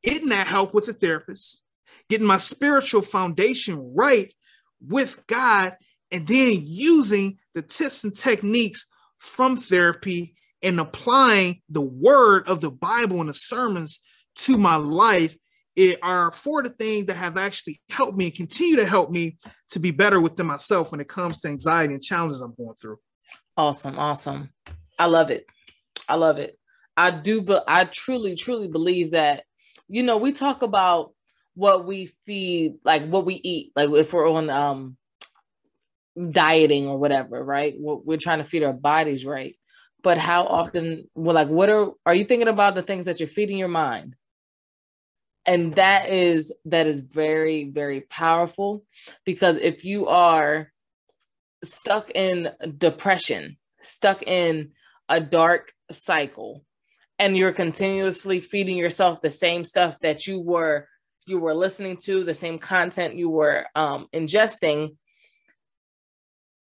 getting 0.03 0.29
that 0.29 0.47
help 0.47 0.73
with 0.73 0.87
a 0.87 0.93
therapist, 0.93 1.63
getting 2.09 2.27
my 2.27 2.37
spiritual 2.37 3.01
foundation 3.01 3.93
right 3.95 4.33
with 4.79 5.25
God, 5.27 5.75
and 6.11 6.27
then 6.27 6.61
using 6.63 7.37
the 7.53 7.61
tips 7.61 8.03
and 8.03 8.15
techniques 8.15 8.85
from 9.19 9.57
therapy 9.57 10.35
and 10.61 10.79
applying 10.79 11.61
the 11.69 11.81
word 11.81 12.47
of 12.47 12.61
the 12.61 12.71
Bible 12.71 13.19
and 13.19 13.29
the 13.29 13.33
sermons 13.33 13.99
to 14.35 14.57
my 14.57 14.75
life 14.75 15.35
it 15.75 15.99
are 16.01 16.31
four 16.31 16.59
of 16.59 16.65
the 16.65 16.73
things 16.73 17.05
that 17.07 17.15
have 17.15 17.37
actually 17.37 17.81
helped 17.89 18.17
me 18.17 18.25
and 18.25 18.35
continue 18.35 18.75
to 18.77 18.85
help 18.85 19.09
me 19.09 19.37
to 19.69 19.79
be 19.79 19.91
better 19.91 20.19
within 20.19 20.45
myself 20.45 20.91
when 20.91 21.01
it 21.01 21.07
comes 21.07 21.41
to 21.41 21.47
anxiety 21.47 21.93
and 21.93 22.03
challenges 22.03 22.41
I'm 22.41 22.53
going 22.55 22.75
through. 22.75 22.97
Awesome, 23.55 23.97
awesome. 23.97 24.49
I 24.99 25.05
love 25.05 25.29
it. 25.29 25.45
I 26.07 26.15
love 26.15 26.37
it. 26.37 26.57
I 26.97 27.11
do, 27.11 27.41
but 27.41 27.63
I 27.67 27.85
truly, 27.85 28.35
truly 28.35 28.67
believe 28.67 29.11
that, 29.11 29.43
you 29.87 30.03
know, 30.03 30.17
we 30.17 30.31
talk 30.33 30.61
about 30.61 31.13
what 31.55 31.85
we 31.85 32.11
feed, 32.25 32.75
like 32.83 33.07
what 33.07 33.25
we 33.25 33.35
eat, 33.35 33.71
like 33.75 33.89
if 33.91 34.13
we're 34.13 34.29
on 34.29 34.49
um 34.49 34.97
dieting 36.29 36.87
or 36.87 36.97
whatever, 36.97 37.43
right? 37.43 37.75
We're 37.77 38.17
trying 38.17 38.39
to 38.39 38.45
feed 38.45 38.63
our 38.63 38.73
bodies 38.73 39.25
right 39.25 39.55
but 40.03 40.17
how 40.17 40.43
often 40.45 41.07
well 41.15 41.35
like 41.35 41.47
what 41.47 41.69
are 41.69 41.91
are 42.05 42.15
you 42.15 42.25
thinking 42.25 42.47
about 42.47 42.75
the 42.75 42.81
things 42.81 43.05
that 43.05 43.19
you're 43.19 43.29
feeding 43.29 43.57
your 43.57 43.67
mind 43.67 44.15
and 45.45 45.75
that 45.75 46.09
is 46.09 46.53
that 46.65 46.87
is 46.87 47.01
very 47.01 47.65
very 47.65 48.01
powerful 48.01 48.83
because 49.25 49.57
if 49.57 49.83
you 49.83 50.07
are 50.07 50.71
stuck 51.63 52.11
in 52.11 52.51
depression 52.77 53.57
stuck 53.81 54.21
in 54.23 54.71
a 55.09 55.19
dark 55.19 55.73
cycle 55.91 56.63
and 57.19 57.37
you're 57.37 57.51
continuously 57.51 58.39
feeding 58.39 58.77
yourself 58.77 59.21
the 59.21 59.31
same 59.31 59.65
stuff 59.65 59.99
that 60.01 60.27
you 60.27 60.39
were 60.39 60.87
you 61.25 61.39
were 61.39 61.53
listening 61.53 61.97
to 61.97 62.23
the 62.23 62.33
same 62.33 62.57
content 62.59 63.15
you 63.15 63.29
were 63.29 63.65
um, 63.75 64.07
ingesting 64.13 64.95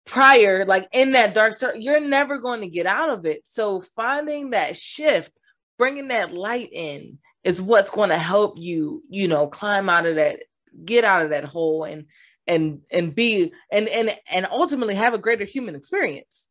prior, 0.09 0.65
like 0.65 0.89
in 0.93 1.13
that 1.13 1.35
dark 1.35 1.53
circle, 1.53 1.81
you're 1.81 2.01
never 2.01 2.39
going 2.39 2.63
to 2.63 2.69
get 2.69 2.87
out 2.87 3.11
of 3.11 3.27
it. 3.27 3.43
So 3.45 3.83
finding 3.95 4.51
that 4.51 4.77
shift, 4.77 5.31
bringing 5.77 6.09
that 6.09 6.33
light 6.33 6.71
in 6.73 7.19
is 7.45 7.63
what's 7.63 7.91
going 7.91 8.11
to 8.11 8.19
help 8.19 8.55
you, 8.57 9.03
you 9.09 9.29
know, 9.29 9.47
climb 9.47 9.89
out 9.89 10.07
of 10.07 10.17
that, 10.17 10.41
get 10.85 11.05
out 11.05 11.23
of 11.23 11.31
that 11.31 11.45
hole 11.45 11.85
and 11.85 12.07
and 12.47 12.81
and 12.91 13.15
be 13.15 13.53
and 13.71 13.89
and 13.89 14.17
and 14.31 14.47
ultimately 14.51 14.95
have 14.95 15.15
a 15.15 15.19
greater 15.19 15.45
human 15.45 15.75
experience. 15.75 16.49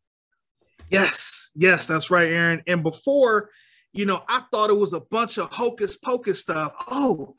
Yes, 0.90 1.52
yes, 1.56 1.88
that's 1.88 2.10
right, 2.10 2.32
Erin. 2.32 2.62
And 2.68 2.84
before, 2.84 3.50
you 3.92 4.06
know, 4.06 4.22
I 4.30 4.44
thought 4.52 4.70
it 4.70 4.78
was 4.78 4.94
a 4.94 5.02
bunch 5.02 5.38
of 5.38 5.52
hocus 5.52 5.98
pocus 5.98 6.40
stuff. 6.40 6.72
Oh, 6.90 7.36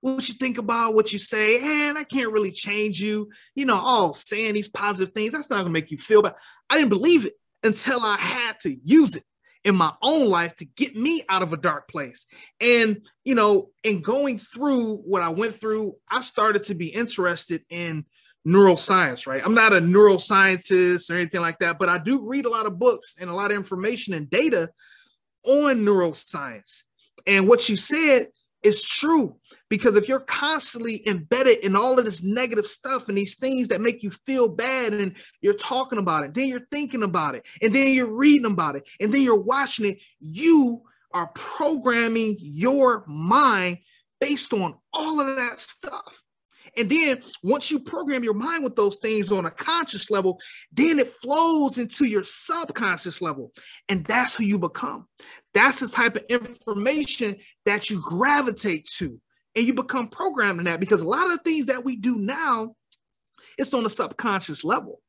what 0.00 0.28
you 0.28 0.34
think 0.34 0.58
about 0.58 0.94
what 0.94 1.12
you 1.12 1.18
say, 1.18 1.88
and 1.88 1.98
I 1.98 2.04
can't 2.04 2.32
really 2.32 2.52
change 2.52 3.00
you. 3.00 3.30
You 3.54 3.66
know, 3.66 3.78
all 3.78 4.14
saying 4.14 4.54
these 4.54 4.68
positive 4.68 5.12
things, 5.12 5.32
that's 5.32 5.50
not 5.50 5.58
gonna 5.58 5.70
make 5.70 5.90
you 5.90 5.98
feel 5.98 6.22
bad. 6.22 6.36
I 6.70 6.78
didn't 6.78 6.90
believe 6.90 7.26
it 7.26 7.34
until 7.62 8.00
I 8.00 8.16
had 8.16 8.60
to 8.60 8.74
use 8.84 9.16
it 9.16 9.24
in 9.68 9.76
my 9.76 9.92
own 10.02 10.28
life 10.28 10.56
to 10.56 10.64
get 10.64 10.96
me 10.96 11.22
out 11.28 11.42
of 11.42 11.52
a 11.52 11.56
dark 11.56 11.88
place. 11.88 12.26
And, 12.60 13.06
you 13.24 13.34
know, 13.34 13.70
in 13.84 14.00
going 14.00 14.38
through 14.38 14.96
what 14.98 15.22
I 15.22 15.28
went 15.28 15.60
through, 15.60 15.94
I 16.10 16.22
started 16.22 16.62
to 16.64 16.74
be 16.74 16.88
interested 16.88 17.62
in 17.68 18.06
neuroscience, 18.46 19.26
right? 19.26 19.42
I'm 19.44 19.54
not 19.54 19.74
a 19.74 19.80
neuroscientist 19.80 21.10
or 21.10 21.16
anything 21.16 21.42
like 21.42 21.58
that, 21.58 21.78
but 21.78 21.88
I 21.88 21.98
do 21.98 22.26
read 22.26 22.46
a 22.46 22.50
lot 22.50 22.66
of 22.66 22.78
books 22.78 23.16
and 23.20 23.28
a 23.28 23.34
lot 23.34 23.50
of 23.50 23.56
information 23.56 24.14
and 24.14 24.30
data 24.30 24.70
on 25.44 25.80
neuroscience. 25.80 26.84
And 27.26 27.46
what 27.46 27.68
you 27.68 27.76
said 27.76 28.28
is 28.62 28.86
true 28.86 29.36
because 29.68 29.96
if 29.96 30.08
you're 30.08 30.20
constantly 30.20 31.06
embedded 31.06 31.58
in 31.58 31.76
all 31.76 31.98
of 31.98 32.04
this 32.04 32.22
negative 32.22 32.66
stuff 32.66 33.08
and 33.08 33.16
these 33.16 33.36
things 33.36 33.68
that 33.68 33.80
make 33.80 34.02
you 34.02 34.10
feel 34.26 34.48
bad 34.48 34.92
and 34.92 35.16
you're 35.40 35.54
talking 35.54 35.98
about 35.98 36.24
it 36.24 36.34
then 36.34 36.48
you're 36.48 36.66
thinking 36.72 37.02
about 37.02 37.34
it 37.34 37.46
and 37.62 37.74
then 37.74 37.94
you're 37.94 38.12
reading 38.12 38.50
about 38.50 38.74
it 38.74 38.88
and 39.00 39.12
then 39.12 39.22
you're 39.22 39.40
watching 39.40 39.86
it 39.86 40.02
you 40.20 40.82
are 41.12 41.30
programming 41.34 42.36
your 42.40 43.04
mind 43.06 43.78
based 44.20 44.52
on 44.52 44.74
all 44.92 45.20
of 45.20 45.36
that 45.36 45.58
stuff 45.58 46.22
and 46.76 46.88
then 46.90 47.22
once 47.42 47.70
you 47.70 47.80
program 47.80 48.24
your 48.24 48.34
mind 48.34 48.64
with 48.64 48.76
those 48.76 48.96
things 48.98 49.32
on 49.32 49.46
a 49.46 49.50
conscious 49.50 50.10
level, 50.10 50.38
then 50.72 50.98
it 50.98 51.08
flows 51.08 51.78
into 51.78 52.06
your 52.06 52.22
subconscious 52.22 53.20
level. 53.20 53.52
And 53.88 54.04
that's 54.04 54.36
who 54.36 54.44
you 54.44 54.58
become. 54.58 55.06
That's 55.54 55.80
the 55.80 55.88
type 55.88 56.16
of 56.16 56.24
information 56.28 57.36
that 57.64 57.90
you 57.90 58.00
gravitate 58.00 58.86
to. 58.96 59.20
And 59.54 59.66
you 59.66 59.74
become 59.74 60.08
programmed 60.08 60.60
in 60.60 60.66
that 60.66 60.80
because 60.80 61.00
a 61.00 61.08
lot 61.08 61.26
of 61.26 61.32
the 61.32 61.42
things 61.44 61.66
that 61.66 61.84
we 61.84 61.96
do 61.96 62.18
now, 62.18 62.74
it's 63.56 63.74
on 63.74 63.84
a 63.86 63.90
subconscious 63.90 64.64
level. 64.64 65.00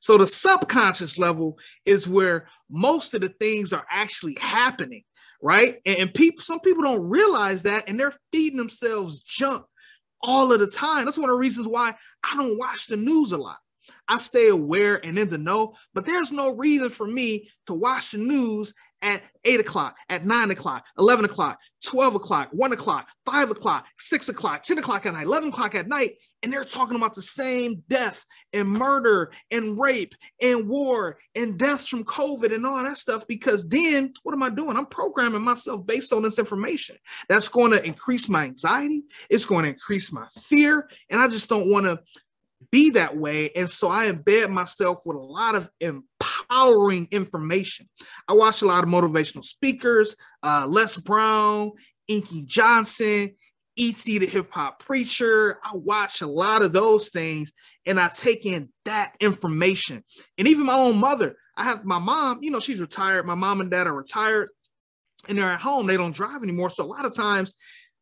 So 0.00 0.18
the 0.18 0.26
subconscious 0.26 1.18
level 1.18 1.58
is 1.84 2.06
where 2.06 2.48
most 2.70 3.14
of 3.14 3.22
the 3.22 3.30
things 3.30 3.72
are 3.72 3.86
actually 3.90 4.36
happening, 4.40 5.02
right? 5.42 5.78
And, 5.86 5.98
and 5.98 6.14
people, 6.14 6.42
some 6.42 6.60
people 6.60 6.82
don't 6.82 7.08
realize 7.08 7.62
that, 7.64 7.88
and 7.88 7.98
they're 7.98 8.14
feeding 8.30 8.58
themselves 8.58 9.20
junk 9.20 9.64
all 10.22 10.52
of 10.52 10.60
the 10.60 10.66
time. 10.66 11.04
That's 11.04 11.18
one 11.18 11.30
of 11.30 11.34
the 11.34 11.38
reasons 11.38 11.68
why 11.68 11.94
I 12.22 12.36
don't 12.36 12.58
watch 12.58 12.86
the 12.86 12.96
news 12.96 13.32
a 13.32 13.38
lot. 13.38 13.58
I 14.08 14.18
stay 14.18 14.48
aware 14.48 15.04
and 15.04 15.18
in 15.18 15.28
the 15.28 15.38
know, 15.38 15.74
but 15.94 16.04
there's 16.04 16.32
no 16.32 16.54
reason 16.54 16.90
for 16.90 17.06
me 17.06 17.48
to 17.66 17.74
watch 17.74 18.12
the 18.12 18.18
news 18.18 18.72
at 19.02 19.22
eight 19.44 19.60
o'clock, 19.60 19.96
at 20.08 20.24
nine 20.24 20.50
o'clock, 20.50 20.86
11 20.98 21.24
o'clock, 21.24 21.60
12 21.84 22.16
o'clock, 22.16 22.48
one 22.52 22.72
o'clock, 22.72 23.08
five 23.24 23.50
o'clock, 23.50 23.86
six 23.98 24.28
o'clock, 24.28 24.62
10 24.62 24.78
o'clock 24.78 25.06
at 25.06 25.12
night, 25.12 25.26
11 25.26 25.50
o'clock 25.50 25.74
at 25.74 25.88
night. 25.88 26.12
And 26.42 26.52
they're 26.52 26.64
talking 26.64 26.96
about 26.96 27.14
the 27.14 27.22
same 27.22 27.82
death 27.88 28.24
and 28.52 28.68
murder 28.68 29.32
and 29.50 29.78
rape 29.78 30.14
and 30.40 30.68
war 30.68 31.18
and 31.34 31.58
deaths 31.58 31.88
from 31.88 32.04
COVID 32.04 32.54
and 32.54 32.66
all 32.66 32.82
that 32.82 32.98
stuff. 32.98 33.26
Because 33.26 33.68
then 33.68 34.12
what 34.22 34.32
am 34.32 34.42
I 34.42 34.50
doing? 34.50 34.76
I'm 34.76 34.86
programming 34.86 35.42
myself 35.42 35.86
based 35.86 36.12
on 36.12 36.22
this 36.22 36.38
information. 36.38 36.96
That's 37.28 37.48
going 37.48 37.72
to 37.72 37.84
increase 37.84 38.28
my 38.28 38.44
anxiety. 38.44 39.04
It's 39.30 39.44
going 39.44 39.64
to 39.64 39.70
increase 39.70 40.12
my 40.12 40.26
fear. 40.40 40.88
And 41.10 41.20
I 41.20 41.28
just 41.28 41.48
don't 41.48 41.70
want 41.70 41.86
to 41.86 42.00
be 42.76 42.90
that 42.90 43.16
way. 43.16 43.50
And 43.56 43.70
so 43.70 43.90
I 43.90 44.12
embed 44.12 44.50
myself 44.50 44.98
with 45.06 45.16
a 45.16 45.20
lot 45.20 45.54
of 45.54 45.70
empowering 45.80 47.08
information. 47.10 47.88
I 48.28 48.34
watch 48.34 48.60
a 48.60 48.66
lot 48.66 48.84
of 48.84 48.90
motivational 48.90 49.42
speakers, 49.42 50.14
uh, 50.42 50.66
Les 50.68 50.98
Brown, 50.98 51.72
Inky 52.06 52.42
Johnson, 52.42 53.34
E.T. 53.76 54.18
the 54.18 54.26
hip 54.26 54.50
hop 54.50 54.80
preacher. 54.80 55.58
I 55.64 55.70
watch 55.72 56.20
a 56.20 56.26
lot 56.26 56.60
of 56.60 56.74
those 56.74 57.08
things 57.08 57.54
and 57.86 57.98
I 57.98 58.10
take 58.14 58.44
in 58.44 58.68
that 58.84 59.14
information. 59.20 60.04
And 60.36 60.46
even 60.46 60.66
my 60.66 60.76
own 60.76 60.98
mother, 60.98 61.38
I 61.56 61.64
have 61.64 61.82
my 61.82 61.98
mom, 61.98 62.40
you 62.42 62.50
know, 62.50 62.60
she's 62.60 62.80
retired. 62.82 63.24
My 63.24 63.34
mom 63.36 63.62
and 63.62 63.70
dad 63.70 63.86
are 63.86 63.94
retired 63.94 64.50
and 65.26 65.38
they're 65.38 65.50
at 65.50 65.60
home. 65.60 65.86
They 65.86 65.96
don't 65.96 66.14
drive 66.14 66.42
anymore. 66.42 66.68
So 66.68 66.84
a 66.84 66.92
lot 66.92 67.06
of 67.06 67.14
times, 67.14 67.54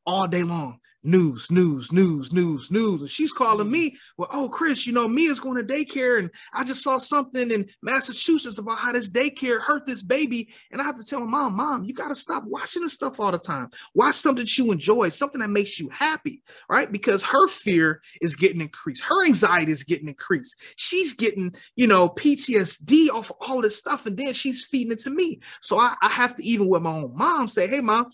all 0.04 0.26
day 0.26 0.42
long, 0.42 0.80
news, 1.04 1.50
news, 1.50 1.92
news, 1.92 2.32
news, 2.32 2.70
news. 2.70 3.00
And 3.00 3.10
she's 3.10 3.32
calling 3.32 3.70
me, 3.70 3.94
well, 4.16 4.28
oh, 4.32 4.48
Chris, 4.48 4.86
you 4.86 4.92
know, 4.92 5.06
Mia's 5.06 5.40
going 5.40 5.56
to 5.56 5.74
daycare. 5.74 6.18
And 6.18 6.30
I 6.52 6.64
just 6.64 6.82
saw 6.82 6.98
something 6.98 7.50
in 7.50 7.68
Massachusetts 7.82 8.58
about 8.58 8.78
how 8.78 8.92
this 8.92 9.10
daycare 9.10 9.60
hurt 9.60 9.86
this 9.86 10.02
baby. 10.02 10.48
And 10.70 10.80
I 10.80 10.84
have 10.84 10.96
to 10.96 11.04
tell 11.04 11.20
mom, 11.20 11.56
mom, 11.56 11.84
you 11.84 11.94
got 11.94 12.08
to 12.08 12.14
stop 12.14 12.44
watching 12.44 12.82
this 12.82 12.94
stuff 12.94 13.20
all 13.20 13.30
the 13.30 13.38
time. 13.38 13.70
Watch 13.94 14.16
something 14.16 14.44
that 14.44 14.58
you 14.58 14.72
enjoy, 14.72 15.10
something 15.10 15.40
that 15.40 15.50
makes 15.50 15.78
you 15.78 15.88
happy, 15.90 16.42
right? 16.68 16.90
Because 16.90 17.22
her 17.22 17.48
fear 17.48 18.00
is 18.20 18.34
getting 18.34 18.60
increased. 18.60 19.04
Her 19.04 19.24
anxiety 19.24 19.72
is 19.72 19.84
getting 19.84 20.08
increased. 20.08 20.56
She's 20.76 21.12
getting, 21.12 21.54
you 21.76 21.86
know, 21.86 22.08
PTSD 22.08 23.10
off 23.10 23.30
of 23.30 23.36
all 23.40 23.62
this 23.62 23.76
stuff. 23.76 24.06
And 24.06 24.16
then 24.16 24.32
she's 24.32 24.64
feeding 24.64 24.92
it 24.92 25.00
to 25.00 25.10
me. 25.10 25.40
So 25.60 25.78
I, 25.78 25.94
I 26.02 26.08
have 26.08 26.34
to, 26.36 26.44
even 26.44 26.68
with 26.68 26.82
my 26.82 26.90
own 26.90 27.12
mom, 27.14 27.48
say, 27.48 27.66
hey, 27.66 27.80
mom, 27.80 28.10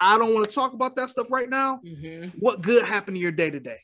I 0.00 0.18
don't 0.18 0.34
want 0.34 0.48
to 0.48 0.54
talk 0.54 0.72
about 0.72 0.96
that 0.96 1.10
stuff 1.10 1.30
right 1.30 1.48
now. 1.48 1.80
Mm-hmm. 1.84 2.38
What 2.38 2.62
good 2.62 2.84
happened 2.84 3.16
to 3.16 3.20
your 3.20 3.32
day 3.32 3.50
to 3.50 3.60
day? 3.60 3.78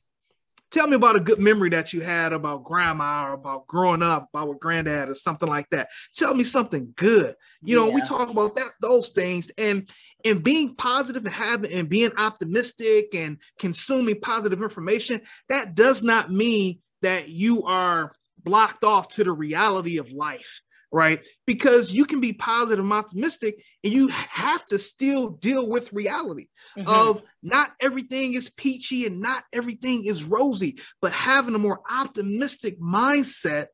Tell 0.70 0.88
me 0.88 0.96
about 0.96 1.14
a 1.14 1.20
good 1.20 1.38
memory 1.38 1.70
that 1.70 1.92
you 1.92 2.00
had 2.00 2.32
about 2.32 2.64
grandma 2.64 3.28
or 3.28 3.34
about 3.34 3.68
growing 3.68 4.02
up, 4.02 4.28
about 4.32 4.48
with 4.48 4.58
granddad 4.58 5.08
or 5.08 5.14
something 5.14 5.48
like 5.48 5.70
that. 5.70 5.88
Tell 6.16 6.34
me 6.34 6.42
something 6.42 6.92
good. 6.96 7.36
You 7.62 7.76
know, 7.76 7.88
yeah. 7.88 7.94
we 7.94 8.00
talk 8.02 8.28
about 8.28 8.56
that, 8.56 8.72
those 8.80 9.10
things, 9.10 9.52
and 9.56 9.88
and 10.24 10.42
being 10.42 10.74
positive 10.74 11.24
and 11.24 11.34
having 11.34 11.72
and 11.72 11.88
being 11.88 12.10
optimistic 12.16 13.14
and 13.14 13.40
consuming 13.60 14.20
positive 14.20 14.62
information. 14.62 15.20
That 15.48 15.76
does 15.76 16.02
not 16.02 16.32
mean 16.32 16.80
that 17.02 17.28
you 17.28 17.62
are 17.64 18.12
blocked 18.42 18.82
off 18.82 19.08
to 19.08 19.22
the 19.22 19.32
reality 19.32 19.98
of 19.98 20.10
life 20.10 20.60
right? 20.94 21.26
Because 21.44 21.92
you 21.92 22.04
can 22.04 22.20
be 22.20 22.32
positive 22.32 22.84
and 22.84 22.92
optimistic, 22.92 23.60
and 23.82 23.92
you 23.92 24.08
have 24.08 24.64
to 24.66 24.78
still 24.78 25.30
deal 25.30 25.68
with 25.68 25.92
reality 25.92 26.46
mm-hmm. 26.78 26.88
of 26.88 27.20
not 27.42 27.72
everything 27.80 28.34
is 28.34 28.48
peachy 28.50 29.04
and 29.04 29.20
not 29.20 29.42
everything 29.52 30.04
is 30.04 30.22
rosy, 30.22 30.78
but 31.02 31.10
having 31.10 31.56
a 31.56 31.58
more 31.58 31.80
optimistic 31.90 32.80
mindset 32.80 33.66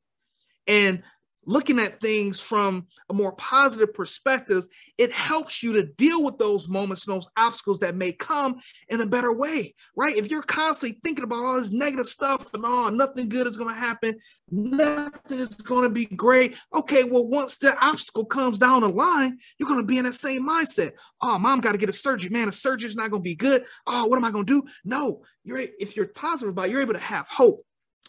and 0.67 1.03
looking 1.47 1.79
at 1.79 2.01
things 2.01 2.41
from 2.41 2.87
a 3.09 3.15
more 3.15 3.33
positive 3.33 3.93
perspective, 3.95 4.67
it 4.99 5.13
helps 5.13 5.63
you 5.63 5.73
to 5.73 5.87
deal 5.87 6.23
with 6.25 6.39
those 6.39 6.69
moments 6.69 7.07
and 7.07 7.17
those 7.17 7.29
obstacles 7.37 7.79
that 7.81 7.97
may 7.97 8.13
come 8.13 8.59
in 8.89 9.01
a 9.01 9.07
better 9.07 9.33
way, 9.33 9.75
right? 9.97 10.17
If 10.17 10.31
you're 10.31 10.43
constantly 10.43 11.01
thinking 11.03 11.25
about 11.25 11.45
all 11.45 11.59
this 11.59 11.73
negative 11.73 12.07
stuff 12.07 12.53
and 12.55 12.65
oh, 12.65 12.89
nothing 12.91 13.29
good 13.29 13.47
is 13.47 13.57
going 13.57 13.75
to 13.75 13.81
happen, 13.81 14.19
nothing 14.51 15.39
is 15.39 15.55
going 15.55 15.85
to 15.85 15.91
be 15.91 16.07
great. 16.07 16.57
Okay, 16.75 17.05
well, 17.05 17.27
once 17.27 17.57
the 17.57 17.77
obstacle 17.79 18.25
comes 18.25 18.59
down 18.59 18.83
the 18.83 18.89
line, 18.89 19.39
you're 19.59 19.69
going 19.69 19.81
to 19.81 19.87
be 19.87 19.99
in 19.99 20.05
that 20.05 20.15
same 20.15 20.47
mindset. 20.47 20.93
Oh, 21.23 21.39
mom 21.39 21.61
got 21.61 21.73
to 21.73 21.79
get 21.79 21.89
a 21.89 21.93
surgery. 21.93 22.31
Man, 22.31 22.49
a 22.49 22.53
surgery's 22.53 22.97
not 22.97 23.11
going 23.11 23.23
to 23.23 23.29
be 23.29 23.35
good. 23.35 23.65
Oh, 23.87 24.07
what 24.07 24.17
am 24.17 24.25
I 24.25 24.31
going 24.31 24.47
to 24.47 24.63
do? 24.63 24.71
No, 24.85 25.23
you're 25.45 25.59
if 25.79 25.97
you're 25.97 26.07
positive 26.07 26.51
about 26.51 26.67
it, 26.67 26.73
you're 26.73 26.83
able 26.83 26.95
to 26.95 27.01
have 27.01 27.27
hope 27.29 27.65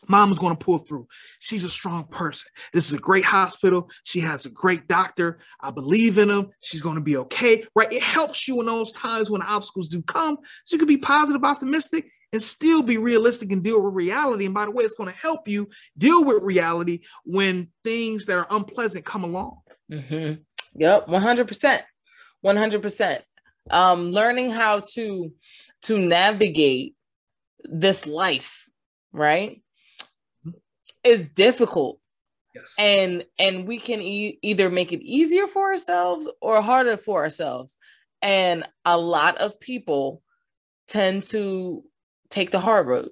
Mom 0.08 0.32
is 0.32 0.40
going 0.40 0.56
to 0.56 0.64
pull 0.64 0.80
through. 0.80 1.08
She's 1.40 1.64
a 1.64 1.70
strong 1.70 2.06
person. 2.06 2.50
This 2.74 2.88
is 2.88 2.94
a 2.94 3.00
great 3.00 3.26
hospital. 3.26 3.90
She 4.04 4.20
has 4.22 4.46
a 4.46 4.50
great 4.50 4.88
doctor. 4.88 5.40
I 5.60 5.72
believe 5.72 6.18
in 6.18 6.30
him. 6.30 6.50
She's 6.62 6.82
going 6.82 6.96
to 6.96 7.02
be 7.02 7.18
okay. 7.18 7.64
Right? 7.76 7.92
It 7.92 8.04
helps 8.04 8.48
you 8.48 8.60
in 8.60 8.66
those 8.66 8.92
times 8.94 9.30
when 9.30 9.42
obstacles 9.42 9.90
do 9.90 10.02
come. 10.02 10.38
So 10.66 10.76
you 10.76 10.80
can 10.80 10.88
be 10.88 10.98
positive, 10.98 11.44
optimistic, 11.44 12.10
and 12.34 12.42
still 12.42 12.82
be 12.82 12.98
realistic 12.98 13.52
and 13.52 13.64
deal 13.64 13.82
with 13.82 13.94
reality. 13.94 14.46
And 14.46 14.54
by 14.54 14.66
the 14.66 14.72
way, 14.72 14.84
it's 14.84 14.94
going 14.94 15.12
to 15.12 15.20
help 15.20 15.48
you 15.48 15.70
deal 15.98 16.24
with 16.24 16.44
reality 16.44 17.02
when 17.26 17.70
things 17.84 18.26
that 18.26 18.38
are 18.38 18.48
unpleasant 18.50 19.06
come 19.06 19.24
along. 19.24 19.60
Mm-hmm. 19.92 20.42
Yep, 20.76 21.08
100%. 21.08 21.82
100%. 22.46 23.20
Um, 23.70 24.12
learning 24.12 24.50
how 24.50 24.82
to 24.94 25.32
to 25.84 25.98
navigate 25.98 26.96
this 27.64 28.06
life, 28.06 28.68
right? 29.12 29.61
Is 31.04 31.28
difficult. 31.28 32.00
Yes. 32.54 32.76
And 32.78 33.26
and 33.40 33.68
we 33.68 33.78
can 33.78 34.02
e- 34.02 34.40
either 34.42 34.70
make 34.70 34.92
it 34.92 35.02
easier 35.02 35.48
for 35.48 35.72
ourselves 35.72 36.30
or 36.42 36.62
harder 36.62 36.98
for 36.98 37.22
ourselves. 37.24 37.78
And 38.22 38.68
a 38.84 38.98
lot 38.98 39.38
of 39.38 39.60
people 39.60 40.22
tend 40.88 41.24
to 41.24 41.84
take 42.30 42.52
the 42.52 42.60
hard 42.60 42.88
road. 42.88 43.10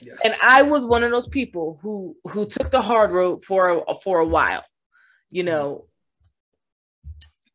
Yes. 0.00 0.18
And 0.24 0.34
I 0.42 0.62
was 0.62 0.84
one 0.84 1.02
of 1.02 1.10
those 1.10 1.28
people 1.28 1.78
who 1.82 2.16
who 2.24 2.46
took 2.46 2.70
the 2.70 2.82
hard 2.82 3.12
road 3.12 3.44
for 3.44 3.84
a, 3.86 3.94
for 4.02 4.18
a 4.18 4.26
while. 4.26 4.64
You 5.30 5.44
mm-hmm. 5.44 5.52
know, 5.52 5.86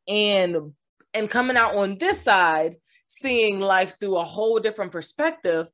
and 0.08 0.74
and 1.14 1.30
coming 1.30 1.58
out 1.58 1.76
on 1.76 1.98
this 1.98 2.22
side 2.22 2.76
seeing 3.08 3.60
life 3.60 3.96
through 4.00 4.18
a 4.18 4.24
whole 4.24 4.60
different 4.60 4.92
perspective 4.92 5.68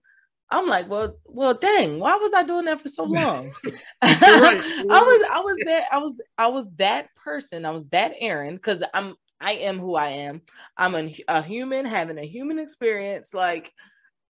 I'm 0.51 0.67
like, 0.67 0.89
well, 0.89 1.17
well, 1.25 1.53
dang, 1.53 1.99
why 1.99 2.17
was 2.17 2.33
I 2.33 2.43
doing 2.43 2.65
that 2.65 2.81
for 2.81 2.89
so 2.89 3.03
long? 3.03 3.53
I 4.01 4.83
was, 4.83 5.27
I 5.31 5.39
was 5.39 5.57
that, 5.65 5.83
I 5.91 5.97
was, 5.97 6.21
I 6.37 6.47
was 6.47 6.65
that 6.75 7.07
person. 7.15 7.65
I 7.65 7.71
was 7.71 7.87
that 7.89 8.13
Erin 8.19 8.55
because 8.55 8.83
I'm, 8.93 9.15
I 9.39 9.53
am 9.53 9.79
who 9.79 9.95
I 9.95 10.09
am. 10.09 10.41
I'm 10.77 10.95
a, 10.95 11.15
a 11.27 11.41
human 11.41 11.85
having 11.85 12.17
a 12.17 12.27
human 12.27 12.59
experience, 12.59 13.33
like 13.33 13.71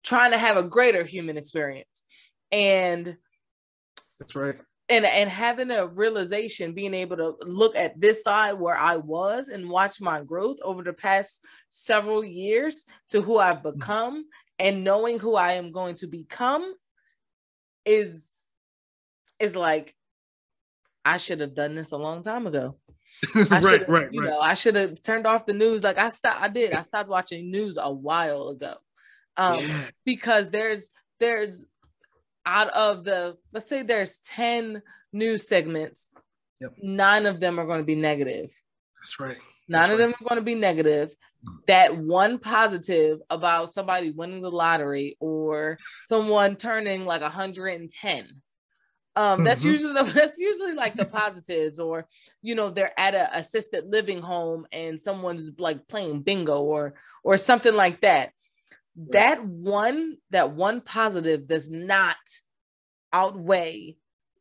trying 0.04 0.32
to 0.32 0.38
have 0.38 0.56
a 0.56 0.64
greater 0.64 1.04
human 1.04 1.38
experience, 1.38 2.04
and 2.52 3.18
that's 4.20 4.36
right. 4.36 4.56
And 4.90 5.06
and 5.06 5.30
having 5.30 5.72
a 5.72 5.88
realization, 5.88 6.74
being 6.74 6.94
able 6.94 7.18
to 7.18 7.36
look 7.42 7.76
at 7.76 8.00
this 8.00 8.24
side 8.24 8.54
where 8.54 8.78
I 8.78 8.98
was 8.98 9.50
and 9.50 9.70
watch 9.70 10.00
my 10.00 10.22
growth 10.22 10.58
over 10.64 10.84
the 10.84 10.94
past 10.94 11.44
several 11.70 12.24
years 12.24 12.84
to 13.10 13.22
who 13.22 13.40
I've 13.40 13.58
mm. 13.58 13.74
become 13.74 14.26
and 14.64 14.86
knowing 14.86 15.20
who 15.20 15.36
I 15.36 15.54
am 15.54 15.74
going 15.74 15.96
to 15.96 16.08
become 16.08 16.74
is 17.86 18.32
is 19.38 19.58
like 19.58 19.94
I 21.04 21.18
should 21.18 21.42
have 21.42 21.54
done 21.54 21.76
this 21.76 21.92
a 21.92 21.98
long 21.98 22.24
time 22.24 22.48
ago. 22.48 22.78
right, 23.36 23.88
right, 23.90 24.08
you 24.12 24.22
right. 24.22 24.30
know, 24.30 24.40
I 24.40 24.54
should 24.54 24.76
have 24.76 25.02
turned 25.02 25.28
off 25.28 25.46
the 25.46 25.54
news. 25.54 25.84
Like 25.84 25.98
I 25.98 26.10
stopped, 26.10 26.42
I 26.42 26.48
did. 26.48 26.74
I 26.74 26.82
stopped 26.82 27.10
watching 27.10 27.52
news 27.52 27.78
a 27.80 27.92
while 27.92 28.48
ago, 28.50 28.76
um, 29.36 29.60
yeah. 29.60 29.86
because 30.06 30.50
there's 30.50 30.90
there's 31.20 31.66
out 32.46 32.70
of 32.70 33.04
the 33.04 33.36
let's 33.52 33.68
say 33.68 33.84
there's 33.84 34.20
ten 34.26 34.82
news 35.12 35.48
segments, 35.48 36.10
yep. 36.62 36.72
nine 36.82 37.26
of 37.26 37.42
them 37.42 37.60
are 37.60 37.66
going 37.66 37.80
to 37.80 37.86
be 37.86 37.96
negative. 37.96 38.50
That's 39.00 39.20
right. 39.20 39.38
None 39.68 39.82
That's 39.82 39.92
of 39.92 40.00
right. 40.00 40.06
them 40.06 40.14
are 40.20 40.30
going 40.30 40.42
to 40.42 40.46
be 40.46 40.56
negative, 40.56 41.14
that 41.68 41.98
one 41.98 42.40
positive 42.40 43.20
about 43.30 43.74
somebody 43.74 44.12
winning 44.12 44.42
the 44.42 44.52
lottery 44.52 45.18
or 45.20 45.78
someone 46.06 46.56
turning 46.56 47.06
like 47.06 47.22
110 47.22 48.28
um 49.16 49.44
that's 49.44 49.62
mm-hmm. 49.62 49.72
usually 49.72 49.94
the, 49.94 50.04
that's 50.14 50.40
usually 50.40 50.74
like 50.74 50.96
the 50.96 51.06
positives 51.06 51.80
or 51.80 52.08
you 52.42 52.56
know 52.56 52.70
they're 52.70 52.98
at 53.00 53.14
a 53.14 53.38
assisted 53.38 53.86
living 53.88 54.22
home 54.22 54.66
and 54.72 55.00
someone's 55.00 55.52
like 55.58 55.88
playing 55.88 56.22
bingo 56.22 56.62
or 56.62 56.96
or 57.24 57.38
something 57.38 57.74
like 57.74 58.02
that. 58.02 58.32
That 59.10 59.44
one 59.44 60.18
that 60.30 60.52
one 60.52 60.82
positive 60.82 61.48
does 61.48 61.72
not 61.72 62.18
outweigh 63.12 63.96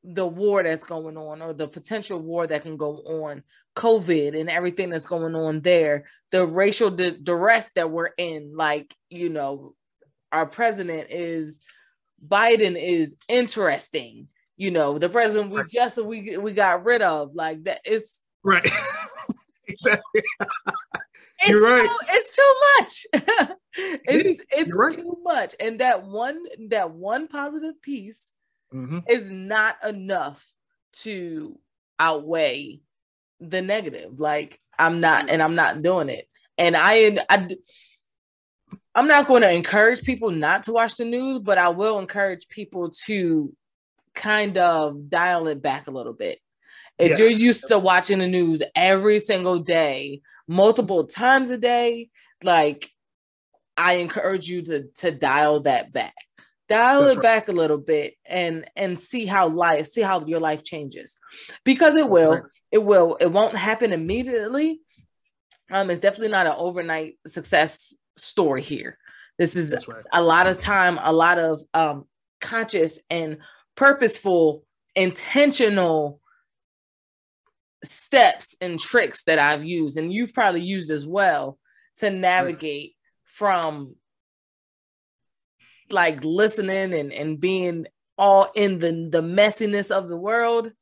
the 0.04 0.26
war 0.26 0.62
that's 0.62 0.84
going 0.84 1.16
on 1.16 1.40
or 1.40 1.54
the 1.54 1.68
potential 1.68 2.20
war 2.20 2.46
that 2.46 2.62
can 2.62 2.76
go 2.76 2.96
on 2.96 3.44
COVID 3.74 4.38
and 4.38 4.50
everything 4.50 4.90
that's 4.90 5.06
going 5.06 5.34
on 5.34 5.60
there, 5.60 6.04
the 6.30 6.46
racial 6.46 6.90
di- 6.90 7.18
duress 7.22 7.72
that 7.74 7.90
we're 7.90 8.10
in, 8.18 8.54
like, 8.56 8.94
you 9.08 9.28
know, 9.28 9.74
our 10.30 10.46
president 10.46 11.10
is 11.10 11.62
Biden 12.26 12.80
is 12.80 13.16
interesting. 13.28 14.28
You 14.56 14.70
know, 14.70 14.98
the 14.98 15.08
president 15.08 15.50
we 15.50 15.62
just 15.64 16.02
we 16.02 16.36
we 16.36 16.52
got 16.52 16.84
rid 16.84 17.02
of, 17.02 17.34
like 17.34 17.64
that 17.64 17.80
is 17.84 18.20
right. 18.44 18.68
exactly. 19.66 20.22
it's 21.40 21.48
You're 21.48 21.62
right. 21.62 21.88
Too, 21.88 21.96
it's 22.10 22.36
too 22.36 22.54
much. 22.78 23.56
it's 23.74 24.42
it's 24.50 24.74
right. 24.74 24.94
too 24.94 25.18
much. 25.22 25.54
And 25.58 25.80
that 25.80 26.04
one 26.04 26.42
that 26.68 26.92
one 26.92 27.28
positive 27.28 27.80
piece 27.82 28.32
mm-hmm. 28.72 28.98
is 29.08 29.30
not 29.30 29.76
enough 29.84 30.52
to 30.92 31.58
outweigh 31.98 32.80
the 33.50 33.62
negative. 33.62 34.18
Like 34.18 34.58
I'm 34.78 35.00
not, 35.00 35.24
mm-hmm. 35.24 35.34
and 35.34 35.42
I'm 35.42 35.54
not 35.54 35.82
doing 35.82 36.08
it. 36.08 36.28
And 36.58 36.76
I, 36.76 37.18
I 37.28 37.48
I'm 38.94 39.08
not 39.08 39.26
going 39.26 39.42
to 39.42 39.52
encourage 39.52 40.02
people 40.02 40.30
not 40.30 40.64
to 40.64 40.72
watch 40.72 40.96
the 40.96 41.04
news, 41.04 41.40
but 41.40 41.58
I 41.58 41.70
will 41.70 41.98
encourage 41.98 42.48
people 42.48 42.90
to 43.06 43.54
kind 44.14 44.58
of 44.58 45.08
dial 45.08 45.48
it 45.48 45.62
back 45.62 45.86
a 45.86 45.90
little 45.90 46.12
bit. 46.12 46.38
If 46.98 47.10
yes. 47.10 47.18
you're 47.18 47.30
used 47.30 47.68
to 47.68 47.78
watching 47.78 48.18
the 48.18 48.28
news 48.28 48.62
every 48.74 49.18
single 49.18 49.58
day, 49.58 50.20
multiple 50.46 51.04
times 51.06 51.50
a 51.50 51.56
day, 51.56 52.10
like 52.42 52.90
I 53.76 53.94
encourage 53.94 54.48
you 54.48 54.62
to 54.62 54.84
to 54.96 55.10
dial 55.10 55.60
that 55.60 55.92
back 55.92 56.14
dial 56.76 57.00
That's 57.02 57.12
it 57.12 57.16
right. 57.18 57.22
back 57.22 57.48
a 57.48 57.52
little 57.62 57.78
bit 57.94 58.14
and 58.26 58.54
and 58.76 58.98
see 58.98 59.24
how 59.26 59.44
life 59.48 59.86
see 59.88 60.02
how 60.10 60.24
your 60.26 60.40
life 60.40 60.62
changes 60.72 61.18
because 61.64 61.94
it 61.94 61.98
That's 62.00 62.10
will 62.16 62.34
right. 62.34 62.42
it 62.70 62.82
will 62.90 63.16
it 63.20 63.30
won't 63.36 63.56
happen 63.56 63.92
immediately 63.92 64.80
um 65.70 65.90
it's 65.90 66.00
definitely 66.00 66.28
not 66.38 66.46
an 66.46 66.54
overnight 66.56 67.12
success 67.26 67.94
story 68.16 68.62
here 68.62 68.92
This 69.38 69.56
is 69.56 69.72
right. 69.88 70.04
a 70.12 70.22
lot 70.22 70.46
of 70.46 70.58
time, 70.58 70.98
a 71.02 71.12
lot 71.12 71.38
of 71.38 71.62
um, 71.72 72.04
conscious 72.40 72.98
and 73.08 73.38
purposeful, 73.74 74.64
intentional 74.94 76.20
steps 77.84 78.56
and 78.60 78.78
tricks 78.78 79.24
that 79.24 79.38
I've 79.38 79.64
used, 79.64 79.96
and 79.98 80.12
you've 80.12 80.34
probably 80.34 80.62
used 80.76 80.90
as 80.90 81.04
well 81.06 81.58
to 82.00 82.10
navigate 82.10 82.94
from 83.24 83.96
like 85.92 86.24
listening 86.24 86.94
and, 86.94 87.12
and 87.12 87.40
being 87.40 87.86
all 88.18 88.50
in 88.54 88.78
the 88.78 89.08
the 89.10 89.22
messiness 89.22 89.90
of 89.90 90.08
the 90.08 90.16
world. 90.16 90.72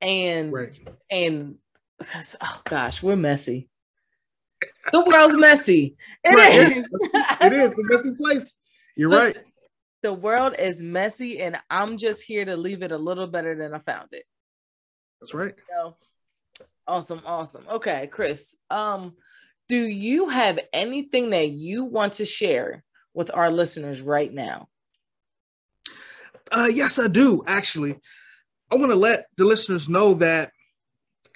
And 0.00 0.52
right. 0.52 0.78
and 1.10 1.56
because 1.98 2.36
oh 2.40 2.60
gosh 2.64 3.02
we're 3.02 3.16
messy. 3.16 3.68
The 4.92 5.04
world's 5.04 5.36
messy. 5.36 5.96
It 6.24 6.34
right. 6.34 6.76
is. 6.76 6.86
it 7.40 7.52
is 7.52 7.78
a 7.78 7.82
messy 7.84 8.12
place. 8.12 8.54
You're 8.96 9.10
Listen, 9.10 9.26
right. 9.26 9.44
the 10.02 10.12
world 10.12 10.54
is 10.58 10.82
messy 10.82 11.40
and 11.40 11.60
i'm 11.68 11.98
just 11.98 12.22
here 12.22 12.44
to 12.44 12.56
leave 12.56 12.82
it 12.82 12.92
a 12.92 12.98
little 12.98 13.26
better 13.26 13.54
than 13.54 13.74
i 13.74 13.78
found 13.78 14.08
it. 14.12 14.24
That's 15.20 15.34
right. 15.34 15.54
So, 15.70 15.96
awesome 16.86 17.22
awesome. 17.24 17.64
Okay 17.70 18.08
chris 18.12 18.56
um 18.70 19.14
do 19.68 19.76
you 19.76 20.28
have 20.28 20.58
anything 20.72 21.30
that 21.30 21.48
you 21.48 21.84
want 21.84 22.14
to 22.14 22.24
share 22.24 22.84
with 23.16 23.30
our 23.34 23.50
listeners 23.50 24.00
right 24.00 24.32
now 24.32 24.68
uh, 26.52 26.68
yes, 26.72 26.98
I 26.98 27.08
do. 27.08 27.42
Actually, 27.46 27.98
I 28.70 28.76
want 28.76 28.90
to 28.90 28.96
let 28.96 29.26
the 29.36 29.44
listeners 29.44 29.88
know 29.88 30.14
that 30.14 30.52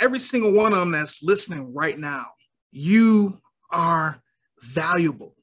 every 0.01 0.19
single 0.19 0.53
one 0.53 0.73
of 0.73 0.79
them 0.79 0.93
that's 0.93 1.23
listening 1.23 1.75
right 1.75 1.99
now, 1.99 2.27
you 2.71 3.41
are 3.71 4.23
valuable. 4.61 5.35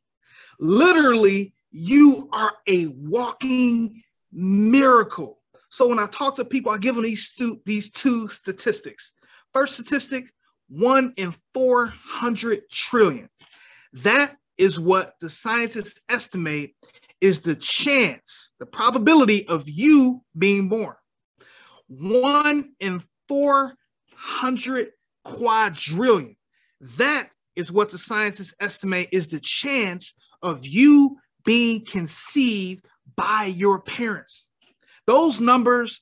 Literally, 0.59 1.53
you 1.71 2.29
are 2.31 2.53
a 2.67 2.87
walking 2.87 4.01
miracle. 4.31 5.39
So 5.69 5.87
when 5.87 5.99
I 5.99 6.07
talk 6.07 6.37
to 6.37 6.45
people, 6.45 6.71
I 6.71 6.77
give 6.77 6.95
them 6.95 7.03
these, 7.03 7.25
stu- 7.25 7.61
these 7.65 7.91
two 7.91 8.29
statistics. 8.29 9.13
First 9.53 9.75
statistic, 9.75 10.31
one 10.69 11.13
in 11.17 11.35
400 11.53 12.69
trillion. 12.69 13.29
That 13.93 14.35
is 14.57 14.79
what 14.79 15.13
the 15.21 15.29
scientists 15.29 15.99
estimate 16.09 16.75
is 17.21 17.41
the 17.41 17.55
chance, 17.55 18.53
the 18.59 18.65
probability 18.65 19.47
of 19.47 19.67
you 19.67 20.23
being 20.37 20.69
born. 20.69 20.95
One 21.87 22.71
in 22.79 23.01
400 23.27 24.89
quadrillion. 25.23 26.35
That 26.97 27.29
is 27.55 27.71
what 27.71 27.89
the 27.89 27.97
scientists 27.97 28.53
estimate 28.59 29.09
is 29.11 29.29
the 29.29 29.39
chance 29.39 30.13
of 30.41 30.65
you 30.65 31.17
being 31.43 31.85
conceived 31.85 32.87
by 33.15 33.45
your 33.45 33.81
parents. 33.81 34.45
Those 35.07 35.39
numbers, 35.39 36.01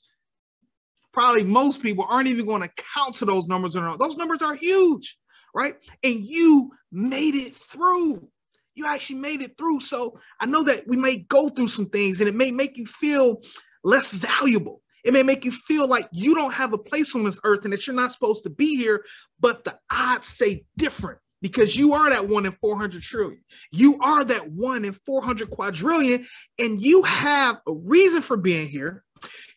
probably 1.13 1.43
most 1.43 1.81
people 1.81 2.05
aren't 2.09 2.27
even 2.27 2.45
going 2.45 2.61
to 2.61 2.83
count 2.95 3.15
to 3.15 3.25
those 3.25 3.47
numbers. 3.47 3.73
Those 3.73 4.17
numbers 4.17 4.41
are 4.41 4.55
huge, 4.55 5.17
right? 5.53 5.75
And 6.03 6.15
you 6.15 6.71
made 6.91 7.35
it 7.35 7.55
through 7.55 8.27
you 8.75 8.85
actually 8.85 9.19
made 9.19 9.41
it 9.41 9.57
through. 9.57 9.79
So 9.79 10.19
I 10.39 10.45
know 10.45 10.63
that 10.63 10.87
we 10.87 10.97
may 10.97 11.17
go 11.17 11.49
through 11.49 11.69
some 11.69 11.87
things 11.87 12.21
and 12.21 12.27
it 12.27 12.35
may 12.35 12.51
make 12.51 12.77
you 12.77 12.85
feel 12.85 13.41
less 13.83 14.11
valuable. 14.11 14.81
It 15.03 15.13
may 15.13 15.23
make 15.23 15.45
you 15.45 15.51
feel 15.51 15.87
like 15.87 16.07
you 16.11 16.33
don't 16.33 16.53
have 16.53 16.73
a 16.73 16.77
place 16.77 17.15
on 17.15 17.23
this 17.23 17.39
earth 17.43 17.63
and 17.63 17.71
that 17.73 17.85
you're 17.85 17.95
not 17.95 18.11
supposed 18.11 18.43
to 18.43 18.49
be 18.49 18.75
here, 18.75 19.05
but 19.39 19.63
the 19.63 19.77
odds 19.91 20.27
say 20.27 20.65
different 20.77 21.19
because 21.41 21.75
you 21.77 21.93
are 21.93 22.09
that 22.09 22.27
one 22.27 22.47
in 22.47 22.53
400 22.53 23.03
trillion. 23.03 23.39
You 23.71 23.99
are 24.01 24.23
that 24.25 24.49
one 24.51 24.83
in 24.83 24.93
400 25.05 25.51
quadrillion, 25.51 26.25
and 26.57 26.81
you 26.81 27.03
have 27.03 27.57
a 27.67 27.73
reason 27.73 28.23
for 28.23 28.35
being 28.35 28.67
here. 28.67 29.03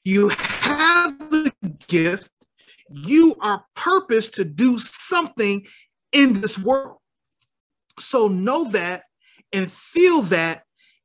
You 0.04 0.28
have 0.28 1.18
the 1.18 1.50
gift. 1.88 2.30
You 2.90 3.34
are 3.40 3.64
purpose 3.74 4.28
to 4.30 4.44
do 4.44 4.78
something 4.78 5.66
in 6.12 6.34
this 6.34 6.58
world. 6.58 6.98
So 7.98 8.28
know 8.28 8.70
that 8.72 9.04
and 9.52 9.70
feel 9.70 10.22
that 10.22 10.62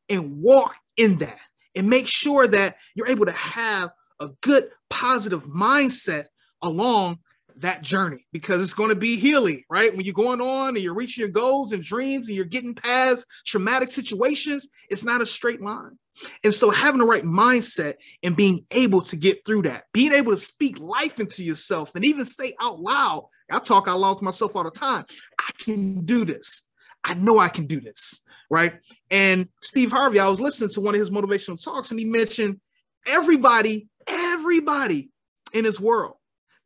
and 0.09 0.41
walk 0.41 0.75
in 0.97 1.17
that 1.19 1.39
and 1.75 1.89
make 1.89 2.07
sure 2.07 2.47
that 2.47 2.75
you're 2.95 3.07
able 3.07 3.25
to 3.25 3.31
have 3.31 3.91
a 4.19 4.29
good 4.41 4.69
positive 4.89 5.43
mindset 5.45 6.25
along 6.61 7.19
that 7.57 7.83
journey 7.83 8.25
because 8.31 8.61
it's 8.61 8.73
going 8.73 8.89
to 8.89 8.95
be 8.95 9.17
healing, 9.17 9.63
right? 9.69 9.95
When 9.95 10.05
you're 10.05 10.13
going 10.13 10.41
on 10.41 10.69
and 10.69 10.79
you're 10.79 10.93
reaching 10.93 11.21
your 11.21 11.29
goals 11.29 11.71
and 11.71 11.83
dreams 11.83 12.27
and 12.27 12.35
you're 12.35 12.45
getting 12.45 12.73
past 12.73 13.25
traumatic 13.45 13.89
situations, 13.89 14.67
it's 14.89 15.03
not 15.03 15.21
a 15.21 15.25
straight 15.25 15.61
line. 15.61 15.97
And 16.43 16.53
so 16.53 16.69
having 16.69 16.99
the 16.99 17.07
right 17.07 17.23
mindset 17.23 17.95
and 18.21 18.35
being 18.35 18.65
able 18.71 19.01
to 19.01 19.15
get 19.15 19.45
through 19.45 19.63
that, 19.63 19.85
being 19.93 20.13
able 20.13 20.31
to 20.31 20.37
speak 20.37 20.79
life 20.79 21.19
into 21.19 21.43
yourself 21.43 21.95
and 21.95 22.05
even 22.05 22.25
say 22.25 22.53
out 22.61 22.79
loud, 22.79 23.27
I 23.49 23.59
talk 23.59 23.87
out 23.87 23.99
loud 23.99 24.19
to 24.19 24.23
myself 24.23 24.55
all 24.55 24.63
the 24.63 24.71
time, 24.71 25.05
I 25.39 25.49
can 25.57 26.05
do 26.05 26.25
this. 26.25 26.63
I 27.03 27.13
know 27.15 27.39
I 27.39 27.49
can 27.49 27.65
do 27.65 27.79
this 27.79 28.23
right? 28.53 28.73
And 29.09 29.49
Steve 29.63 29.91
Harvey, 29.91 30.19
I 30.19 30.27
was 30.27 30.39
listening 30.39 30.69
to 30.69 30.81
one 30.81 30.93
of 30.93 30.99
his 30.99 31.09
motivational 31.09 31.61
talks, 31.61 31.89
and 31.89 31.99
he 31.99 32.05
mentioned 32.05 32.61
everybody, 33.03 33.87
everybody 34.05 35.09
in 35.53 35.65
his 35.65 35.81
world 35.81 36.17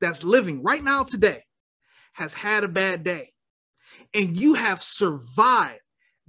that's 0.02 0.22
living 0.22 0.62
right 0.62 0.84
now 0.84 1.04
today 1.04 1.44
has 2.12 2.34
had 2.34 2.66
a 2.66 2.68
bad 2.68 3.06
day. 3.06 3.32
And 4.14 4.36
you 4.36 4.56
have 4.56 4.84
survived 4.84 5.80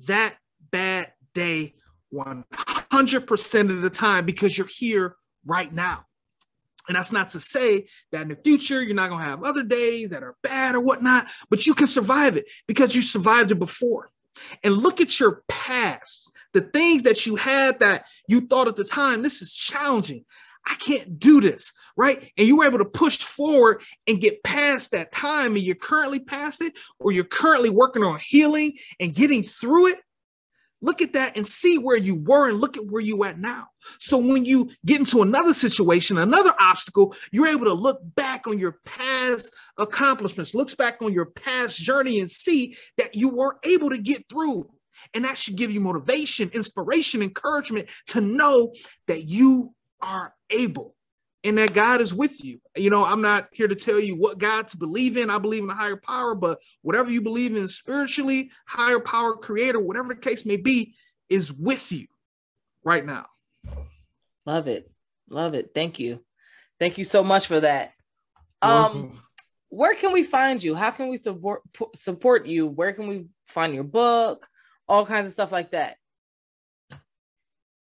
that 0.07 0.37
bad 0.71 1.13
day 1.35 1.75
100% 2.15 3.71
of 3.71 3.83
the 3.83 3.91
time 3.91 4.27
because 4.27 4.57
you're 4.57 4.69
here 4.69 5.17
right 5.45 5.73
now. 5.73 6.05
And 6.89 6.97
that's 6.97 7.13
not 7.13 7.29
to 7.31 7.41
say 7.41 7.87
that 8.13 8.23
in 8.23 8.29
the 8.29 8.37
future 8.37 8.83
you're 8.83 8.95
not 8.95 9.11
going 9.11 9.23
to 9.23 9.31
have 9.31 9.45
other 9.45 9.63
days 9.63 10.09
that 10.09 10.23
are 10.23 10.37
bad 10.43 10.75
or 10.75 10.81
whatnot, 10.81 11.29
but 11.51 11.67
you 11.67 11.75
can 11.75 11.87
survive 11.87 12.37
it 12.37 12.51
because 12.67 12.97
you 12.97 13.03
survived 13.03 13.53
it 13.53 13.59
before 13.59 14.11
and 14.65 14.75
look 14.75 15.01
at 15.01 15.21
your 15.21 15.43
past, 15.49 16.33
the 16.53 16.63
things 16.63 17.03
that 17.03 17.27
you 17.27 17.37
had 17.37 17.81
that 17.81 18.07
you 18.29 18.41
thought 18.41 18.69
at 18.69 18.77
the 18.77 18.85
time, 18.85 19.23
this 19.23 19.43
is 19.43 19.53
challenging. 19.53 20.25
I 20.67 20.75
can't 20.75 21.19
do 21.19 21.41
this, 21.41 21.73
right? 21.97 22.31
And 22.37 22.47
you 22.47 22.59
were 22.59 22.67
able 22.67 22.79
to 22.79 22.85
push 22.85 23.19
forward 23.19 23.83
and 24.07 24.21
get 24.21 24.43
past 24.43 24.91
that 24.91 25.13
time, 25.13 25.55
and 25.57 25.65
you're 25.65 25.75
currently 25.75 26.21
past 26.21 26.61
it, 26.61 26.79
or 26.99 27.11
you're 27.11 27.25
currently 27.25 27.71
working 27.71 28.05
on 28.05 28.21
healing 28.21 28.75
and 29.01 29.15
getting 29.15 29.43
through 29.43 29.89
it. 29.89 30.01
Look 30.81 31.03
at 31.03 31.15
that 31.15 31.37
and 31.37 31.47
see 31.47 31.79
where 31.79 31.97
you 31.97 32.23
were 32.23 32.49
and 32.49 32.61
look 32.61 32.77
at 32.77 32.87
where 32.87 33.03
you 33.03 33.25
at 33.25 33.39
now. 33.39 33.67
So 33.99 34.17
when 34.17 34.45
you 34.45 34.71
get 34.87 35.01
into 35.01 35.23
another 35.23 35.53
situation, 35.53 36.19
another 36.19 36.53
obstacle, 36.61 37.15
you're 37.33 37.49
able 37.49 37.65
to 37.65 37.73
look 37.73 37.99
back 38.15 38.47
on 38.47 38.59
your 38.59 38.79
past 38.85 39.53
accomplishments, 39.77 40.55
looks 40.55 40.75
back 40.75 40.99
on 41.01 41.13
your 41.13 41.27
past 41.27 41.79
journey 41.79 42.21
and 42.21 42.31
see 42.31 42.77
that 42.97 43.17
you 43.17 43.29
were 43.29 43.59
able 43.65 43.91
to 43.91 43.99
get 44.01 44.29
through. 44.29 44.69
And 45.15 45.25
that 45.25 45.39
should 45.39 45.57
give 45.57 45.73
you 45.73 45.81
motivation, 45.81 46.51
inspiration, 46.51 47.23
encouragement 47.23 47.91
to 48.09 48.21
know 48.21 48.73
that 49.07 49.25
you 49.25 49.75
are 50.01 50.35
able 50.51 50.95
and 51.45 51.59
that 51.59 51.73
God 51.73 52.01
is 52.01 52.13
with 52.13 52.43
you. 52.45 52.61
You 52.77 52.91
know, 52.91 53.05
I'm 53.05 53.23
not 53.23 53.49
here 53.53 53.69
to 53.69 53.75
tell 53.75 54.01
you 54.01 54.17
what 54.17 54.39
God 54.39 54.69
to 54.69 54.77
believe 54.77 55.17
in. 55.17 55.31
I 55.31 55.39
believe 55.39 55.63
in 55.63 55.71
a 55.71 55.75
higher 55.75 55.97
power, 55.97 56.35
but 56.35 56.59
whatever 56.83 57.11
you 57.11 57.23
believe 57.23 57.57
in 57.57 57.69
spiritually, 57.69 58.51
higher 58.67 59.01
power, 59.01 59.37
creator, 59.37 59.79
whatever 59.79 60.15
the 60.15 60.21
case 60.21 60.45
may 60.45 60.57
be, 60.57 60.95
is 61.29 61.53
with 61.53 61.93
you 61.93 62.07
right 62.85 63.05
now. 63.05 63.27
Love 64.47 64.67
it. 64.67 64.91
Love 65.29 65.55
it. 65.55 65.73
Thank 65.75 65.99
you. 65.99 66.21
Thank 66.81 66.99
you 66.99 67.05
so 67.05 67.23
much 67.23 67.47
for 67.47 67.61
that. 67.61 67.93
Um, 68.63 69.21
where 69.69 69.95
can 69.95 70.13
we 70.13 70.23
find 70.23 70.63
you? 70.63 70.75
How 70.75 70.91
can 70.91 71.09
we 71.09 71.17
support 71.17 71.63
support 71.95 72.47
you? 72.47 72.67
Where 72.67 72.93
can 72.93 73.07
we 73.07 73.27
find 73.47 73.75
your 73.75 73.85
book? 73.85 74.49
All 74.89 75.05
kinds 75.05 75.27
of 75.27 75.33
stuff 75.33 75.53
like 75.53 75.73
that. 75.73 75.97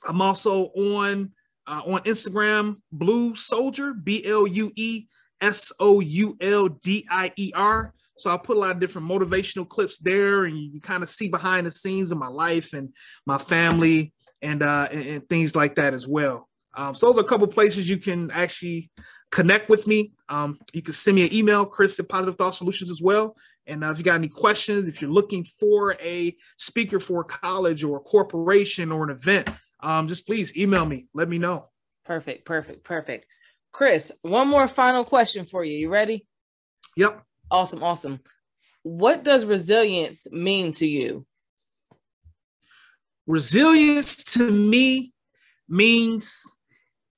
I'm 0.06 0.22
also 0.22 0.66
on 0.76 1.32
uh, 1.68 1.82
on 1.86 2.02
Instagram, 2.04 2.78
Blue 2.92 3.36
Soldier, 3.36 3.94
B 3.94 4.24
L 4.26 4.48
U 4.48 4.72
E 4.76 5.08
S 5.42 5.72
O 5.80 6.00
U 6.00 6.38
L 6.42 6.70
D 6.70 7.06
I 7.10 7.32
E 7.36 7.52
R. 7.56 7.94
So 8.18 8.32
I 8.32 8.38
put 8.38 8.58
a 8.58 8.60
lot 8.60 8.72
of 8.72 8.80
different 8.80 9.08
motivational 9.08 9.68
clips 9.68 9.98
there, 9.98 10.46
and 10.46 10.58
you, 10.58 10.80
kind 10.82 11.04
of 11.04 11.10
see 11.10 11.30
behind 11.30 11.66
the 11.66 11.72
scenes 11.72 12.12
of 12.12 12.18
my 12.18 12.28
life 12.28 12.74
and 12.74 12.94
my 13.26 13.38
family 13.38 14.14
and 14.42 14.62
uh, 14.62 14.88
and, 14.92 15.06
and 15.06 15.30
things 15.30 15.56
like 15.56 15.76
that 15.76 15.94
as 15.94 16.08
well. 16.08 16.48
Um, 16.76 16.94
so 16.94 17.08
those 17.08 17.18
are 17.18 17.26
a 17.26 17.28
couple 17.28 17.48
places 17.48 17.90
you 17.90 17.98
can 17.98 18.32
actually 18.32 18.90
connect 19.32 19.70
with 19.70 19.88
me. 19.88 20.12
Um, 20.30 20.60
you 20.74 20.82
can 20.82 20.94
send 20.94 21.16
me 21.16 21.24
an 21.24 21.34
email, 21.34 21.66
Chris 21.66 22.00
at 22.00 22.10
Positive 22.10 22.36
Thought 22.36 22.56
Solutions 22.56 22.90
as 22.90 23.02
well. 23.02 23.36
And 23.66 23.84
uh, 23.84 23.92
if 23.92 23.98
you 23.98 24.04
got 24.04 24.16
any 24.16 24.28
questions, 24.28 24.88
if 24.88 25.02
you're 25.02 25.12
looking 25.12 25.44
for 25.44 25.94
a 26.02 26.36
speaker 26.58 27.00
for 27.00 27.22
a 27.22 27.26
college 27.26 27.84
or 27.84 27.98
a 27.98 28.02
corporation 28.02 28.92
or 28.92 29.04
an 29.04 29.10
event, 29.10 29.50
um, 29.84 30.08
just 30.08 30.26
please 30.26 30.56
email 30.58 30.86
me. 30.86 31.08
Let 31.14 31.30
me 31.30 31.38
know. 31.38 31.70
Perfect, 32.06 32.46
perfect, 32.46 32.84
perfect. 32.84 33.26
Chris, 33.72 34.12
one 34.22 34.48
more 34.48 34.68
final 34.68 35.04
question 35.04 35.46
for 35.46 35.64
you. 35.64 35.78
You 35.78 35.92
ready? 35.92 36.26
Yep. 36.96 37.24
Awesome, 37.52 37.84
awesome. 37.84 38.20
What 38.84 39.24
does 39.24 39.46
resilience 39.46 40.28
mean 40.32 40.72
to 40.74 40.88
you? 40.88 41.26
Resilience 43.26 44.24
to 44.24 44.52
me 44.52 45.14
means 45.70 46.44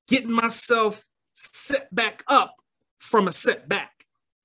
getting 0.08 0.30
myself 0.30 1.04
set 1.34 1.92
back 1.94 2.22
up 2.28 2.54
from 2.98 3.28
a 3.28 3.32
setback. 3.32 3.90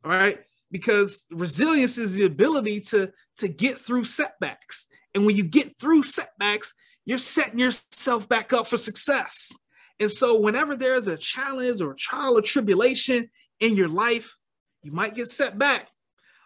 All 0.04 0.12
right. 0.12 0.40
Because 0.72 1.26
resilience 1.32 1.98
is 1.98 2.16
the 2.16 2.26
ability 2.26 2.82
to, 2.82 3.12
to 3.38 3.48
get 3.48 3.78
through 3.78 4.06
setbacks. 4.06 4.88
And 5.14 5.26
when 5.26 5.36
you 5.36 5.44
get 5.44 5.78
through 5.80 6.04
setbacks, 6.04 6.74
you're 7.06 7.18
setting 7.18 7.60
yourself 7.60 8.28
back 8.28 8.54
up 8.54 8.68
for 8.68 8.78
success. 8.78 9.52
And 10.00 10.12
so, 10.12 10.40
whenever 10.40 10.76
there's 10.76 11.08
a 11.08 11.18
challenge 11.18 11.82
or 11.82 11.94
trial 11.98 12.38
or 12.38 12.42
tribulation 12.42 13.30
in 13.60 13.76
your 13.76 13.88
life, 13.88 14.36
you 14.84 14.92
might 14.92 15.16
get 15.16 15.28
set 15.28 15.58
back, 15.58 15.90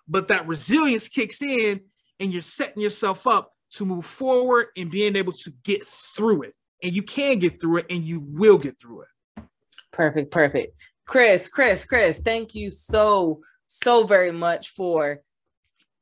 but 0.07 0.27
that 0.27 0.47
resilience 0.47 1.07
kicks 1.07 1.41
in 1.41 1.81
and 2.19 2.33
you're 2.33 2.41
setting 2.41 2.81
yourself 2.81 3.27
up 3.27 3.51
to 3.71 3.85
move 3.85 4.05
forward 4.05 4.67
and 4.77 4.91
being 4.91 5.15
able 5.15 5.33
to 5.33 5.51
get 5.63 5.85
through 5.87 6.43
it. 6.43 6.53
And 6.83 6.95
you 6.95 7.01
can 7.01 7.39
get 7.39 7.61
through 7.61 7.77
it 7.77 7.85
and 7.89 8.03
you 8.03 8.21
will 8.21 8.57
get 8.57 8.79
through 8.79 9.03
it. 9.03 9.43
Perfect, 9.91 10.31
perfect. 10.31 10.75
Chris, 11.05 11.47
Chris, 11.47 11.85
Chris, 11.85 12.19
thank 12.19 12.55
you 12.55 12.69
so, 12.69 13.41
so 13.67 14.05
very 14.05 14.31
much 14.31 14.69
for 14.69 15.21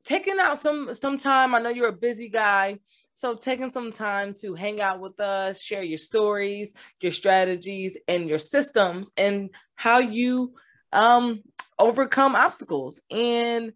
taking 0.03 0.39
out 0.39 0.57
some 0.57 0.93
some 0.93 1.17
time. 1.17 1.55
I 1.55 1.59
know 1.59 1.69
you're 1.69 1.89
a 1.89 1.93
busy 1.93 2.29
guy. 2.29 2.79
So 3.15 3.35
taking 3.35 3.69
some 3.69 3.91
time 3.91 4.33
to 4.41 4.55
hang 4.55 4.81
out 4.81 4.99
with 4.99 5.19
us, 5.19 5.61
share 5.61 5.83
your 5.83 5.97
stories, 5.97 6.73
your 6.99 7.11
strategies, 7.11 7.97
and 8.07 8.27
your 8.27 8.39
systems, 8.39 9.11
and 9.15 9.49
how 9.75 9.99
you 9.99 10.53
um, 10.91 11.43
overcome 11.77 12.35
obstacles. 12.35 13.01
And 13.11 13.73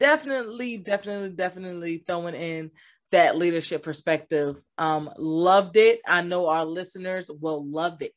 definitely, 0.00 0.76
definitely, 0.76 1.30
definitely 1.30 2.02
throwing 2.06 2.34
in 2.34 2.70
that 3.10 3.38
leadership 3.38 3.82
perspective. 3.82 4.56
Um, 4.76 5.10
loved 5.16 5.76
it. 5.76 6.00
I 6.06 6.22
know 6.22 6.46
our 6.48 6.64
listeners 6.64 7.30
will 7.30 7.64
love 7.64 8.02
it. 8.02 8.12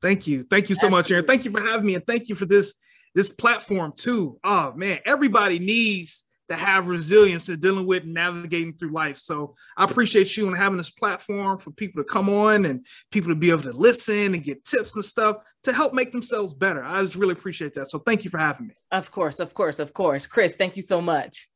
Thank 0.00 0.26
you. 0.26 0.44
Thank 0.44 0.68
you 0.68 0.74
so 0.74 0.86
Absolutely. 0.86 0.96
much, 0.98 1.10
Erin. 1.10 1.24
Thank 1.26 1.44
you 1.44 1.50
for 1.50 1.60
having 1.60 1.86
me 1.86 1.94
and 1.94 2.06
thank 2.06 2.28
you 2.28 2.34
for 2.34 2.46
this 2.46 2.74
this 3.14 3.32
platform 3.32 3.92
too. 3.96 4.38
Oh 4.44 4.72
man, 4.76 4.98
everybody 5.06 5.58
needs 5.58 6.25
to 6.48 6.56
have 6.56 6.88
resilience 6.88 7.48
in 7.48 7.60
dealing 7.60 7.86
with 7.86 8.04
and 8.04 8.14
navigating 8.14 8.74
through 8.74 8.92
life. 8.92 9.16
So 9.16 9.54
I 9.76 9.84
appreciate 9.84 10.36
you 10.36 10.46
and 10.46 10.56
having 10.56 10.78
this 10.78 10.90
platform 10.90 11.58
for 11.58 11.70
people 11.72 12.02
to 12.02 12.08
come 12.08 12.28
on 12.28 12.64
and 12.66 12.84
people 13.10 13.30
to 13.30 13.34
be 13.34 13.50
able 13.50 13.62
to 13.62 13.72
listen 13.72 14.34
and 14.34 14.42
get 14.42 14.64
tips 14.64 14.96
and 14.96 15.04
stuff 15.04 15.36
to 15.64 15.72
help 15.72 15.92
make 15.92 16.12
themselves 16.12 16.54
better. 16.54 16.84
I 16.84 17.02
just 17.02 17.16
really 17.16 17.32
appreciate 17.32 17.74
that. 17.74 17.90
So 17.90 17.98
thank 17.98 18.24
you 18.24 18.30
for 18.30 18.38
having 18.38 18.68
me. 18.68 18.74
Of 18.92 19.10
course, 19.10 19.40
of 19.40 19.54
course, 19.54 19.78
of 19.78 19.92
course. 19.92 20.26
Chris, 20.26 20.56
thank 20.56 20.76
you 20.76 20.82
so 20.82 21.00
much. 21.00 21.48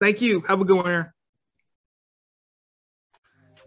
Thank 0.00 0.22
you. 0.22 0.40
Have 0.48 0.60
a 0.60 0.64
good 0.64 0.76
one, 0.76 0.86
Erin. 0.86 1.06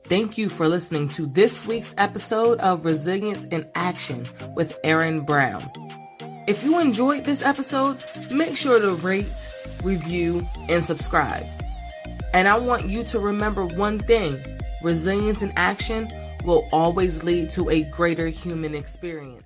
Thank 0.05 0.37
you 0.37 0.49
for 0.49 0.67
listening 0.67 1.07
to 1.09 1.27
this 1.27 1.65
week's 1.65 1.95
episode 1.97 2.59
of 2.59 2.83
Resilience 2.83 3.45
in 3.45 3.69
Action 3.73 4.27
with 4.53 4.77
Erin 4.83 5.21
Brown. 5.21 5.71
If 6.45 6.61
you 6.61 6.79
enjoyed 6.79 7.23
this 7.23 7.41
episode, 7.41 8.03
make 8.29 8.57
sure 8.57 8.77
to 8.77 8.95
rate, 8.95 9.49
review, 9.81 10.45
and 10.67 10.83
subscribe. 10.83 11.45
And 12.33 12.49
I 12.49 12.57
want 12.57 12.85
you 12.89 13.05
to 13.05 13.19
remember 13.19 13.65
one 13.65 13.97
thing 13.97 14.37
resilience 14.81 15.41
in 15.41 15.53
action 15.55 16.11
will 16.43 16.67
always 16.73 17.23
lead 17.23 17.49
to 17.51 17.69
a 17.69 17.83
greater 17.83 18.27
human 18.27 18.75
experience. 18.75 19.42